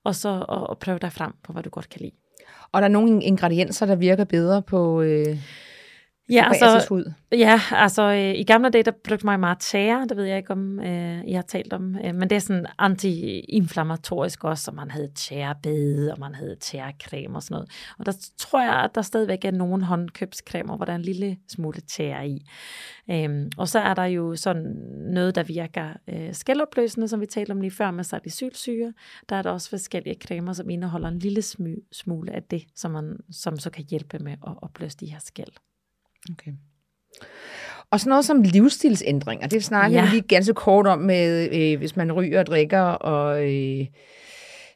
Og 0.03 0.15
så 0.15 0.45
og, 0.49 0.69
og 0.69 0.79
prøve 0.79 0.99
dig 0.99 1.12
frem 1.12 1.33
på, 1.43 1.53
hvad 1.53 1.63
du 1.63 1.69
godt 1.69 1.89
kan 1.89 2.01
lide. 2.01 2.15
Og 2.71 2.81
der 2.81 2.88
er 2.88 2.91
nogle 2.91 3.23
ingredienser, 3.23 3.86
der 3.86 3.95
virker 3.95 4.23
bedre 4.23 4.62
på, 4.62 5.01
øh, 5.01 5.38
Ja, 6.30 6.48
altså, 6.48 6.86
hud. 6.90 7.13
Ja, 7.32 7.62
altså 7.72 8.02
øh, 8.02 8.40
i 8.40 8.44
gamle 8.44 8.70
dage, 8.70 8.84
der 8.84 8.92
brugte 8.92 9.26
man 9.26 9.40
meget 9.40 9.60
tjære, 9.60 10.06
det 10.10 10.18
ved 10.18 10.24
jeg 10.24 10.38
ikke, 10.38 10.52
om 10.52 10.80
øh, 10.80 11.24
I 11.26 11.34
har 11.34 11.42
talt 11.42 11.74
om, 11.74 11.96
øh, 12.06 12.16
men 12.16 12.30
det 12.30 12.36
er 12.36 12.40
sådan 12.40 12.66
anti-inflammatorisk 12.80 14.44
også, 14.44 14.63
så 14.63 14.72
man 14.72 14.92
havde 14.92 15.12
tjærebede, 15.16 16.12
og 16.12 16.20
man 16.20 16.36
havde 16.36 16.56
tjærecreme 16.56 17.36
og 17.38 17.44
sådan 17.44 17.56
noget. 17.56 17.70
Og 18.00 18.06
der 18.06 18.13
tror 18.38 18.62
jeg, 18.62 18.74
at 18.74 18.96
der 18.96 19.02
stadigvæk 19.02 19.46
er 19.46 19.52
nogle 19.52 19.84
håndkøbscremer, 19.84 20.76
hvor 20.76 20.86
der 20.86 20.92
er 20.92 20.96
en 20.96 21.02
lille 21.02 21.38
smule 21.48 21.82
tjære 21.82 22.28
i. 22.28 22.46
Øhm, 23.12 23.52
og 23.58 23.68
så 23.68 23.80
er 23.80 23.94
der 23.94 24.06
jo 24.06 24.36
sådan 24.36 24.76
noget, 25.13 25.36
der 25.36 25.44
virker 25.44 25.94
øh, 26.08 26.34
skældopløsende, 26.34 27.08
som 27.08 27.22
vi 27.22 27.26
talte 27.26 27.52
om 27.52 27.62
lige 27.62 27.72
før 27.72 27.92
med 27.92 28.04
salicylsyre. 28.04 28.94
Der 29.30 29.36
er 29.36 29.42
der 29.42 29.52
også 29.52 29.70
forskellige 29.70 30.18
cremer, 30.28 30.54
som 30.54 30.70
indeholder 30.70 31.08
en 31.08 31.20
lille 31.20 31.42
smule 31.92 32.32
af 32.32 32.44
det, 32.44 32.63
som, 32.76 32.92
man, 32.92 33.18
som 33.32 33.60
så 33.60 33.70
kan 33.70 33.86
hjælpe 33.90 34.20
med 34.20 34.32
at 34.32 34.54
opløse 34.62 34.98
de 34.98 35.12
her 35.12 35.20
skæld. 35.20 35.52
Okay. 36.32 36.51
Og 37.91 37.99
sådan 37.99 38.10
noget 38.10 38.25
som 38.25 38.41
livsstilsændringer, 38.41 39.47
det 39.47 39.63
snakker 39.63 39.97
Ja. 39.97 40.06
vi 40.06 40.12
lige 40.12 40.27
ganske 40.27 40.53
kort 40.53 40.88
om, 40.88 40.99
med, 40.99 41.49
øh, 41.51 41.77
hvis 41.77 41.95
man 41.95 42.12
ryger 42.12 42.39
og 42.39 42.45
drikker, 42.45 42.82
og, 42.82 43.53
øh, 43.53 43.86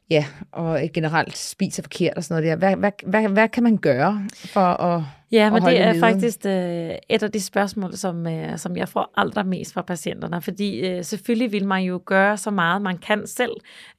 ja, 0.10 0.26
og 0.52 0.80
generelt 0.94 1.38
spiser 1.38 1.84
forkert 1.84 2.14
og 2.18 2.24
sådan 2.24 2.44
noget 2.44 2.52
der. 2.52 2.56
Hvad, 2.56 2.76
hvad, 2.76 2.92
hvad, 3.06 3.30
hvad 3.30 3.50
kan 3.50 3.64
man 3.64 3.78
gøre 3.78 4.28
for 4.34 4.62
at 4.62 5.04
Ja, 5.32 5.52
men 5.52 5.62
det 5.62 5.80
er 5.82 6.00
faktisk 6.00 6.46
øh, 6.46 6.96
et 7.10 7.24
af 7.24 7.32
de 7.32 7.40
spørgsmål, 7.42 7.98
som, 7.98 8.28
øh, 8.28 8.58
som 8.58 8.78
jeg 8.78 8.90
får 8.90 9.14
allermest 9.18 9.74
fra 9.74 9.82
patienterne, 9.82 10.42
fordi 10.42 10.80
øh, 10.80 11.04
selvfølgelig 11.04 11.52
vil 11.52 11.68
man 11.68 11.84
jo 11.84 12.02
gøre 12.06 12.38
så 12.38 12.52
meget, 12.52 12.82
man 12.82 12.98
kan 12.98 13.28
selv, 13.28 13.52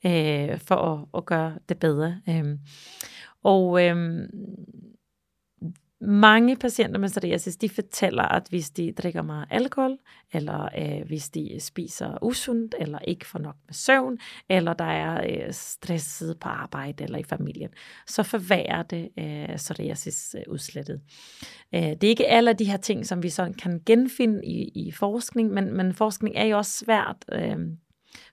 øh, 0.07 0.59
for 0.59 0.75
at, 0.75 1.19
at 1.19 1.27
gøre 1.27 1.53
det 1.69 1.79
bedre. 1.79 2.17
Øh, 2.29 2.45
og 3.45 3.85
øh, 3.85 4.19
mange 6.05 6.57
patienter 6.57 7.01
med 7.01 7.09
psoriasis, 7.09 7.57
de 7.57 7.69
fortæller, 7.69 8.23
at 8.23 8.47
hvis 8.49 8.71
de 8.71 8.93
drikker 8.93 9.23
meget 9.23 9.47
alkohol, 9.51 9.99
eller 10.33 10.69
øh, 10.79 11.07
hvis 11.07 11.29
de 11.29 11.57
spiser 11.59 12.19
usundt, 12.23 12.75
eller 12.81 12.99
ikke 12.99 13.27
får 13.27 13.39
nok 13.39 13.57
med 13.67 13.75
søvn, 13.75 14.19
eller 14.49 14.73
der 14.73 14.85
er 14.85 15.25
øh, 15.25 15.53
stresset 15.53 16.39
på 16.41 16.49
arbejde 16.49 17.05
eller 17.05 17.19
i 17.19 17.23
familien, 17.23 17.71
så 18.07 18.23
forværrer 18.23 18.83
det 18.83 19.09
øh, 19.19 19.57
psoriasis-udslættet. 19.57 21.01
Øh, 21.75 21.81
det 21.81 22.05
er 22.05 22.09
ikke 22.09 22.27
alle 22.27 22.51
af 22.51 22.57
de 22.57 22.65
her 22.65 22.77
ting, 22.77 23.07
som 23.07 23.23
vi 23.23 23.29
sådan 23.29 23.55
kan 23.55 23.81
genfinde 23.87 24.45
i, 24.45 24.69
i 24.75 24.93
forskning, 24.93 25.51
men, 25.51 25.77
men 25.77 25.95
forskning 25.95 26.37
er 26.37 26.45
jo 26.45 26.57
også 26.57 26.85
svært, 26.85 27.17
øh, 27.33 27.59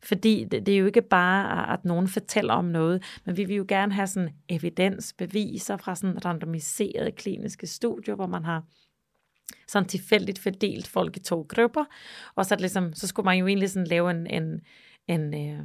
fordi 0.03 0.43
det, 0.43 0.65
det 0.65 0.73
er 0.73 0.77
jo 0.77 0.85
ikke 0.85 1.01
bare, 1.01 1.73
at 1.73 1.85
nogen 1.85 2.07
fortæller 2.07 2.53
om 2.53 2.65
noget, 2.65 3.03
men 3.25 3.37
vi 3.37 3.43
vil 3.43 3.55
jo 3.55 3.65
gerne 3.67 3.93
have 3.93 4.07
sådan 4.07 4.33
evidens, 4.49 5.13
beviser 5.13 5.77
fra 5.77 5.95
sådan 5.95 6.25
randomiserede 6.25 7.11
kliniske 7.11 7.67
studier, 7.67 8.15
hvor 8.15 8.27
man 8.27 8.45
har 8.45 8.63
sådan 9.67 9.87
tilfældigt 9.87 10.39
fordelt 10.39 10.87
folk 10.87 11.17
i 11.17 11.19
to 11.19 11.45
grupper, 11.49 11.85
og 12.35 12.45
så, 12.45 12.55
ligesom, 12.55 12.93
så 12.93 13.07
skulle 13.07 13.25
man 13.25 13.37
jo 13.37 13.47
egentlig 13.47 13.69
sådan 13.69 13.87
lave 13.87 14.11
en, 14.11 14.27
en, 14.27 14.61
en, 15.07 15.33
øh, 15.33 15.59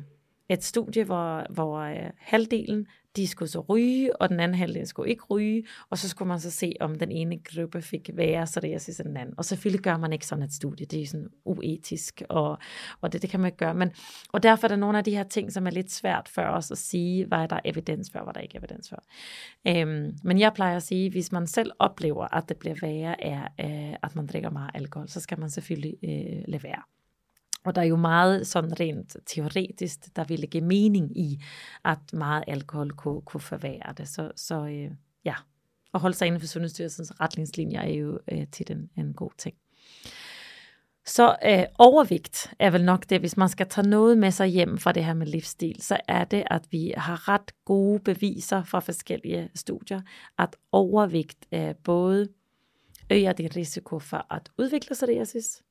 et 0.48 0.64
studie, 0.64 1.04
hvor, 1.04 1.52
hvor 1.52 1.78
øh, 1.78 2.11
halvdelen, 2.18 2.87
de 3.16 3.26
skulle 3.26 3.48
så 3.48 3.61
ryge, 3.61 4.16
og 4.22 4.28
den 4.28 4.40
anden 4.40 4.59
halvdel 4.59 4.87
skulle 4.87 5.11
ikke 5.11 5.24
ryge, 5.24 5.64
og 5.90 5.98
så 5.98 6.09
skulle 6.09 6.28
man 6.28 6.40
så 6.40 6.50
se, 6.50 6.72
om 6.80 6.98
den 6.98 7.11
ene 7.11 7.38
gruppe 7.38 7.83
fik 7.83 8.11
værre 8.14 8.44
psoriasis 8.44 9.00
end 9.00 9.09
den 9.09 9.16
anden. 9.16 9.35
Og 9.38 9.44
selvfølgelig 9.44 9.80
gør 9.80 9.96
man 9.96 10.12
ikke 10.12 10.26
sådan 10.26 10.44
et 10.44 10.52
studie, 10.52 10.87
det 10.87 11.02
er 11.02 11.07
sådan 11.07 11.28
uetisk, 11.44 12.22
og, 12.28 12.59
og 13.00 13.12
det, 13.12 13.22
det 13.22 13.30
kan 13.30 13.40
man 13.40 13.48
ikke 13.48 13.59
gøre. 13.59 13.74
Men, 13.74 13.90
og 14.33 14.42
derfor 14.42 14.66
er 14.66 14.68
der 14.68 14.76
nogle 14.76 14.98
af 14.98 15.04
de 15.04 15.16
her 15.16 15.22
ting, 15.22 15.52
som 15.52 15.66
er 15.66 15.70
lidt 15.70 15.92
svært 15.92 16.28
for 16.28 16.42
os 16.42 16.70
at 16.70 16.78
sige, 16.78 17.26
hvad 17.26 17.38
er 17.38 17.46
der 17.46 17.61
evidens 17.64 18.11
for, 18.11 18.24
hvad 18.24 18.35
der 18.35 18.40
ikke 18.40 18.57
er 18.57 18.61
evidens 18.61 18.88
for. 18.88 19.02
Øhm, 19.68 20.18
men 20.24 20.38
jeg 20.38 20.52
plejer 20.52 20.76
at 20.76 20.83
sige, 20.83 21.11
hvis 21.11 21.33
man 21.33 21.46
selv 21.46 21.70
oplever, 21.78 22.37
at 22.37 22.48
det 22.48 22.57
bliver 22.57 22.74
værre, 22.83 23.24
af, 23.24 23.48
øh, 23.61 23.96
at 24.02 24.16
man 24.16 24.26
drikker 24.26 24.50
meget 24.50 24.70
alkohol, 24.74 25.09
så 25.09 25.20
skal 25.20 25.40
man 25.40 25.50
selvfølgelig 25.50 25.94
øh, 26.04 26.42
lade 26.48 26.62
være. 26.62 26.83
Og 27.64 27.74
der 27.74 27.81
er 27.83 27.87
jo 27.87 27.96
meget 27.96 28.46
sådan 28.46 28.81
rent 28.81 29.16
teoretisk, 29.27 30.16
der 30.16 30.24
ville 30.24 30.46
give 30.46 30.64
mening 30.64 31.18
i, 31.18 31.42
at 31.85 31.98
meget 32.12 32.44
alkohol 32.46 32.90
kunne, 32.90 33.22
kunne 33.22 33.40
forvære 33.40 33.94
det. 33.96 34.09
Så, 34.09 34.33
så 34.37 34.66
øh, 34.66 34.90
ja, 35.24 35.35
at 35.94 36.00
holde 36.00 36.16
sig 36.16 36.27
inden 36.27 36.40
for 36.40 36.46
Sundhedsstyrelsens 36.46 37.20
retningslinjer 37.20 37.81
er 37.81 37.92
jo 37.92 38.18
øh, 38.33 38.46
tit 38.46 38.70
en, 38.70 38.90
en 38.96 39.12
god 39.12 39.31
ting. 39.38 39.57
Så 41.07 41.37
øh, 41.44 41.64
overvægt 41.79 42.55
er 42.59 42.70
vel 42.70 42.85
nok 42.85 43.11
det, 43.11 43.20
hvis 43.20 43.37
man 43.37 43.48
skal 43.48 43.68
tage 43.68 43.88
noget 43.88 44.18
med 44.18 44.31
sig 44.31 44.46
hjem 44.46 44.79
fra 44.79 44.92
det 44.92 45.05
her 45.05 45.14
med 45.14 45.27
livsstil, 45.27 45.83
så 45.83 45.96
er 46.09 46.24
det, 46.24 46.44
at 46.50 46.66
vi 46.70 46.94
har 46.96 47.29
ret 47.29 47.53
gode 47.64 48.00
beviser 48.00 48.64
fra 48.64 48.81
forskellige 48.81 49.50
studier, 49.55 50.00
at 50.38 50.57
overvægt 50.72 51.46
øh, 51.53 51.74
både 51.85 52.29
øger 53.11 53.33
din 53.33 53.57
risiko 53.57 53.98
for 53.98 54.35
at 54.35 54.50
udvikle 54.59 54.94
psoriasis, 54.94 55.62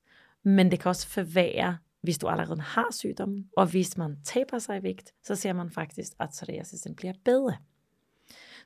men 0.43 0.71
det 0.71 0.79
kan 0.79 0.89
også 0.89 1.07
forvære, 1.07 1.77
hvis 2.01 2.17
du 2.17 2.27
allerede 2.27 2.61
har 2.61 2.87
sygdommen, 2.91 3.49
og 3.57 3.65
hvis 3.65 3.97
man 3.97 4.17
taber 4.23 4.59
sig 4.59 4.79
i 4.79 4.83
vægt, 4.83 5.13
så 5.23 5.35
ser 5.35 5.53
man 5.53 5.69
faktisk, 5.69 6.11
at 6.19 6.29
psoriasisen 6.29 6.95
bliver 6.95 7.13
bedre. 7.25 7.55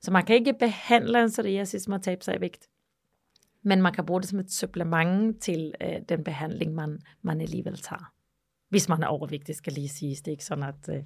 Så 0.01 0.11
man 0.11 0.25
kan 0.25 0.35
ikke 0.35 0.53
behandle 0.53 1.23
en 1.23 1.29
psoriasis 1.29 1.87
med 1.87 1.95
at 1.95 2.01
tabe 2.01 2.23
sig 2.23 2.35
i 2.35 2.41
vægt, 2.41 2.69
men 3.63 3.81
man 3.81 3.93
kan 3.93 4.05
bruge 4.05 4.21
det 4.21 4.29
som 4.29 4.39
et 4.39 4.51
supplement 4.51 5.41
til 5.41 5.73
øh, 5.81 6.01
den 6.09 6.23
behandling, 6.23 6.75
man, 6.75 6.99
man 7.21 7.41
alligevel 7.41 7.77
tager. 7.77 8.13
Hvis 8.69 8.89
man 8.89 9.03
er 9.03 9.07
overvægtig, 9.07 9.55
skal 9.55 9.73
lige 9.73 9.89
siges. 9.89 10.21
Det 10.21 10.27
er 10.27 10.33
ikke 10.33 10.45
sådan, 10.45 10.63
at 10.63 10.89
øh, 10.89 11.03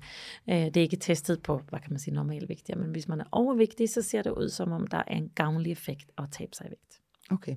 øh 0.50 0.66
det 0.66 0.78
er 0.78 0.82
ikke 0.82 0.98
testet 0.98 1.44
på, 1.44 1.62
hvad 1.70 1.80
kan 1.80 1.92
man 1.92 2.00
sige, 2.00 2.14
normalvægt. 2.14 2.70
Ja, 2.70 2.76
men 2.76 2.92
hvis 2.92 3.08
man 3.08 3.22
er 3.22 3.26
overvægtig, 3.32 3.90
så 3.90 4.02
ser 4.02 4.22
det 4.22 4.32
ud 4.32 4.50
som 4.50 4.72
om, 4.72 4.88
der 4.88 4.98
er 4.98 5.16
en 5.16 5.30
gavnlig 5.30 5.72
effekt 5.72 6.12
at 6.18 6.24
tabe 6.32 6.56
sig 6.56 6.68
i 6.68 6.70
vægt. 6.70 7.01
Okay. 7.32 7.56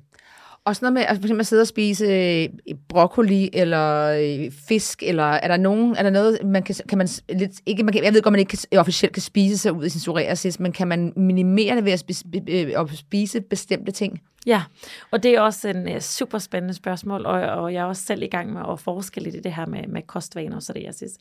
Og 0.64 0.76
sådan 0.76 0.84
noget 0.84 0.92
med, 0.92 1.02
altså 1.02 1.20
for 1.20 1.26
eksempel 1.26 1.40
at 1.40 1.46
sidde 1.46 1.62
og 1.62 1.66
spise 1.66 2.04
øh, 2.04 2.48
broccoli 2.88 3.50
eller 3.52 4.08
øh, 4.08 4.50
fisk, 4.68 5.02
eller 5.02 5.24
er 5.24 5.48
der 5.48 5.56
nogen, 5.56 5.96
er 5.96 6.02
der 6.02 6.10
noget, 6.10 6.38
man 6.44 6.62
kan, 6.62 6.74
kan 6.88 6.98
man 6.98 7.08
lidt, 7.28 7.52
ikke, 7.66 7.82
man 7.82 7.92
kan, 7.92 8.04
jeg 8.04 8.14
ved 8.14 8.22
godt, 8.22 8.32
man 8.32 8.38
ikke 8.38 8.56
kan, 8.56 8.78
officielt 8.78 9.14
kan 9.14 9.22
spise 9.22 9.58
sig 9.58 9.72
ud 9.72 9.84
i 9.84 9.88
sin 9.88 9.98
psoriasis, 9.98 10.60
men 10.60 10.72
kan 10.72 10.88
man 10.88 11.12
minimere 11.16 11.76
det 11.76 11.84
ved 11.84 11.92
at 11.92 11.98
spise, 11.98 12.24
øh, 12.48 12.80
at 12.80 12.90
spise 12.94 13.40
bestemte 13.40 13.92
ting? 13.92 14.20
Ja, 14.46 14.62
og 15.10 15.22
det 15.22 15.30
er 15.30 15.40
også 15.40 15.68
en 15.68 15.88
øh, 15.88 15.94
uh, 15.94 16.00
super 16.00 16.38
spændende 16.38 16.74
spørgsmål, 16.74 17.26
og, 17.26 17.40
og 17.40 17.74
jeg 17.74 17.80
er 17.80 17.84
også 17.84 18.02
selv 18.02 18.22
i 18.22 18.26
gang 18.26 18.52
med 18.52 18.62
at 18.72 18.80
forske 18.80 19.20
lidt 19.20 19.34
i 19.34 19.40
det 19.40 19.54
her 19.54 19.66
med, 19.66 19.86
med 19.88 20.02
kostvaner 20.02 20.56
og 20.56 20.60
psoriasis. 20.62 21.12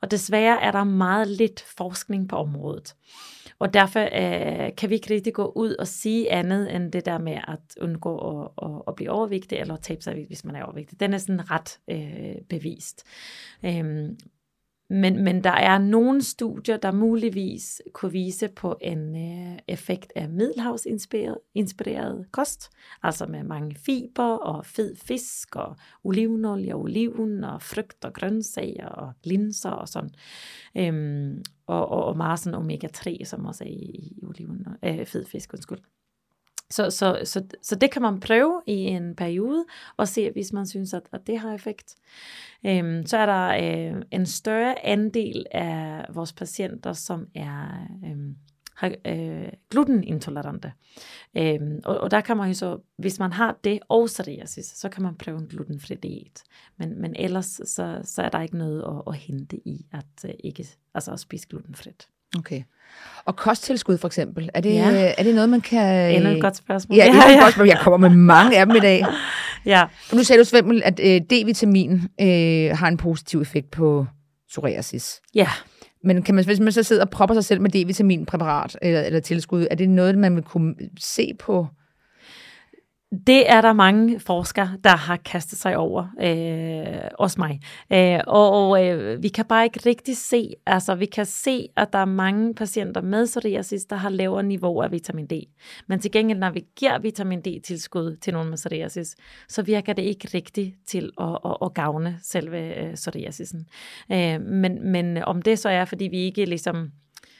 Og 0.00 0.10
desværre 0.10 0.62
er 0.62 0.70
der 0.70 0.84
meget 0.84 1.28
lidt 1.28 1.64
forskning 1.76 2.28
på 2.28 2.36
området. 2.36 2.94
Og 3.58 3.74
derfor 3.74 4.00
øh, 4.00 4.76
kan 4.76 4.90
vi 4.90 4.94
ikke 4.94 5.14
rigtig 5.14 5.34
gå 5.34 5.52
ud 5.56 5.74
og 5.74 5.86
sige 5.86 6.32
andet 6.32 6.74
end 6.74 6.92
det 6.92 7.06
der 7.06 7.18
med 7.18 7.38
at 7.48 7.60
undgå 7.80 8.18
at, 8.18 8.48
at, 8.62 8.82
at 8.88 8.94
blive 8.94 9.10
overvægtig 9.10 9.58
eller 9.58 9.76
tabe 9.76 10.02
sig, 10.02 10.24
hvis 10.26 10.44
man 10.44 10.56
er 10.56 10.62
overvægtig. 10.62 11.00
Den 11.00 11.14
er 11.14 11.18
sådan 11.18 11.50
ret 11.50 11.78
øh, 11.90 12.42
bevist. 12.48 13.04
Øhm, 13.64 14.16
men, 14.88 15.24
men 15.24 15.44
der 15.44 15.50
er 15.50 15.78
nogle 15.78 16.22
studier, 16.22 16.76
der 16.76 16.92
muligvis 16.92 17.82
kunne 17.92 18.12
vise 18.12 18.48
på 18.48 18.76
en 18.80 19.16
øh, 19.16 19.58
effekt 19.68 20.12
af 20.16 20.28
middelhavsinspireret 20.28 22.26
kost, 22.32 22.70
altså 23.02 23.26
med 23.26 23.42
mange 23.42 23.74
fiber 23.74 24.24
og 24.24 24.66
fed 24.66 24.96
fisk 24.96 25.56
og 25.56 25.76
olivenolie 26.04 26.74
og 26.74 26.80
oliven 26.80 27.44
og 27.44 27.62
frugt 27.62 28.04
og 28.04 28.12
grøntsager 28.12 28.88
og 28.88 29.12
linser 29.24 29.70
og 29.70 29.88
sådan. 29.88 30.10
Øhm, 30.76 31.42
og, 31.66 31.88
og, 31.88 32.04
og 32.04 32.16
meget 32.16 32.38
sådan 32.38 32.60
omega-3, 32.60 33.24
som 33.24 33.46
også 33.46 33.64
er 33.64 33.68
i, 33.68 34.14
i 34.16 34.24
oliven, 34.24 34.66
øh, 34.84 35.06
fed 35.06 35.24
fisk, 35.24 35.52
undskyld. 35.52 35.78
Så, 36.70 36.90
så, 36.90 37.20
så, 37.24 37.42
så 37.62 37.74
det 37.74 37.90
kan 37.90 38.02
man 38.02 38.20
prøve 38.20 38.62
i 38.66 38.74
en 38.74 39.16
periode 39.16 39.64
og 39.96 40.08
se, 40.08 40.30
hvis 40.30 40.52
man 40.52 40.66
synes, 40.66 40.94
at, 40.94 41.02
at 41.12 41.26
det 41.26 41.38
har 41.38 41.54
effekt. 41.54 41.94
Øhm, 42.66 43.06
så 43.06 43.16
er 43.16 43.26
der 43.26 43.48
øh, 43.48 44.02
en 44.10 44.26
større 44.26 44.86
andel 44.86 45.46
af 45.50 46.06
vores 46.14 46.32
patienter, 46.32 46.92
som 46.92 47.26
er 47.34 47.86
øh, 48.04 48.16
har, 48.76 48.94
øh, 49.06 49.48
glutenintolerante. 49.70 50.72
Øhm, 51.36 51.80
og, 51.84 51.98
og 51.98 52.10
der 52.10 52.20
kan 52.20 52.36
man 52.36 52.48
jo 52.48 52.54
så, 52.54 52.78
hvis 52.96 53.18
man 53.18 53.32
har 53.32 53.58
det 53.64 53.78
og 53.88 54.06
psoriasis, 54.06 54.66
så 54.66 54.88
kan 54.88 55.02
man 55.02 55.14
prøve 55.14 55.38
en 55.38 55.46
glutenfri 55.46 55.94
diæt. 55.94 56.42
Men, 56.76 57.00
men 57.00 57.16
ellers 57.16 57.60
så, 57.64 58.00
så 58.04 58.22
er 58.22 58.28
der 58.28 58.42
ikke 58.42 58.58
noget 58.58 58.82
at, 58.82 59.02
at 59.06 59.16
hente 59.16 59.56
i 59.68 59.86
at 59.92 60.24
øh, 60.24 60.34
ikke 60.44 60.66
altså 60.94 61.12
at 61.12 61.20
spise 61.20 61.48
glutenfrit. 61.48 62.08
Okay. 62.38 62.62
Og 63.24 63.36
kosttilskud 63.36 63.98
for 63.98 64.08
eksempel, 64.08 64.50
er 64.54 64.60
det, 64.60 64.74
ja. 64.74 65.14
er 65.18 65.22
det 65.22 65.34
noget, 65.34 65.48
man 65.48 65.60
kan... 65.60 66.14
Endnu 66.14 66.30
et 66.30 66.42
godt 66.42 66.56
spørgsmål. 66.56 66.96
Ja, 66.96 67.04
ja, 67.06 67.12
ja. 67.12 67.20
Godt 67.20 67.40
spørgsmål. 67.42 67.66
Jeg 67.66 67.78
kommer 67.82 68.08
med 68.08 68.16
mange 68.16 68.58
af 68.58 68.66
dem 68.66 68.76
i 68.76 68.80
dag. 68.80 69.04
ja. 69.66 69.84
Nu 70.12 70.24
sagde 70.24 70.40
du 70.40 70.44
selvfølgelig, 70.44 70.84
at 70.84 71.00
øh, 71.02 71.20
D-vitamin 71.32 72.08
øh, 72.20 72.78
har 72.78 72.88
en 72.88 72.96
positiv 72.96 73.40
effekt 73.40 73.70
på 73.70 74.06
psoriasis. 74.48 75.20
Ja. 75.34 75.48
Men 76.04 76.22
kan 76.22 76.34
man, 76.34 76.44
hvis 76.44 76.60
man 76.60 76.72
så 76.72 76.82
sidder 76.82 77.02
og 77.02 77.10
propper 77.10 77.34
sig 77.34 77.44
selv 77.44 77.60
med 77.60 77.70
D-vitaminpræparat 77.70 78.76
eller, 78.82 79.00
eller 79.00 79.20
tilskud, 79.20 79.66
er 79.70 79.74
det 79.74 79.88
noget, 79.88 80.18
man 80.18 80.36
vil 80.36 80.44
kunne 80.44 80.74
se 80.98 81.32
på 81.38 81.66
det 83.26 83.50
er 83.50 83.60
der 83.60 83.72
mange 83.72 84.20
forskere, 84.20 84.70
der 84.84 84.96
har 84.96 85.16
kastet 85.16 85.58
sig 85.58 85.76
over, 85.76 86.06
øh, 86.20 87.10
også 87.18 87.40
mig. 87.40 87.60
Øh, 87.92 88.20
og 88.26 88.50
og 88.50 88.86
øh, 88.86 89.22
vi 89.22 89.28
kan 89.28 89.44
bare 89.44 89.64
ikke 89.64 89.80
rigtig 89.86 90.16
se, 90.16 90.50
altså 90.66 90.94
vi 90.94 91.06
kan 91.06 91.26
se, 91.26 91.68
at 91.76 91.92
der 91.92 91.98
er 91.98 92.04
mange 92.04 92.54
patienter 92.54 93.00
med 93.00 93.26
psoriasis, 93.26 93.84
der 93.84 93.96
har 93.96 94.08
lavere 94.08 94.42
niveau 94.42 94.80
af 94.80 94.92
vitamin 94.92 95.26
D. 95.26 95.32
Men 95.86 95.98
til 95.98 96.12
gengæld, 96.12 96.38
når 96.38 96.50
vi 96.50 96.64
giver 96.76 96.98
vitamin 96.98 97.40
D-tilskud 97.40 98.16
til 98.16 98.32
nogen 98.32 98.48
med 98.48 98.56
psoriasis, 98.56 99.16
så 99.48 99.62
virker 99.62 99.92
det 99.92 100.02
ikke 100.02 100.28
rigtigt 100.34 100.74
til 100.86 101.10
at, 101.20 101.38
at, 101.44 101.56
at 101.62 101.74
gavne 101.74 102.18
selve 102.22 102.76
øh, 102.84 102.94
psoriasisen. 102.94 103.66
Øh, 104.12 104.40
men, 104.40 104.92
men 104.92 105.16
om 105.16 105.42
det 105.42 105.58
så 105.58 105.68
er, 105.68 105.84
fordi 105.84 106.04
vi 106.04 106.18
ikke 106.18 106.44
ligesom 106.44 106.90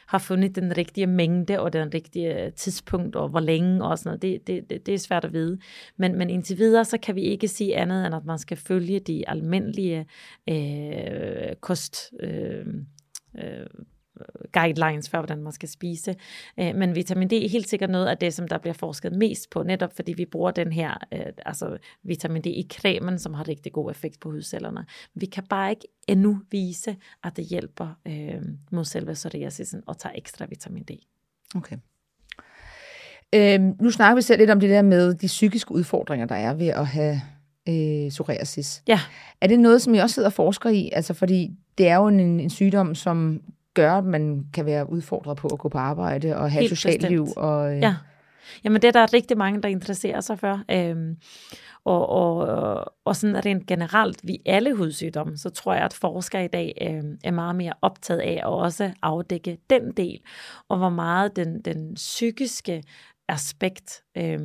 har 0.07 0.19
fundet 0.19 0.55
den 0.55 0.77
rigtige 0.77 1.07
mængde 1.07 1.61
og 1.61 1.73
den 1.73 1.95
rigtige 1.95 2.51
tidspunkt 2.51 3.17
og 3.17 3.29
hvor 3.29 3.41
længe 3.41 3.85
og 3.85 3.99
sådan 3.99 4.09
noget. 4.09 4.23
Det, 4.23 4.47
det, 4.47 4.71
det, 4.71 4.87
det 4.87 4.95
er 4.95 4.99
svært 4.99 5.25
at 5.25 5.33
vide. 5.33 5.59
Men, 5.97 6.19
men 6.19 6.31
indtil 6.31 6.59
videre, 6.59 6.85
så 6.85 6.99
kan 6.99 7.15
vi 7.15 7.21
ikke 7.21 7.49
sige 7.49 7.77
andet, 7.77 8.07
end 8.07 8.15
at 8.15 8.25
man 8.25 8.39
skal 8.39 8.57
følge 8.57 9.01
de 9.01 9.29
almindelige 9.29 10.07
øh, 10.49 11.57
kost... 11.61 12.13
Øh, 12.21 12.67
øh, 13.39 13.67
guidelines 14.53 15.09
for, 15.09 15.19
hvordan 15.19 15.43
man 15.43 15.53
skal 15.53 15.69
spise. 15.69 16.15
Øh, 16.61 16.75
men 16.75 16.95
vitamin 16.95 17.29
D 17.29 17.33
er 17.33 17.49
helt 17.49 17.69
sikkert 17.69 17.91
noget 17.91 18.07
af 18.07 18.19
det, 18.19 18.35
som 18.35 18.49
der 18.49 18.59
bliver 18.59 18.75
forsket 18.75 19.13
mest 19.13 19.51
på, 19.51 19.63
netop 19.63 19.93
fordi 19.97 20.13
vi 20.13 20.25
bruger 20.25 20.51
den 20.51 20.73
her, 20.73 20.95
øh, 21.13 21.21
altså 21.47 21.77
vitamin 22.03 22.43
D 22.43 22.47
i 22.47 22.69
cremen, 22.73 23.19
som 23.19 23.35
har 23.35 23.49
rigtig 23.49 23.73
god 23.73 23.91
effekt 23.91 24.21
på 24.21 24.31
hudcellerne. 24.31 24.85
Vi 25.15 25.27
kan 25.27 25.45
bare 25.51 25.71
ikke 25.71 25.89
endnu 26.09 26.39
vise, 26.51 26.97
at 27.25 27.37
det 27.37 27.45
hjælper 27.45 27.99
øh, 28.07 28.43
mod 28.73 28.85
selve 28.85 29.13
psoriasisen 29.13 29.83
at 29.89 29.97
tage 29.99 30.17
ekstra 30.17 30.47
vitamin 30.49 30.83
D. 30.83 30.91
Okay. 31.55 31.77
Øhm, 33.35 33.75
nu 33.81 33.91
snakker 33.91 34.15
vi 34.15 34.23
selv 34.23 34.39
lidt 34.39 34.51
om 34.51 34.61
det 34.61 34.71
der 34.71 34.83
med 34.83 35.15
de 35.15 35.27
psykiske 35.27 35.73
udfordringer, 35.73 36.27
der 36.27 36.35
er 36.35 36.55
ved 36.55 36.67
at 36.69 36.87
have 36.87 37.21
øh, 37.69 38.11
psoriasis. 38.11 38.83
Ja. 38.89 39.01
Er 39.41 39.47
det 39.47 39.61
noget, 39.61 39.83
som 39.83 39.95
I 39.95 39.99
også 39.99 40.15
sidder 40.15 40.29
og 40.29 40.33
forsker 40.33 40.71
i? 40.71 40.91
Altså, 40.93 41.15
fordi 41.15 41.51
det 41.79 41.89
er 41.89 41.97
jo 41.97 42.07
en, 42.07 42.21
en 42.21 42.51
sygdom, 42.51 42.95
som 42.95 43.41
gør, 43.77 43.93
at 43.93 44.05
man 44.05 44.45
kan 44.55 44.67
være 44.67 44.91
udfordret 44.91 45.37
på 45.37 45.49
at 45.49 45.59
gå 45.59 45.69
på 45.69 45.79
arbejde 45.79 46.37
og 46.37 46.51
have 46.51 46.61
Helt 46.61 46.71
socialt 46.71 47.01
bestemt. 47.01 47.11
liv. 47.11 47.27
Og, 47.37 47.75
øh... 47.75 47.81
Ja. 47.81 47.95
Jamen 48.65 48.83
det 48.83 48.89
er 48.89 48.93
der 48.93 49.13
rigtig 49.13 49.39
mange, 49.39 49.63
der 49.63 49.69
interesserer 49.69 50.21
sig 50.21 50.39
for. 50.39 50.61
Øhm, 50.71 51.17
og, 51.85 52.09
og, 52.09 52.93
og 53.05 53.17
sådan 53.17 53.47
rent 53.47 53.67
generelt, 53.67 54.21
vi 54.23 54.39
alle 54.47 54.75
hudsygdomme, 54.75 55.37
så 55.37 55.51
tror 55.51 55.75
jeg, 55.75 55.85
at 55.85 55.93
forskere 55.93 56.45
i 56.45 56.49
dag 56.49 56.75
øh, 56.83 57.05
er 57.25 57.31
meget 57.31 57.57
mere 57.57 57.73
optaget 57.83 58.21
af 58.21 58.41
at 58.43 58.47
også 58.47 58.91
afdække 59.03 59.59
den 59.71 59.93
del, 59.97 60.21
og 60.69 60.79
hvor 60.79 60.89
meget 60.89 61.37
den, 61.37 61.61
den 61.61 61.95
psykiske 61.95 62.83
aspekt 63.29 64.03
øh, 64.17 64.41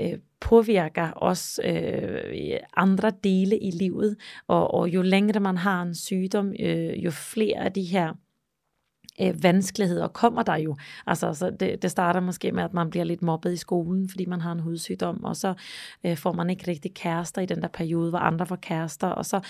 øh, 0.00 0.18
påvirker 0.40 1.10
også 1.10 1.62
øh, 1.64 2.60
andre 2.76 3.12
dele 3.24 3.58
i 3.58 3.70
livet. 3.70 4.16
Og, 4.46 4.74
og 4.74 4.88
jo 4.88 5.02
længere 5.02 5.40
man 5.40 5.56
har 5.56 5.82
en 5.82 5.94
sygdom, 5.94 6.52
øh, 6.60 7.04
jo 7.04 7.10
flere 7.10 7.58
af 7.58 7.72
de 7.72 7.82
her 7.82 8.14
øh, 9.20 9.42
vanskeligheder 9.42 10.08
kommer 10.08 10.42
der 10.42 10.56
jo. 10.56 10.76
Altså, 11.06 11.34
så 11.34 11.50
det, 11.50 11.82
det 11.82 11.90
starter 11.90 12.20
måske 12.20 12.52
med, 12.52 12.62
at 12.62 12.74
man 12.74 12.90
bliver 12.90 13.04
lidt 13.04 13.22
mobbet 13.22 13.52
i 13.52 13.56
skolen, 13.56 14.08
fordi 14.08 14.26
man 14.26 14.40
har 14.40 14.52
en 14.52 14.60
hudsygdom, 14.60 15.24
og 15.24 15.36
så 15.36 15.54
øh, 16.04 16.16
får 16.16 16.32
man 16.32 16.50
ikke 16.50 16.70
rigtig 16.70 16.94
kærester 16.94 17.42
i 17.42 17.46
den 17.46 17.62
der 17.62 17.68
periode, 17.68 18.10
hvor 18.10 18.18
andre 18.18 18.46
får 18.46 18.56
kærester, 18.56 19.08
og 19.08 19.26
så 19.26 19.40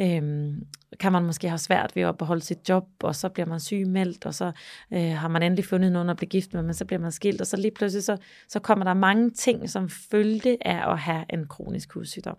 øh, 0.00 0.52
kan 1.00 1.12
man 1.12 1.24
måske 1.24 1.48
have 1.48 1.58
svært 1.58 1.96
ved 1.96 2.02
at 2.02 2.18
beholde 2.18 2.42
sit 2.42 2.68
job, 2.68 2.84
og 3.02 3.16
så 3.16 3.28
bliver 3.28 3.46
man 3.46 3.60
sygemeldt, 3.60 4.26
og 4.26 4.34
så 4.34 4.52
øh, 4.92 5.12
har 5.12 5.28
man 5.28 5.42
endelig 5.42 5.64
fundet 5.64 5.92
nogen 5.92 6.10
at 6.10 6.16
blive 6.16 6.28
gift 6.28 6.54
med, 6.54 6.62
men 6.62 6.74
så 6.74 6.84
bliver 6.84 7.00
man 7.00 7.12
skilt, 7.12 7.40
og 7.40 7.46
så 7.46 7.56
lige 7.56 7.70
pludselig 7.70 8.04
så, 8.04 8.16
så 8.48 8.60
kommer 8.60 8.84
der 8.84 8.94
mange 8.94 9.30
ting, 9.30 9.70
som 9.70 9.88
følge 9.88 10.66
af 10.66 10.92
at 10.92 10.98
have 10.98 11.24
en 11.30 11.46
kronisk 11.46 11.92
hudsygdom. 11.92 12.36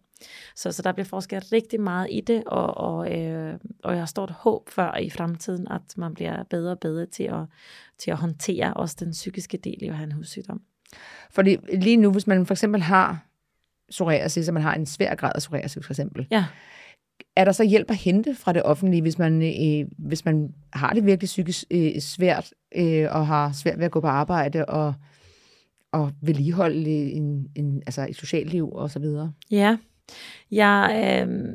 Så, 0.55 0.71
så 0.71 0.81
der 0.81 0.91
bliver 0.91 1.05
forsket 1.05 1.51
rigtig 1.51 1.81
meget 1.81 2.07
i 2.11 2.21
det, 2.21 2.43
og, 2.45 2.77
og, 2.77 3.19
øh, 3.19 3.53
og 3.83 3.91
jeg 3.91 4.01
har 4.01 4.05
stort 4.05 4.31
håb 4.31 4.69
for 4.69 4.97
i 4.97 5.09
fremtiden, 5.09 5.67
at 5.67 5.97
man 5.97 6.13
bliver 6.13 6.43
bedre 6.43 6.71
og 6.71 6.79
bedre 6.79 7.05
til 7.05 7.23
at, 7.23 7.45
til 7.97 8.11
at 8.11 8.17
håndtere 8.17 8.73
også 8.73 8.95
den 8.99 9.11
psykiske 9.11 9.57
del 9.57 9.77
i 9.83 9.87
at 9.87 9.95
have 9.95 10.05
en 10.05 10.11
hudsygdom. 10.11 10.61
Fordi 11.31 11.57
lige 11.73 11.97
nu, 11.97 12.11
hvis 12.11 12.27
man 12.27 12.45
for 12.45 12.53
eksempel 12.53 12.81
har 12.81 13.25
psoriasis, 13.89 14.45
så 14.45 14.51
man 14.51 14.63
har 14.63 14.73
en 14.73 14.85
svær 14.85 15.15
grad 15.15 15.31
af 15.35 15.39
psoriasis 15.39 15.85
for 15.85 15.93
eksempel, 15.93 16.27
ja 16.31 16.45
er 17.35 17.45
der 17.45 17.51
så 17.51 17.63
hjælp 17.63 17.91
at 17.91 17.97
hente 17.97 18.35
fra 18.35 18.53
det 18.53 18.63
offentlige, 18.63 19.01
hvis 19.01 19.19
man, 19.19 19.41
øh, 19.41 19.87
hvis 19.97 20.25
man 20.25 20.53
har 20.73 20.93
det 20.93 21.05
virkelig 21.05 21.27
psykisk 21.27 21.63
øh, 21.71 21.99
svært, 21.99 22.53
øh, 22.75 23.07
og 23.11 23.27
har 23.27 23.51
svært 23.51 23.77
ved 23.77 23.85
at 23.85 23.91
gå 23.91 23.99
på 23.99 24.07
arbejde, 24.07 24.65
og 24.65 24.93
og 25.91 26.11
vedligeholde 26.21 26.89
en, 27.11 27.47
en, 27.55 27.83
altså 27.85 28.05
et 28.09 28.15
socialt 28.15 28.49
liv 28.49 28.71
og 28.71 28.91
så 28.91 28.99
videre. 28.99 29.31
Ja, 29.51 29.77
jeg, 30.51 31.25
øh, 31.27 31.53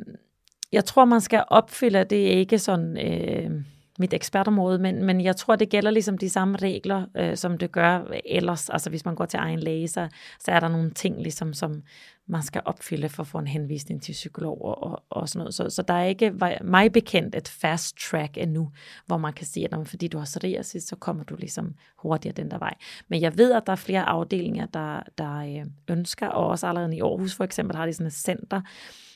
jeg 0.73 0.85
tror, 0.85 1.05
man 1.05 1.21
skal 1.21 1.45
opfylde, 1.49 2.05
det 2.05 2.27
er 2.27 2.39
ikke 2.39 2.59
sådan... 2.59 3.07
Øh, 3.07 3.51
mit 3.99 4.15
ekspertområde, 4.15 4.79
men, 4.79 5.05
men 5.05 5.21
jeg 5.21 5.37
tror, 5.37 5.57
det 5.57 5.69
gælder 5.69 5.91
ligesom 5.91 6.19
de 6.19 6.31
samme 6.31 6.57
regler, 6.57 7.07
øh, 7.17 7.37
som 7.37 7.59
det 7.59 7.73
gør 7.73 8.13
ellers. 8.27 8.69
Altså 8.69 8.91
hvis 8.91 9.05
man 9.05 9.15
går 9.15 9.25
til 9.25 9.37
egen 9.37 9.59
læge, 9.59 9.89
så, 9.89 10.09
så 10.41 10.53
er 10.53 10.61
der 10.61 10.69
nogle 10.69 10.91
ting, 10.91 11.23
ligesom, 11.23 11.53
som 11.53 11.83
man 12.31 12.43
skal 12.43 12.63
opfylde 12.65 13.09
for 13.09 13.23
at 13.23 13.27
få 13.27 13.39
en 13.39 13.47
henvisning 13.47 14.03
til 14.03 14.13
psykologer 14.13 14.73
og, 14.73 15.03
og, 15.11 15.29
sådan 15.29 15.39
noget. 15.39 15.55
Så, 15.55 15.71
så 15.71 15.83
der 15.83 15.95
er 15.95 16.05
ikke 16.05 16.33
mig 16.65 16.93
bekendt 16.93 17.35
et 17.35 17.49
fast 17.49 17.97
track 18.11 18.39
endnu, 18.39 18.71
hvor 19.07 19.17
man 19.17 19.33
kan 19.33 19.47
sige, 19.47 19.69
at 19.75 19.89
fordi 19.89 20.09
du 20.09 20.19
har 20.19 20.25
psoriasis, 20.25 20.83
så 20.83 20.97
kommer 20.97 21.25
du 21.25 21.37
ligesom 21.37 21.75
hurtigere 21.97 22.35
den 22.35 22.51
der 22.51 22.59
vej. 22.59 22.75
Men 23.09 23.21
jeg 23.21 23.39
ved, 23.39 23.53
at 23.53 23.63
der 23.67 23.73
er 23.73 23.77
flere 23.77 24.03
afdelinger, 24.03 24.67
der, 24.67 25.03
der 25.19 25.37
øh, 25.37 25.67
ønsker, 25.89 26.29
og 26.29 26.49
også 26.49 26.67
allerede 26.67 26.97
i 26.97 27.01
Aarhus 27.01 27.35
for 27.35 27.45
eksempel 27.45 27.77
har 27.77 27.87
de 27.87 27.93
sådan 27.93 28.07
et 28.07 28.13
center, 28.13 28.61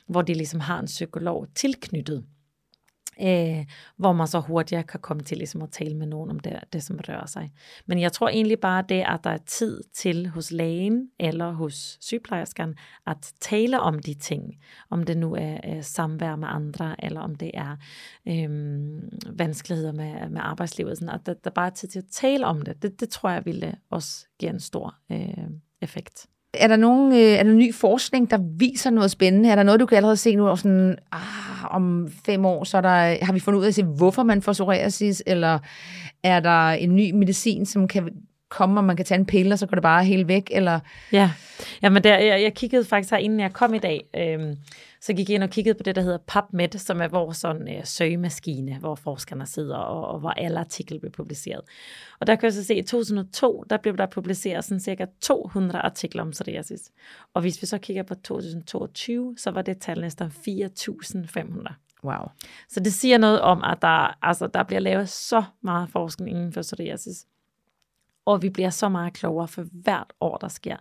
hvor 0.06 0.22
de 0.22 0.34
ligesom 0.34 0.60
har 0.60 0.80
en 0.80 0.86
psykolog 0.86 1.46
tilknyttet 1.54 2.24
øh, 3.20 3.64
hvor 3.96 4.12
man 4.12 4.26
så 4.26 4.40
hurtigere 4.40 4.82
kan 4.82 5.00
komme 5.00 5.22
til 5.22 5.38
ligesom 5.38 5.62
at 5.62 5.70
tale 5.70 5.96
med 5.96 6.06
nogen 6.06 6.30
om 6.30 6.38
det, 6.38 6.60
det, 6.72 6.82
som 6.82 7.00
rører 7.08 7.26
sig. 7.26 7.52
Men 7.86 8.00
jeg 8.00 8.12
tror 8.12 8.28
egentlig 8.28 8.60
bare 8.60 8.84
det, 8.88 9.04
at 9.08 9.20
der 9.24 9.30
er 9.30 9.38
tid 9.46 9.80
til 9.94 10.28
hos 10.28 10.50
lægen 10.50 11.10
eller 11.20 11.52
hos 11.52 11.98
sygeplejerskeren 12.00 12.74
at 13.06 13.32
tale 13.40 13.80
om 13.80 13.98
de 13.98 14.14
ting. 14.14 14.54
Om 14.90 15.02
det 15.02 15.16
nu 15.16 15.34
er, 15.34 15.58
øh, 15.64 15.82
samvær 15.82 16.36
med 16.36 16.48
andre, 16.50 17.04
eller 17.04 17.20
om 17.20 17.34
det 17.34 17.50
er 17.54 17.76
øh, 18.28 18.48
vanskeligheder 19.38 19.92
med, 19.92 20.28
med 20.28 20.40
arbejdslivet. 20.44 20.98
Sådan, 20.98 21.14
at 21.14 21.26
der, 21.26 21.34
der 21.34 21.50
bare 21.50 21.66
er 21.66 21.70
tid 21.70 21.88
til 21.88 21.98
at 21.98 22.08
tale 22.10 22.46
om 22.46 22.62
det. 22.62 22.82
Det, 22.82 23.00
det 23.00 23.08
tror 23.08 23.30
jeg 23.30 23.44
ville 23.44 23.76
også 23.90 24.26
give 24.38 24.50
en 24.50 24.60
stor 24.60 24.94
øh, 25.12 25.50
effekt. 25.82 26.26
Er 26.58 26.66
der, 26.66 26.76
nogen, 26.76 27.12
øh, 27.12 27.18
er 27.18 27.42
der 27.42 27.52
ny 27.52 27.74
forskning, 27.74 28.30
der 28.30 28.38
viser 28.58 28.90
noget 28.90 29.10
spændende? 29.10 29.48
Er 29.48 29.54
der 29.54 29.62
noget, 29.62 29.80
du 29.80 29.86
kan 29.86 29.96
allerede 29.96 30.16
se 30.16 30.36
nu, 30.36 30.48
og 30.48 30.58
sådan, 30.58 30.96
ah, 31.12 31.74
om 31.74 32.08
fem 32.26 32.44
år, 32.44 32.64
så 32.64 32.80
der, 32.80 33.24
har 33.24 33.32
vi 33.32 33.40
fundet 33.40 33.58
ud 33.58 33.64
af 33.64 33.68
at 33.68 33.74
se, 33.74 33.82
hvorfor 33.82 34.22
man 34.22 34.42
får 34.42 34.52
psoriasis, 34.52 35.22
eller 35.26 35.58
er 36.22 36.40
der 36.40 36.70
en 36.70 36.96
ny 36.96 37.10
medicin, 37.10 37.66
som 37.66 37.88
kan 37.88 38.08
komme, 38.54 38.80
og 38.80 38.84
man 38.84 38.96
kan 38.96 39.06
tage 39.06 39.18
en 39.18 39.26
pille, 39.26 39.52
og 39.52 39.58
så 39.58 39.66
går 39.66 39.74
det 39.74 39.82
bare 39.82 40.04
helt 40.04 40.28
væk? 40.28 40.48
Eller? 40.50 40.80
Ja, 41.12 41.30
Jamen 41.82 42.04
der, 42.04 42.18
jeg, 42.18 42.42
jeg 42.42 42.54
kiggede 42.54 42.84
faktisk 42.84 43.10
her, 43.10 43.18
inden 43.18 43.40
jeg 43.40 43.52
kom 43.52 43.74
i 43.74 43.78
dag, 43.78 44.04
øh, 44.16 44.56
så 45.00 45.12
gik 45.12 45.28
jeg 45.28 45.34
ind 45.34 45.42
og 45.42 45.50
kiggede 45.50 45.74
på 45.74 45.82
det, 45.82 45.96
der 45.96 46.02
hedder 46.02 46.18
PubMed, 46.18 46.78
som 46.78 47.00
er 47.00 47.08
vores 47.08 47.36
sådan, 47.36 47.76
øh, 47.76 47.84
søgemaskine, 47.84 48.78
hvor 48.78 48.94
forskerne 48.94 49.46
sidder, 49.46 49.76
og, 49.76 50.06
og 50.06 50.20
hvor 50.20 50.30
alle 50.30 50.60
artikler 50.60 50.98
bliver 50.98 51.12
publiceret. 51.12 51.60
Og 52.20 52.26
der 52.26 52.34
kan 52.34 52.44
jeg 52.44 52.52
så 52.52 52.64
se, 52.64 52.74
at 52.74 52.78
i 52.78 52.82
2002, 52.82 53.64
der 53.70 53.76
blev 53.76 53.96
der 53.96 54.06
publiceret 54.06 54.64
sådan 54.64 54.80
cirka 54.80 55.06
200 55.20 55.80
artikler 55.80 56.22
om 56.22 56.30
psoriasis. 56.30 56.90
Og 57.34 57.40
hvis 57.40 57.62
vi 57.62 57.66
så 57.66 57.78
kigger 57.78 58.02
på 58.02 58.14
2022, 58.14 59.34
så 59.38 59.50
var 59.50 59.62
det 59.62 59.78
tal 59.78 60.00
næsten 60.00 60.26
4.500. 60.26 61.74
Wow. 62.04 62.30
Så 62.68 62.80
det 62.80 62.92
siger 62.92 63.18
noget 63.18 63.40
om, 63.40 63.64
at 63.64 63.78
der, 63.82 64.24
altså, 64.24 64.46
der 64.46 64.62
bliver 64.62 64.80
lavet 64.80 65.08
så 65.08 65.42
meget 65.62 65.88
forskning 65.88 66.30
inden 66.30 66.52
for 66.52 66.62
psoriasis 66.62 67.26
og 68.26 68.42
vi 68.42 68.50
bliver 68.50 68.70
så 68.70 68.88
meget 68.88 69.12
klogere 69.12 69.48
for 69.48 69.64
hvert 69.72 70.12
år, 70.20 70.36
der 70.36 70.48
sker. 70.48 70.76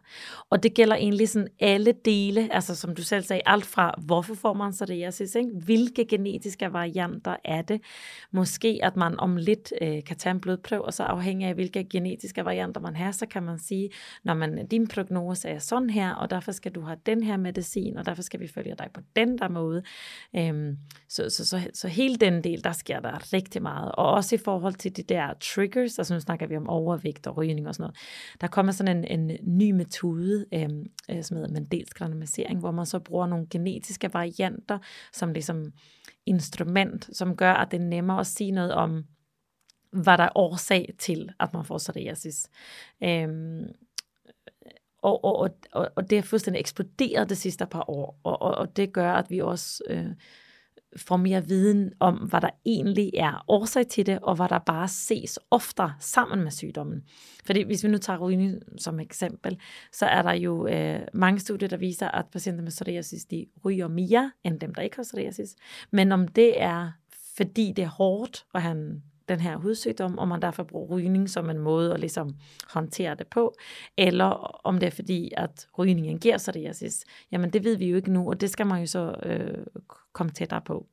Og 0.50 0.64
det 0.64 0.74
gælder 0.74 0.96
egentlig 0.96 1.30
sådan 1.30 1.48
alle 1.60 1.94
dele, 2.06 2.54
altså 2.54 2.76
som 2.76 2.96
du 2.96 3.02
selv 3.04 3.24
sagde, 3.24 3.42
alt 3.46 3.66
fra 3.66 3.96
hvorfor 4.06 4.36
får 4.36 4.54
man 4.54 4.74
så 4.74 4.86
det 4.86 5.00
jeg 5.00 5.14
synes, 5.14 5.36
ikke? 5.36 5.50
hvilke 5.66 6.06
genetiske 6.06 6.74
varianter 6.74 7.36
er 7.46 7.62
det, 7.62 7.82
måske 8.32 8.80
at 8.84 8.96
man 8.96 9.20
om 9.20 9.36
lidt 9.38 9.74
øh, 9.82 10.04
kan 10.04 10.18
tage 10.18 10.32
en 10.32 10.42
blodprøve, 10.42 10.86
og 10.86 10.94
så 10.94 11.04
afhængig 11.04 11.48
af 11.48 11.54
hvilke 11.54 11.84
genetiske 11.84 12.46
varianter 12.46 12.82
man 12.82 12.96
har, 12.96 13.12
så 13.12 13.26
kan 13.26 13.44
man 13.44 13.60
sige, 13.60 13.90
når 14.24 14.34
man, 14.34 14.68
din 14.68 14.88
prognose 14.88 15.50
er 15.50 15.60
sådan 15.60 15.90
her, 15.90 16.14
og 16.14 16.30
derfor 16.30 16.52
skal 16.52 16.72
du 16.72 16.82
have 16.82 16.98
den 17.06 17.24
her 17.24 17.38
medicin, 17.38 17.98
og 17.98 18.06
derfor 18.06 18.22
skal 18.22 18.40
vi 18.40 18.48
følge 18.48 18.76
dig 18.80 18.88
på 18.94 19.02
den 19.16 19.38
der 19.38 19.50
måde. 19.50 19.84
Øhm, 20.36 20.78
så, 21.10 21.30
så, 21.30 21.46
så, 21.46 21.60
så 21.74 21.88
hele 21.88 22.16
den 22.16 22.44
del, 22.44 22.64
der 22.64 22.72
sker 22.72 23.00
der 23.00 23.34
rigtig 23.34 23.62
meget. 23.62 23.92
Og 23.92 24.12
også 24.12 24.36
i 24.36 24.38
forhold 24.38 24.74
til 24.74 24.98
de 24.98 25.04
der 25.04 25.34
triggers, 25.42 26.00
altså 26.00 26.14
nu 26.14 26.20
snakker 26.20 26.48
vi 26.48 26.58
om 26.58 26.70
overvægt 26.70 27.28
og 27.34 27.38
rygning 27.38 27.68
og 27.68 27.76
sådan 27.76 27.84
noget. 27.84 27.96
Der 28.42 28.48
kommer 28.48 28.72
sådan 28.72 29.06
en, 29.06 29.20
en 29.20 29.38
ny 29.58 29.72
metode, 29.72 30.46
øhm, 30.54 30.86
øh, 31.12 31.24
som 31.24 31.38
hedder 31.38 31.54
Mendelsk 31.54 32.02
randomisering, 32.02 32.60
hvor 32.60 32.72
man 32.72 32.86
så 32.86 33.00
bruger 33.00 33.28
nogle 33.28 33.48
genetiske 33.50 34.14
varianter 34.14 34.80
som 35.14 35.34
ligesom 35.34 35.74
instrument, 36.26 37.18
som 37.18 37.36
gør, 37.36 37.54
at 37.54 37.72
det 37.72 37.82
er 37.82 37.86
nemmere 37.86 38.20
at 38.20 38.28
sige 38.28 38.52
noget 38.52 38.74
om, 38.74 39.06
hvad 39.92 40.18
der 40.18 40.24
er 40.24 40.38
årsag 40.38 40.94
til, 40.98 41.30
at 41.40 41.54
man 41.54 41.66
får 41.66 41.78
psoriasis. 41.78 42.50
Øhm, 43.04 43.66
og, 45.02 45.24
og, 45.24 45.50
og, 45.72 45.90
og 45.96 46.10
det 46.10 46.18
er 46.18 46.22
fuldstændig 46.22 46.60
eksploderet 46.60 47.30
det 47.30 47.38
sidste 47.38 47.66
par 47.66 47.90
år, 47.90 48.20
og, 48.24 48.42
og, 48.42 48.56
og 48.56 48.78
det 48.78 48.94
gør, 48.94 49.14
at 49.14 49.30
vi 49.30 49.40
også 49.40 49.84
øh, 49.90 50.08
får 50.98 51.18
mere 51.18 51.48
viden 51.48 51.94
om, 52.00 52.16
hvad 52.16 52.42
der 52.42 52.50
egentlig 52.66 53.12
er 53.14 53.46
årsag 53.48 53.88
til 53.88 54.06
det, 54.06 54.20
og 54.22 54.36
hvad 54.36 54.50
der 54.50 54.60
bare 54.60 54.88
ses 54.88 55.40
oftere 55.52 55.94
sammen 56.00 56.44
med 56.44 56.52
sygdommen. 56.52 57.04
Fordi 57.46 57.64
hvis 57.64 57.84
vi 57.84 57.90
nu 57.90 57.98
tager 57.98 58.20
rygning 58.20 58.62
som 58.78 59.00
eksempel, 59.00 59.60
så 59.92 60.06
er 60.06 60.22
der 60.22 60.34
jo 60.34 60.68
øh, 60.68 61.00
mange 61.14 61.40
studier, 61.40 61.70
der 61.70 61.78
viser, 61.78 62.08
at 62.08 62.26
patienter 62.32 62.64
med 62.64 62.72
psoriasis, 62.72 63.26
de 63.26 63.46
ryger 63.66 63.88
mere 63.88 64.32
end 64.44 64.60
dem, 64.60 64.74
der 64.74 64.82
ikke 64.82 64.96
har 64.96 65.04
psoriasis. 65.04 65.56
Men 65.92 66.12
om 66.12 66.28
det 66.28 66.62
er, 66.62 66.92
fordi 67.38 67.74
det 67.76 67.84
er 67.84 67.90
hårdt 67.90 68.46
at 68.56 68.62
have 68.62 68.78
en 68.78 69.04
den 69.30 69.40
her 69.40 69.58
hudsygdom, 69.58 70.18
og 70.18 70.28
man 70.28 70.42
derfor 70.42 70.64
bruger 70.64 70.98
rygning 70.98 71.30
som 71.30 71.50
en 71.50 71.60
måde 71.60 71.94
at 71.94 72.00
ligesom 72.00 72.36
håndtere 72.74 73.16
det 73.16 73.28
på, 73.28 73.56
eller 73.98 74.26
om 74.64 74.80
det 74.80 74.88
er 74.88 74.92
fordi, 74.92 75.32
at 75.38 75.68
rygningen 75.78 76.20
giver 76.20 76.38
psoriasis. 76.38 77.06
Jamen 77.32 77.50
det 77.50 77.64
ved 77.64 77.78
vi 77.78 77.90
jo 77.90 77.96
ikke 77.96 78.12
nu, 78.12 78.30
og 78.30 78.42
det 78.42 78.50
skal 78.50 78.68
man 78.68 78.80
jo 78.80 78.86
så 78.86 79.16
øh, 79.24 79.66
komme 80.14 80.32
tættere 80.32 80.62
på. 80.62 80.88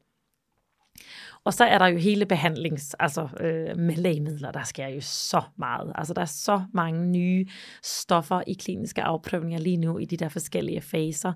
Og 1.44 1.54
så 1.54 1.64
er 1.64 1.78
der 1.78 1.86
jo 1.86 1.98
hele 1.98 2.26
behandlings, 2.26 2.94
altså 2.98 3.28
øh, 3.40 3.78
med 3.78 3.94
lægemidler, 3.94 4.52
der 4.52 4.62
sker 4.62 4.86
jo 4.86 5.00
så 5.00 5.42
meget. 5.58 5.92
Altså 5.94 6.14
der 6.14 6.20
er 6.20 6.26
så 6.26 6.62
mange 6.72 7.06
nye 7.06 7.46
stoffer 7.82 8.42
i 8.46 8.52
kliniske 8.52 9.02
afprøvninger 9.02 9.58
lige 9.58 9.76
nu 9.76 9.98
i 9.98 10.04
de 10.04 10.16
der 10.16 10.28
forskellige 10.28 10.80
faser. 10.80 11.32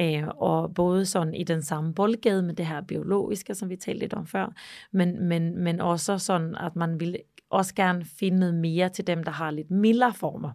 Øh, 0.00 0.28
og 0.28 0.74
både 0.74 1.06
sådan 1.06 1.34
i 1.34 1.44
den 1.44 1.62
samme 1.62 1.94
boldgade 1.94 2.42
med 2.42 2.54
det 2.54 2.66
her 2.66 2.80
biologiske, 2.80 3.54
som 3.54 3.70
vi 3.70 3.76
talte 3.76 4.00
lidt 4.00 4.14
om 4.14 4.26
før, 4.26 4.52
men, 4.92 5.28
men, 5.28 5.58
men 5.58 5.80
også 5.80 6.18
sådan, 6.18 6.54
at 6.54 6.76
man 6.76 7.00
vil 7.00 7.16
også 7.50 7.74
gerne 7.74 8.04
finde 8.04 8.38
noget 8.38 8.54
mere 8.54 8.88
til 8.88 9.06
dem, 9.06 9.22
der 9.22 9.32
har 9.32 9.50
lidt 9.50 9.70
mildere 9.70 10.14
former. 10.14 10.50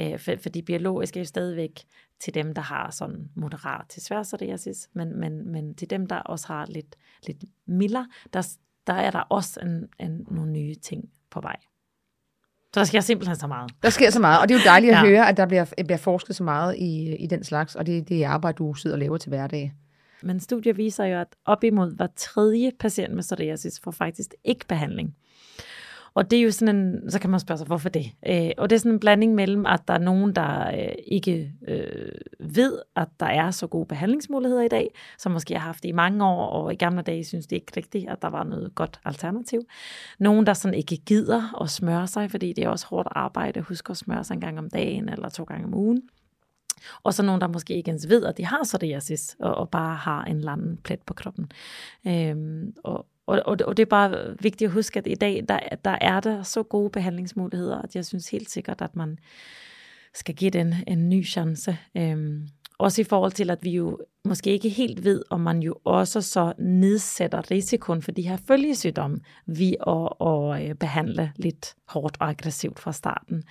Øh, 0.00 0.18
for, 0.18 0.32
for 0.42 0.48
de 0.48 0.62
biologiske 0.62 1.18
er 1.18 1.22
jo 1.22 1.26
stadigvæk 1.26 1.80
til 2.24 2.34
dem, 2.34 2.54
der 2.54 2.62
har 2.62 2.90
sådan 2.90 3.28
moderat 3.34 3.86
til 3.88 4.02
svær 4.02 4.22
psoriasis, 4.22 4.88
men, 4.92 5.20
men, 5.20 5.52
men 5.52 5.74
til 5.74 5.90
dem, 5.90 6.06
der 6.06 6.16
også 6.16 6.46
har 6.46 6.66
lidt, 6.66 6.96
lidt 7.26 7.44
mildere, 7.66 8.08
der, 8.32 8.48
der 8.86 8.92
er 8.92 9.10
der 9.10 9.20
også 9.20 9.60
en, 9.60 9.88
en, 10.06 10.26
nogle 10.30 10.52
nye 10.52 10.74
ting 10.74 11.04
på 11.30 11.40
vej. 11.40 11.56
Så 12.74 12.80
der 12.80 12.84
sker 12.84 13.00
simpelthen 13.00 13.36
så 13.36 13.46
meget. 13.46 13.70
Der 13.82 13.90
sker 13.90 14.10
så 14.10 14.20
meget, 14.20 14.40
og 14.40 14.48
det 14.48 14.54
er 14.54 14.58
jo 14.58 14.64
dejligt 14.64 14.92
at 14.92 14.98
ja. 15.02 15.08
høre, 15.08 15.28
at 15.28 15.36
der 15.36 15.46
bliver, 15.46 15.64
bliver 15.84 15.96
forsket 15.98 16.36
så 16.36 16.44
meget 16.44 16.76
i, 16.76 17.16
i 17.16 17.26
den 17.26 17.44
slags, 17.44 17.74
og 17.74 17.86
det, 17.86 18.08
det 18.08 18.24
er 18.24 18.28
arbejde, 18.28 18.56
du 18.56 18.74
sidder 18.74 18.96
og 18.96 19.00
laver 19.00 19.16
til 19.16 19.28
hverdag. 19.28 19.72
Men 20.22 20.40
studier 20.40 20.72
viser 20.72 21.04
jo, 21.04 21.18
at 21.18 21.36
op 21.44 21.64
imod 21.64 21.96
hver 21.96 22.06
tredje 22.16 22.72
patient 22.78 23.14
med 23.14 23.22
psoriasis 23.22 23.80
får 23.80 23.90
faktisk 23.90 24.34
ikke 24.44 24.66
behandling. 24.66 25.16
Og 26.14 26.30
det 26.30 26.38
er 26.38 26.42
jo 26.42 26.50
sådan 26.50 26.76
en, 26.76 27.10
så 27.10 27.20
kan 27.20 27.30
man 27.30 27.40
spørge 27.40 27.58
sig, 27.58 27.66
hvorfor 27.66 27.88
det? 27.88 28.06
Øh, 28.26 28.50
og 28.58 28.70
det 28.70 28.76
er 28.76 28.80
sådan 28.80 28.92
en 28.92 29.00
blanding 29.00 29.34
mellem, 29.34 29.66
at 29.66 29.80
der 29.88 29.94
er 29.94 29.98
nogen, 29.98 30.32
der 30.32 30.68
øh, 30.68 30.94
ikke 31.06 31.52
øh, 31.68 32.12
ved, 32.40 32.78
at 32.96 33.08
der 33.20 33.26
er 33.26 33.50
så 33.50 33.66
gode 33.66 33.86
behandlingsmuligheder 33.86 34.62
i 34.62 34.68
dag, 34.68 34.94
som 35.18 35.32
måske 35.32 35.54
har 35.54 35.60
haft 35.60 35.82
det 35.82 35.88
i 35.88 35.92
mange 35.92 36.24
år, 36.24 36.46
og 36.46 36.72
i 36.72 36.76
gamle 36.76 37.02
dage 37.02 37.24
synes 37.24 37.46
det 37.46 37.56
ikke 37.56 37.72
rigtigt, 37.76 38.08
at 38.08 38.22
der 38.22 38.28
var 38.28 38.44
noget 38.44 38.74
godt 38.74 39.00
alternativ. 39.04 39.60
Nogen, 40.18 40.46
der 40.46 40.54
sådan 40.54 40.74
ikke 40.74 40.96
gider 40.96 41.62
at 41.62 41.70
smøre 41.70 42.06
sig, 42.06 42.30
fordi 42.30 42.52
det 42.52 42.64
er 42.64 42.68
også 42.68 42.86
hårdt 42.86 43.08
arbejde. 43.10 43.60
Husk 43.60 43.90
at 43.90 43.96
smøre 43.96 44.24
sig 44.24 44.34
en 44.34 44.40
gang 44.40 44.58
om 44.58 44.70
dagen 44.70 45.08
eller 45.08 45.28
to 45.28 45.44
gange 45.44 45.66
om 45.66 45.74
ugen. 45.74 46.02
Og 47.02 47.14
så 47.14 47.22
nogen, 47.22 47.40
der 47.40 47.48
måske 47.48 47.74
ikke 47.74 47.90
ens 47.90 48.08
ved, 48.08 48.24
at 48.24 48.36
de 48.36 48.44
har 48.44 48.60
psoriasis, 48.64 49.36
og, 49.40 49.54
og 49.54 49.70
bare 49.70 49.96
har 49.96 50.24
en 50.24 50.36
eller 50.36 50.52
anden 50.52 50.76
plet 50.76 51.02
på 51.02 51.14
kroppen. 51.14 51.52
Øhm, 52.06 52.74
og, 52.84 53.06
og, 53.26 53.42
og, 53.46 53.56
og 53.64 53.76
det 53.76 53.82
er 53.82 53.86
bare 53.86 54.36
vigtigt 54.40 54.68
at 54.68 54.72
huske, 54.72 54.98
at 54.98 55.06
i 55.06 55.14
dag, 55.14 55.44
der, 55.48 55.58
der 55.84 55.98
er 56.00 56.20
der 56.20 56.42
så 56.42 56.62
gode 56.62 56.90
behandlingsmuligheder, 56.90 57.82
at 57.82 57.96
jeg 57.96 58.04
synes 58.04 58.30
helt 58.30 58.50
sikkert, 58.50 58.82
at 58.82 58.96
man 58.96 59.18
skal 60.14 60.34
give 60.34 60.50
den 60.50 60.74
en 60.86 61.08
ny 61.08 61.26
chance. 61.26 61.78
Øhm, 61.96 62.48
også 62.78 63.00
i 63.00 63.04
forhold 63.04 63.32
til, 63.32 63.50
at 63.50 63.58
vi 63.62 63.70
jo 63.70 63.98
måske 64.24 64.50
ikke 64.50 64.68
helt 64.68 65.04
ved, 65.04 65.22
om 65.30 65.40
man 65.40 65.62
jo 65.62 65.76
også 65.84 66.20
så 66.20 66.52
nedsætter 66.58 67.50
risikoen 67.50 68.02
for 68.02 68.12
de 68.12 68.28
her 68.28 68.36
følgesygdomme 68.36 69.20
ved 69.46 69.74
at, 69.86 70.28
at 70.28 70.68
øh, 70.70 70.74
behandle 70.74 71.32
lidt 71.36 71.74
hårdt 71.88 72.16
og 72.20 72.28
aggressivt 72.28 72.78
fra 72.78 72.92
starten. 72.92 73.42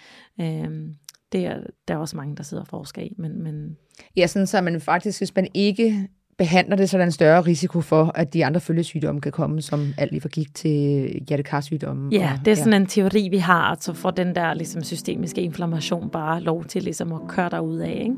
Øhm, 0.42 0.96
det 1.32 1.46
er 1.46 1.60
der 1.88 1.94
er 1.94 1.98
også 1.98 2.18
mange, 2.18 2.36
der 2.36 2.44
sidder 2.44 2.64
og 2.64 2.68
forsker 2.68 3.02
i. 3.02 3.14
Men, 3.18 3.44
men 3.44 3.78
ja, 4.16 4.28
sådan 4.28 4.48
så 4.48 4.62
man 4.62 4.82
faktisk, 4.82 5.20
hvis 5.20 5.36
man 5.36 5.48
ikke 5.54 6.10
behandler 6.38 6.76
det, 6.76 6.90
så 6.90 6.98
er 6.98 7.00
der 7.00 7.06
en 7.06 7.12
større 7.12 7.42
risiko 7.42 7.82
for, 7.82 8.12
at 8.16 8.34
de 8.34 8.46
andre 8.46 8.60
følgesygdomme 8.60 9.22
kan 9.22 9.32
komme, 9.32 9.62
som 9.62 9.94
alt 9.98 10.12
lige 10.12 10.22
fra 10.22 10.30
gik 10.30 10.56
til 10.56 11.10
hjertekarsygdomme. 11.28 12.10
Ja, 12.12 12.32
og, 12.34 12.46
det 12.46 12.52
er 12.52 12.56
sådan 12.56 12.74
ja. 12.74 12.80
en 12.80 12.86
teori, 12.86 13.28
vi 13.32 13.38
har, 13.38 13.78
så 13.80 13.94
får 13.94 14.12
den 14.12 14.36
der 14.36 14.54
ligesom, 14.54 14.84
systemiske 14.84 15.42
inflammation 15.42 16.10
bare 16.10 16.42
lov 16.42 16.66
til 16.66 16.84
ligesom, 16.84 17.12
at 17.12 17.20
køre 17.28 17.50
derud 17.50 17.80
af. 17.80 18.02
Ikke? 18.04 18.16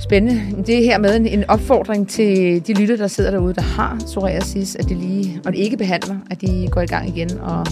Spændende. 0.00 0.62
Det 0.66 0.78
er 0.78 0.82
her 0.82 0.98
med 0.98 1.16
en, 1.16 1.26
en 1.26 1.44
opfordring 1.50 2.08
til 2.08 2.66
de 2.66 2.74
lytter, 2.74 2.96
der 2.96 3.06
sidder 3.06 3.30
derude, 3.30 3.54
der 3.54 3.62
har 3.62 3.96
psoriasis, 4.06 4.76
at 4.76 4.88
det 4.88 4.96
lige, 4.96 5.40
og 5.46 5.52
det 5.52 5.58
ikke 5.58 5.76
behandler, 5.76 6.16
at 6.30 6.40
de 6.40 6.68
går 6.70 6.80
i 6.80 6.86
gang 6.86 7.08
igen 7.08 7.38
og 7.40 7.66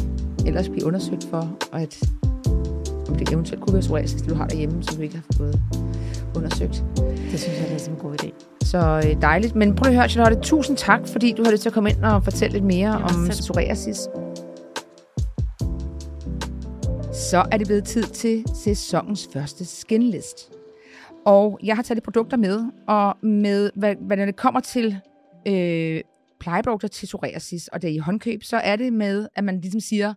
ellers 0.47 0.68
bliver 0.68 0.86
undersøgt 0.86 1.26
for, 1.30 1.57
at 1.72 1.99
om 3.09 3.14
det 3.14 3.32
eventuelt 3.32 3.62
kunne 3.62 3.74
være 3.74 3.82
psoriasis, 3.82 4.22
du 4.22 4.34
har 4.34 4.47
derhjemme, 4.47 4.82
som 4.82 4.97
du 4.97 5.03
ikke 5.03 5.14
har 5.14 5.36
fået 5.36 5.61
undersøgt. 6.34 6.84
Det 7.37 7.45
synes 7.45 7.59
jeg 7.59 7.93
er 7.93 7.97
en 7.97 7.97
god 7.97 8.22
idé. 8.22 8.30
Så 8.64 9.03
øh, 9.07 9.22
dejligt. 9.22 9.55
Men 9.55 9.74
prøv 9.74 9.89
at 9.89 9.97
høre, 9.97 10.09
Charlotte, 10.09 10.41
tusind 10.43 10.76
tak, 10.76 11.09
fordi 11.09 11.32
du 11.32 11.45
har 11.45 11.51
lyst 11.51 11.62
til 11.62 11.68
at 11.68 11.72
komme 11.72 11.91
ind 11.91 12.05
og 12.05 12.24
fortælle 12.24 12.53
lidt 12.53 12.64
mere 12.64 12.93
ja, 12.93 13.03
om 13.03 13.26
selv. 13.32 13.43
psoriasis. 13.43 13.97
Så 17.12 17.49
er 17.53 17.57
det 17.57 17.66
blevet 17.66 17.84
tid 17.84 18.03
til 18.03 18.45
sæsonens 18.64 19.28
første 19.32 19.64
skinlist. 19.64 20.53
Og 21.26 21.59
jeg 21.62 21.76
har 21.76 21.82
taget 21.82 21.97
de 21.97 22.05
produkter 22.05 22.37
med, 22.37 22.61
og 22.89 23.16
med, 23.22 23.70
hvad, 23.74 23.95
hvad 24.01 24.16
det 24.16 24.37
kommer 24.37 24.61
til 24.61 24.97
øh, 25.49 26.01
plejeprodukter 26.41 26.89
til 26.89 27.07
psoriasis, 27.07 27.68
og 27.68 27.82
det 27.82 27.91
er 27.91 27.95
i 27.95 27.99
håndkøb, 27.99 28.43
så 28.43 28.57
er 28.57 28.76
det 28.76 28.93
med, 28.93 29.28
at 29.34 29.45
man 29.45 29.61
ligesom 29.61 29.80
siger, 29.80 30.14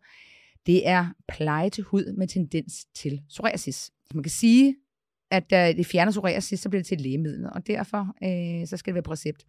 det 0.66 0.88
er 0.88 1.06
pleje 1.28 1.70
til 1.70 1.84
hud 1.84 2.14
med 2.18 2.28
tendens 2.28 2.74
til 2.96 3.22
psoriasis. 3.30 3.92
Man 4.14 4.24
kan 4.24 4.32
sige, 4.32 4.76
at 5.32 5.50
da 5.50 5.74
det 5.74 5.86
fjerner 5.86 6.12
psoriasis, 6.12 6.60
så 6.60 6.70
bliver 6.70 6.80
det 6.80 6.88
til 6.88 6.96
et 6.96 7.02
lægemiddel, 7.02 7.46
og 7.52 7.68
derfor 7.68 8.16
øh, 8.24 8.68
så 8.68 8.78
skal 8.78 8.92
det 8.92 8.96
være 8.96 9.04
på 9.04 9.12
recept. 9.12 9.46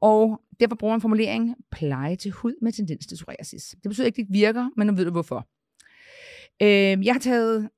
Og 0.00 0.40
derfor 0.60 0.76
bruger 0.76 0.94
man 0.94 1.00
formuleringen 1.00 1.54
pleje 1.70 2.16
til 2.16 2.30
hud 2.30 2.54
med 2.62 2.72
tendens 2.72 3.06
til 3.06 3.16
psoriasis. 3.16 3.74
Det 3.82 3.88
betyder 3.88 4.06
ikke, 4.06 4.14
at 4.14 4.16
det 4.16 4.22
ikke 4.22 4.32
virker, 4.32 4.70
men 4.76 4.86
nu 4.86 4.94
ved 4.94 5.04
du 5.04 5.10
hvorfor. 5.10 5.48
Øh, 6.62 7.06
jeg 7.06 7.14
har 7.14 7.20
taget 7.20 7.70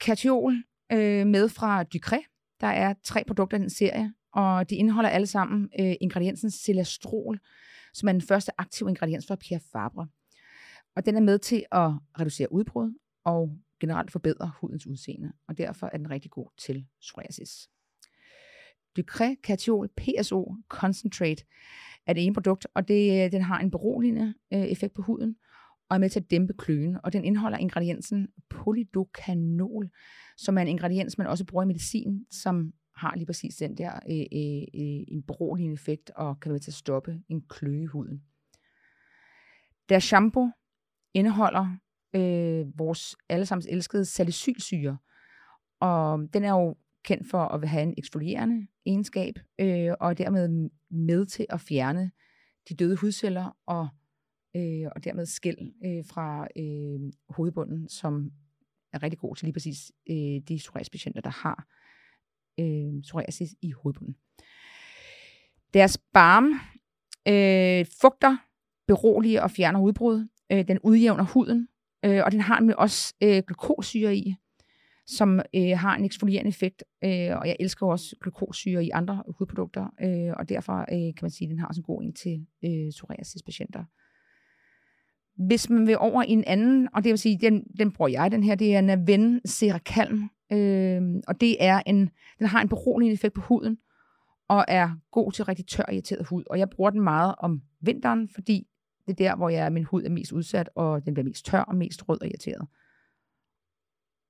katiol 0.00 0.62
øh, 0.92 1.26
med 1.26 1.48
fra 1.48 1.84
Ducré, 1.94 2.56
der 2.60 2.66
er 2.66 2.94
tre 3.04 3.24
produkter 3.26 3.58
i 3.58 3.60
den 3.60 3.70
serie, 3.70 4.12
og 4.34 4.70
de 4.70 4.76
indeholder 4.76 5.10
alle 5.10 5.26
sammen 5.26 5.68
øh, 5.80 5.94
ingrediensen 6.00 6.50
celastrol, 6.50 7.40
som 7.94 8.08
er 8.08 8.12
den 8.12 8.22
første 8.22 8.52
aktive 8.58 8.88
ingrediens 8.88 9.26
fra 9.26 9.36
Pierre 9.36 9.62
Fabre. 9.72 10.08
Og 10.96 11.06
den 11.06 11.16
er 11.16 11.20
med 11.20 11.38
til 11.38 11.64
at 11.72 11.90
reducere 12.20 12.52
udbrud 12.52 12.94
og 13.24 13.50
generelt 13.80 14.10
forbedrer 14.10 14.50
hudens 14.60 14.86
udseende, 14.86 15.32
og 15.48 15.58
derfor 15.58 15.86
er 15.92 15.96
den 15.96 16.10
rigtig 16.10 16.30
god 16.30 16.48
til 16.58 16.86
psoriasis. 17.00 17.68
Ducré 18.98 19.40
Catiol 19.42 19.88
PSO 19.96 20.54
Concentrate 20.68 21.44
er 22.06 22.12
det 22.12 22.24
ene 22.24 22.34
produkt, 22.34 22.66
og 22.74 22.88
det, 22.88 23.32
den 23.32 23.42
har 23.42 23.58
en 23.58 23.70
beroligende 23.70 24.34
øh, 24.52 24.60
effekt 24.60 24.94
på 24.94 25.02
huden, 25.02 25.36
og 25.88 25.94
er 25.94 25.98
med 25.98 26.10
til 26.10 26.20
at 26.20 26.30
dæmpe 26.30 26.52
kløen, 26.52 26.96
og 27.04 27.12
den 27.12 27.24
indeholder 27.24 27.58
ingrediensen 27.58 28.28
polydocanol, 28.48 29.90
som 30.36 30.58
er 30.58 30.62
en 30.62 30.68
ingrediens, 30.68 31.18
man 31.18 31.26
også 31.26 31.44
bruger 31.44 31.64
i 31.64 31.66
medicin, 31.66 32.26
som 32.30 32.72
har 32.96 33.14
lige 33.16 33.26
præcis 33.26 33.56
den 33.56 33.78
der 33.78 33.92
øh, 34.10 34.18
øh, 34.18 34.62
øh 34.74 35.04
en 35.08 35.22
beroligende 35.22 35.74
effekt, 35.74 36.10
og 36.10 36.40
kan 36.40 36.52
være 36.52 36.58
til 36.58 36.70
at 36.70 36.74
stoppe 36.74 37.22
en 37.28 37.42
kløe 37.48 37.82
i 37.82 37.86
huden. 37.86 38.22
Deres 39.88 40.04
shampoo 40.04 40.50
indeholder 41.14 41.76
øh, 42.14 42.78
vores 42.78 43.16
allesammens 43.28 43.66
elskede 43.70 44.04
salicylsyre, 44.04 44.98
og 45.80 46.28
den 46.34 46.44
er 46.44 46.50
jo 46.50 46.76
kendt 47.04 47.30
for 47.30 47.38
at 47.38 47.68
have 47.68 47.82
en 47.82 47.94
eksfolierende 47.98 48.66
egenskab, 48.86 49.34
øh, 49.60 49.92
og 50.00 50.18
dermed 50.18 50.70
med 50.90 51.26
til 51.26 51.46
at 51.48 51.60
fjerne 51.60 52.10
de 52.68 52.74
døde 52.74 52.96
hudceller 52.96 53.56
og, 53.66 53.88
øh, 54.56 54.88
og 54.96 55.04
dermed 55.04 55.26
skæld 55.26 55.58
øh, 55.84 56.04
fra 56.06 56.48
øh, 56.56 57.12
hovedbunden, 57.28 57.88
som 57.88 58.30
er 58.92 59.02
rigtig 59.02 59.18
god 59.18 59.36
til 59.36 59.46
lige 59.46 59.52
præcis 59.52 59.92
øh, 60.10 60.40
de 60.48 60.56
psoriasispatienter, 60.58 61.20
der 61.20 61.30
har 61.30 61.66
øh, 62.60 63.02
psoriasis 63.02 63.54
i 63.62 63.70
hovedbunden. 63.70 64.16
Deres 65.74 65.98
barm 66.12 66.44
øh, 67.28 67.86
fugter, 68.00 68.36
beroliger 68.86 69.42
og 69.42 69.50
fjerner 69.50 69.80
udbrud. 69.80 70.28
Øh, 70.52 70.68
den 70.68 70.78
udjævner 70.78 71.24
huden, 71.24 71.68
øh, 72.04 72.22
og 72.24 72.32
den 72.32 72.40
har 72.40 72.60
nemlig 72.60 72.78
også 72.78 73.14
øh, 73.22 73.42
glukosyre 73.46 74.16
i, 74.16 74.34
som 75.06 75.40
øh, 75.54 75.78
har 75.78 75.96
en 75.96 76.04
eksfolierende 76.04 76.48
effekt, 76.48 76.84
øh, 77.04 77.36
og 77.36 77.46
jeg 77.48 77.56
elsker 77.60 77.86
også 77.86 78.16
glukosyre 78.22 78.84
i 78.84 78.90
andre 78.90 79.22
hudprodukter, 79.38 79.86
øh, 80.02 80.34
og 80.38 80.48
derfor 80.48 80.80
øh, 80.80 81.14
kan 81.14 81.22
man 81.22 81.30
sige, 81.30 81.46
at 81.46 81.50
den 81.50 81.58
har 81.58 81.66
også 81.66 81.80
en 81.80 81.84
god 81.84 82.02
en 82.02 82.14
til 82.14 82.46
øh, 82.64 82.90
psoriasispatienter. 82.90 83.84
Hvis 85.46 85.70
man 85.70 85.86
vil 85.86 85.98
over 85.98 86.22
i 86.22 86.30
en 86.30 86.44
anden, 86.44 86.88
og 86.94 87.04
det 87.04 87.10
vil 87.10 87.18
sige, 87.18 87.38
den, 87.38 87.64
den 87.78 87.92
bruger 87.92 88.08
jeg, 88.08 88.30
den 88.30 88.42
her, 88.42 88.54
det 88.54 88.76
er 88.76 88.80
Naven 88.80 89.40
Seracalm, 89.44 90.28
øh, 90.52 91.02
og 91.28 91.40
det 91.40 91.64
er 91.64 91.82
en, 91.86 92.10
den 92.38 92.46
har 92.46 92.62
en 92.62 92.68
beroligende 92.68 93.14
effekt 93.14 93.34
på 93.34 93.40
huden, 93.40 93.78
og 94.48 94.64
er 94.68 94.90
god 95.10 95.32
til 95.32 95.44
rigtig 95.44 95.66
tør 95.66 95.92
irriteret 95.92 96.26
hud. 96.26 96.44
Og 96.50 96.58
jeg 96.58 96.70
bruger 96.70 96.90
den 96.90 97.00
meget 97.00 97.34
om 97.38 97.62
vinteren, 97.80 98.28
fordi 98.34 98.66
det 99.10 99.26
er 99.26 99.30
der, 99.30 99.36
hvor 99.36 99.48
jeg, 99.48 99.72
min 99.72 99.84
hud 99.84 100.04
er 100.04 100.10
mest 100.10 100.32
udsat, 100.32 100.70
og 100.74 101.06
den 101.06 101.14
bliver 101.14 101.24
mest 101.24 101.44
tør 101.44 101.60
og 101.60 101.76
mest 101.76 102.08
rød 102.08 102.20
og 102.20 102.26
irriteret. 102.26 102.68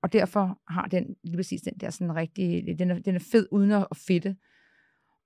Og 0.02 0.12
derfor 0.12 0.60
har 0.68 0.86
den 0.86 1.16
lige 1.24 1.36
præcis 1.36 1.62
den 1.62 1.72
der 1.80 1.90
sådan 1.90 2.16
rigtig, 2.16 2.78
den 2.78 2.90
er, 2.90 2.98
den 2.98 3.14
er 3.14 3.18
fed 3.32 3.46
uden 3.50 3.70
at 3.70 3.86
fedte, 4.06 4.36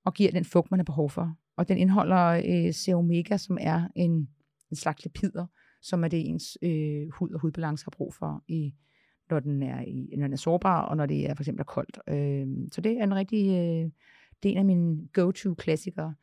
og 0.04 0.14
giver 0.14 0.30
den 0.30 0.44
fugt, 0.44 0.70
man 0.70 0.80
har 0.80 0.84
behov 0.84 1.10
for. 1.10 1.36
Og 1.56 1.68
den 1.68 1.78
indeholder 1.78 2.26
øh, 2.26 2.72
C-omega, 2.72 3.36
som 3.36 3.58
er 3.60 3.88
en, 3.96 4.28
en 4.70 4.76
slags 4.76 5.04
lipider, 5.04 5.46
som 5.82 6.04
er 6.04 6.08
det 6.08 6.28
ens 6.28 6.58
øh, 6.62 7.08
hud 7.08 7.30
og 7.30 7.40
hudbalance 7.40 7.84
har 7.84 7.90
brug 7.90 8.14
for, 8.14 8.44
i, 8.48 8.74
når, 9.30 9.40
den 9.40 9.62
er 9.62 9.80
i, 9.80 10.14
når 10.16 10.26
den 10.26 10.32
er 10.32 10.36
sårbar, 10.36 10.82
og 10.82 10.96
når 10.96 11.06
det 11.06 11.30
er 11.30 11.34
for 11.34 11.42
eksempel 11.42 11.60
er 11.60 11.64
koldt. 11.64 11.98
Øh, 12.08 12.68
så 12.72 12.80
det 12.80 12.98
er 12.98 13.04
en 13.04 13.14
rigtig, 13.14 13.48
øh, 13.48 13.90
det 14.42 14.48
er 14.48 14.52
en 14.52 14.58
af 14.58 14.64
mine 14.64 15.08
go-to-klassikere. 15.12 16.14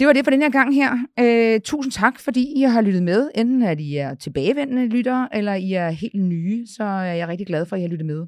Det 0.00 0.06
var 0.06 0.12
det 0.12 0.24
for 0.24 0.30
den 0.30 0.42
her 0.42 0.50
gang 0.50 0.74
her. 0.74 0.98
Øh, 1.20 1.60
tusind 1.60 1.92
tak, 1.92 2.20
fordi 2.20 2.52
I 2.56 2.62
har 2.62 2.80
lyttet 2.80 3.02
med. 3.02 3.30
Enten 3.34 3.62
at 3.62 3.80
I 3.80 3.96
er 3.96 4.14
tilbagevendende 4.14 4.86
lyttere, 4.86 5.36
eller 5.36 5.54
I 5.54 5.72
er 5.72 5.90
helt 5.90 6.14
nye, 6.14 6.66
så 6.66 6.84
er 6.84 7.12
jeg 7.14 7.28
rigtig 7.28 7.46
glad 7.46 7.66
for, 7.66 7.76
at 7.76 7.80
I 7.80 7.82
har 7.82 7.88
lyttet 7.88 8.06
med. 8.06 8.26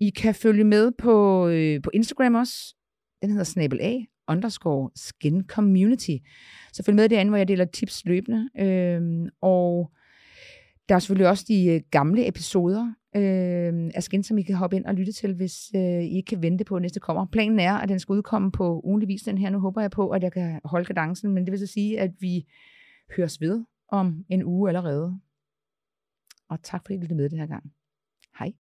I 0.00 0.10
kan 0.10 0.34
følge 0.34 0.64
med 0.64 0.92
på, 0.98 1.48
øh, 1.48 1.82
på 1.82 1.90
Instagram 1.94 2.34
også. 2.34 2.74
Den 3.22 3.30
hedder 3.30 3.44
Snabel 3.44 3.80
A 3.82 3.94
underscore 4.28 4.90
skin 4.94 5.44
community. 5.48 6.16
Så 6.72 6.82
følg 6.82 6.96
med 6.96 7.08
derinde, 7.08 7.30
hvor 7.30 7.36
jeg 7.36 7.48
deler 7.48 7.64
tips 7.64 8.02
løbende. 8.04 8.48
Øh, 8.58 9.30
og 9.42 9.90
der 10.88 10.94
er 10.94 10.98
selvfølgelig 10.98 11.28
også 11.28 11.44
de 11.48 11.66
øh, 11.66 11.80
gamle 11.90 12.28
episoder 12.28 12.92
øh, 13.16 13.90
af 13.94 14.02
Skin, 14.02 14.22
som 14.22 14.38
I 14.38 14.42
kan 14.42 14.54
hoppe 14.54 14.76
ind 14.76 14.84
og 14.84 14.94
lytte 14.94 15.12
til, 15.12 15.34
hvis 15.34 15.70
øh, 15.74 15.80
I 15.80 16.16
ikke 16.16 16.26
kan 16.26 16.42
vente 16.42 16.64
på, 16.64 16.76
at 16.76 16.82
næste 16.82 17.00
kommer. 17.00 17.26
Planen 17.26 17.60
er, 17.60 17.74
at 17.74 17.88
den 17.88 17.98
skal 17.98 18.12
udkomme 18.12 18.52
på 18.52 18.80
ugenlig 18.84 19.08
vis, 19.08 19.22
den 19.22 19.38
her. 19.38 19.50
Nu 19.50 19.58
håber 19.58 19.80
jeg 19.80 19.90
på, 19.90 20.10
at 20.10 20.22
jeg 20.22 20.32
kan 20.32 20.60
holde 20.64 20.84
kadencen, 20.84 21.32
men 21.32 21.44
det 21.44 21.50
vil 21.52 21.58
så 21.58 21.66
sige, 21.66 22.00
at 22.00 22.10
vi 22.20 22.46
høres 23.16 23.40
ved 23.40 23.64
om 23.88 24.24
en 24.28 24.44
uge 24.44 24.70
allerede. 24.70 25.20
Og 26.48 26.62
tak 26.62 26.82
fordi 26.84 26.94
I 26.94 26.98
lyttede 26.98 27.14
med 27.14 27.30
den 27.30 27.38
her 27.38 27.46
gang. 27.46 27.72